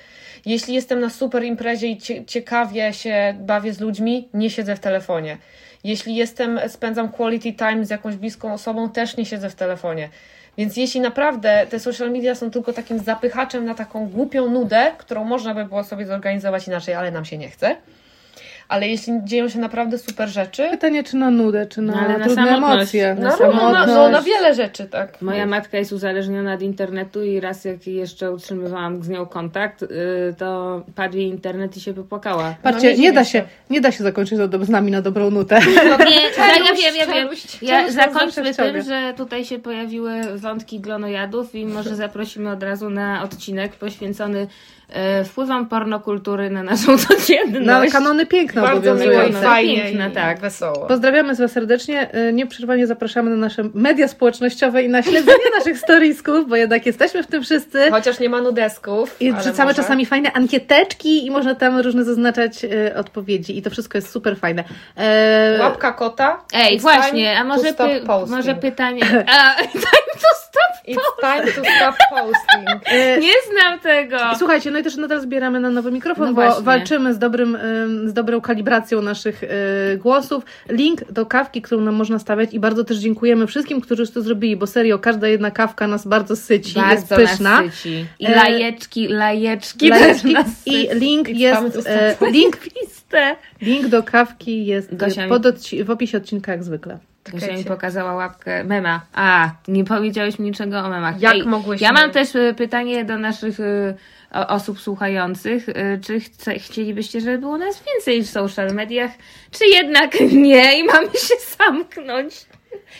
Jeśli 0.46 0.74
jestem 0.74 1.00
na 1.00 1.10
super 1.10 1.44
imprezie 1.44 1.86
i 1.86 1.98
cie, 1.98 2.24
ciekawie 2.24 2.92
się 2.92 3.34
bawię 3.40 3.72
z 3.72 3.80
ludźmi, 3.80 4.28
nie 4.34 4.50
siedzę 4.50 4.76
w 4.76 4.80
telefonie. 4.80 5.38
Jeśli 5.84 6.16
jestem, 6.16 6.60
spędzam 6.68 7.08
quality 7.08 7.52
time 7.52 7.86
z 7.86 7.90
jakąś 7.90 8.16
bliską 8.16 8.52
osobą, 8.52 8.90
też 8.90 9.16
nie 9.16 9.26
siedzę 9.26 9.50
w 9.50 9.54
telefonie. 9.54 10.08
Więc 10.58 10.76
jeśli 10.76 11.00
naprawdę 11.00 11.66
te 11.70 11.80
social 11.80 12.10
media 12.10 12.34
są 12.34 12.50
tylko 12.50 12.72
takim 12.72 12.98
zapychaczem 12.98 13.64
na 13.64 13.74
taką 13.74 14.08
głupią 14.08 14.50
nudę, 14.50 14.92
którą 14.98 15.24
można 15.24 15.54
by 15.54 15.64
było 15.64 15.84
sobie 15.84 16.06
zorganizować 16.06 16.66
inaczej, 16.66 16.94
ale 16.94 17.10
nam 17.10 17.24
się 17.24 17.38
nie 17.38 17.48
chce. 17.48 17.76
Ale 18.70 18.88
jeśli 18.88 19.12
dzieją 19.24 19.48
się 19.48 19.58
naprawdę 19.58 19.98
super 19.98 20.28
rzeczy, 20.28 20.68
Pytanie, 20.70 21.04
czy 21.04 21.16
na 21.16 21.30
nudę, 21.30 21.66
czy 21.66 21.82
na, 21.82 21.92
No, 21.92 22.00
ale 22.00 22.18
na 22.18 22.24
trudne 22.24 22.44
samotność. 22.46 22.74
emocje. 22.74 23.14
Na 23.14 23.20
no, 23.20 23.30
no, 23.30 23.36
samotność. 23.36 23.86
no, 23.86 23.94
no 23.94 24.08
na 24.08 24.22
wiele 24.22 24.54
rzeczy, 24.54 24.84
tak. 24.84 25.22
Moja 25.22 25.46
matka 25.46 25.78
jest 25.78 25.92
uzależniona 25.92 26.54
od 26.54 26.62
internetu 26.62 27.22
i 27.22 27.40
raz 27.40 27.64
jak 27.64 27.86
jeszcze 27.86 28.32
utrzymywałam 28.32 29.02
z 29.02 29.08
nią 29.08 29.26
kontakt, 29.26 29.82
y, 29.82 29.88
to 30.38 30.82
padł 30.94 31.16
jej 31.16 31.26
internet 31.26 31.76
i 31.76 31.80
się 31.80 31.92
wypłakała. 31.92 32.54
Patrzcie, 32.62 32.94
No, 32.96 33.02
nie 33.02 33.12
da 33.12 33.24
się. 33.24 33.42
nie 33.70 33.80
da 33.80 33.92
się 33.92 34.04
zakończyć 34.04 34.38
z 34.62 34.68
nami 34.68 34.90
na 34.90 35.02
dobrą 35.02 35.30
nutę. 35.30 35.60
Nie, 35.66 35.74
ja, 36.38 36.56
ja 36.56 36.74
wiem, 36.74 36.96
ja 36.96 37.06
wiem. 37.06 37.28
Ja 37.62 37.90
zakończmy 37.92 38.54
tym, 38.54 38.82
że 38.82 39.14
tutaj 39.16 39.44
się 39.44 39.58
pojawiły 39.58 40.20
wątki 40.36 40.80
glonojadów 40.80 41.54
i 41.54 41.66
może 41.66 41.96
zaprosimy 41.96 42.50
od 42.50 42.62
razu 42.62 42.90
na 42.90 43.22
odcinek 43.22 43.72
poświęcony 43.76 44.46
e, 44.88 45.24
wpływom 45.24 45.66
pornokultury 45.68 46.50
na 46.50 46.62
naszą 46.62 46.98
codzienność. 46.98 47.66
No, 47.66 47.72
ale 47.72 47.90
kanony 47.90 48.26
piękne 48.62 48.74
Bardzo 48.90 48.94
miło 48.94 49.12
i 49.12 49.16
obowiązujące. 49.16 49.48
fajnie 49.48 49.82
Piękne, 49.82 50.10
tak. 50.10 50.40
wesoło. 50.40 50.86
Pozdrawiamy 50.86 51.34
Was 51.34 51.52
serdecznie. 51.52 52.14
Y, 52.28 52.32
Nieprzerwanie 52.32 52.86
zapraszamy 52.86 53.30
na 53.30 53.36
nasze 53.36 53.62
media 53.74 54.08
społecznościowe 54.08 54.82
i 54.82 54.88
na 54.88 55.02
śledzenie 55.02 55.44
naszych 55.58 55.78
storiesków, 55.78 56.48
bo 56.48 56.56
jednak 56.56 56.86
jesteśmy 56.86 57.22
w 57.22 57.26
tym 57.26 57.42
wszyscy. 57.42 57.90
Chociaż 57.90 58.20
nie 58.20 58.28
ma 58.28 58.40
nudesków. 58.40 59.16
I 59.20 59.32
wrzucamy 59.32 59.64
może. 59.70 59.74
czasami 59.82 60.06
fajne 60.06 60.32
ankieteczki 60.32 61.26
i 61.26 61.30
można 61.30 61.54
tam 61.54 61.78
różne 61.78 62.04
zaznaczać 62.04 62.64
y, 62.64 62.94
odpowiedzi 62.96 63.58
i 63.58 63.62
to 63.62 63.70
wszystko 63.70 63.98
jest 63.98 64.10
super 64.10 64.36
fajne. 64.38 64.64
E, 64.96 65.56
Łapka 65.60 65.92
kota. 65.92 66.40
Ej, 66.54 66.78
właśnie, 66.80 67.12
time 67.12 67.38
a 67.38 67.44
może, 67.44 67.62
to 67.64 67.72
stop 67.72 67.88
py, 68.26 68.30
może 68.30 68.54
pytanie... 68.54 69.02
A, 69.38 69.54
time 69.62 70.10
to 70.12 70.28
stop! 70.40 70.60
It's 70.88 71.20
time 71.20 71.46
to 71.52 71.60
stop 71.76 71.94
posting. 72.10 72.92
Nie 73.20 73.32
znam 73.52 73.78
tego! 73.80 74.16
Słuchajcie, 74.38 74.70
no 74.70 74.78
i 74.78 74.82
też 74.82 74.96
nadal 74.96 75.20
zbieramy 75.20 75.60
na 75.60 75.70
nowy 75.70 75.92
mikrofon, 75.92 76.26
No 76.28 76.34
bo 76.34 76.42
właśnie. 76.42 76.64
walczymy 76.64 77.14
z, 77.14 77.18
dobrym, 77.18 77.54
ym, 77.56 78.08
z 78.08 78.12
dobrą 78.12 78.40
kalibracją 78.54 79.02
naszych 79.02 79.42
y, 79.42 79.48
głosów. 79.98 80.44
Link 80.68 81.12
do 81.12 81.26
kawki, 81.26 81.62
którą 81.62 81.80
nam 81.80 81.94
można 81.94 82.18
stawiać 82.18 82.54
i 82.54 82.60
bardzo 82.60 82.84
też 82.84 82.96
dziękujemy 82.98 83.46
wszystkim, 83.46 83.80
którzy 83.80 84.02
już 84.02 84.10
to 84.10 84.22
zrobili, 84.22 84.56
bo 84.56 84.66
serio, 84.66 84.98
każda 84.98 85.28
jedna 85.28 85.50
kawka 85.50 85.86
nas 85.86 86.06
bardzo 86.06 86.36
syci, 86.36 86.74
Bardzo 86.74 87.20
jest 87.20 87.30
pyszna. 87.32 87.62
nas 87.62 87.74
syci. 87.74 88.06
I 88.18 88.26
lajeczki, 88.28 89.08
lajeczki, 89.08 89.88
Lajeczki. 89.88 90.34
I 90.66 90.88
link 90.94 91.28
It's 91.28 91.36
jest, 91.36 91.86
e, 91.86 92.16
link, 92.30 92.58
link 93.62 93.86
do 93.88 94.02
kawki 94.02 94.66
jest 94.66 94.90
pod 95.28 95.42
odci- 95.42 95.84
w 95.84 95.90
opisie 95.90 96.18
odcinka 96.18 96.52
jak 96.52 96.64
zwykle. 96.64 96.98
Gosia 97.32 97.56
mi 97.56 97.64
pokazała 97.64 98.12
łapkę 98.14 98.64
mema. 98.64 99.00
A, 99.14 99.50
nie 99.68 99.84
powiedziałeś 99.84 100.38
mi 100.38 100.44
niczego 100.46 100.78
o 100.78 100.88
memach. 100.88 101.20
Jak 101.20 101.46
mogłyśmy- 101.46 101.84
Ja 101.86 101.92
mam 101.92 102.10
też 102.10 102.36
e, 102.36 102.54
pytanie 102.54 103.04
do 103.04 103.18
naszych 103.18 103.58
o- 104.32 104.46
osób 104.46 104.80
słuchających. 104.80 105.68
E, 105.68 105.98
Czy 105.98 106.20
chce, 106.20 106.54
chcielibyście, 106.58 107.20
żeby 107.20 107.38
było 107.38 107.58
nas 107.58 107.82
więcej 107.94 108.22
w 108.24 108.30
social 108.30 108.70
mediach, 108.74 109.10
czy 109.50 109.66
jednak 109.66 110.20
nie 110.32 110.78
i 110.80 110.84
mamy 110.84 111.06
się 111.06 111.34
zamknąć? 111.58 112.46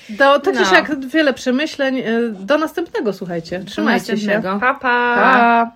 Do, 0.09 0.41
czy 0.41 0.53
No. 0.53 0.65
siak 0.65 1.07
wiele 1.07 1.33
przemyśleń. 1.35 2.03
Do 2.33 2.59
następnego, 2.59 3.13
słuchajcie. 3.13 3.65
Trzymajcie 3.67 4.07
się. 4.07 4.27
Następnego. 4.27 4.61
Pa, 4.61 4.75
pa. 4.75 4.81
Pa! 5.17 5.73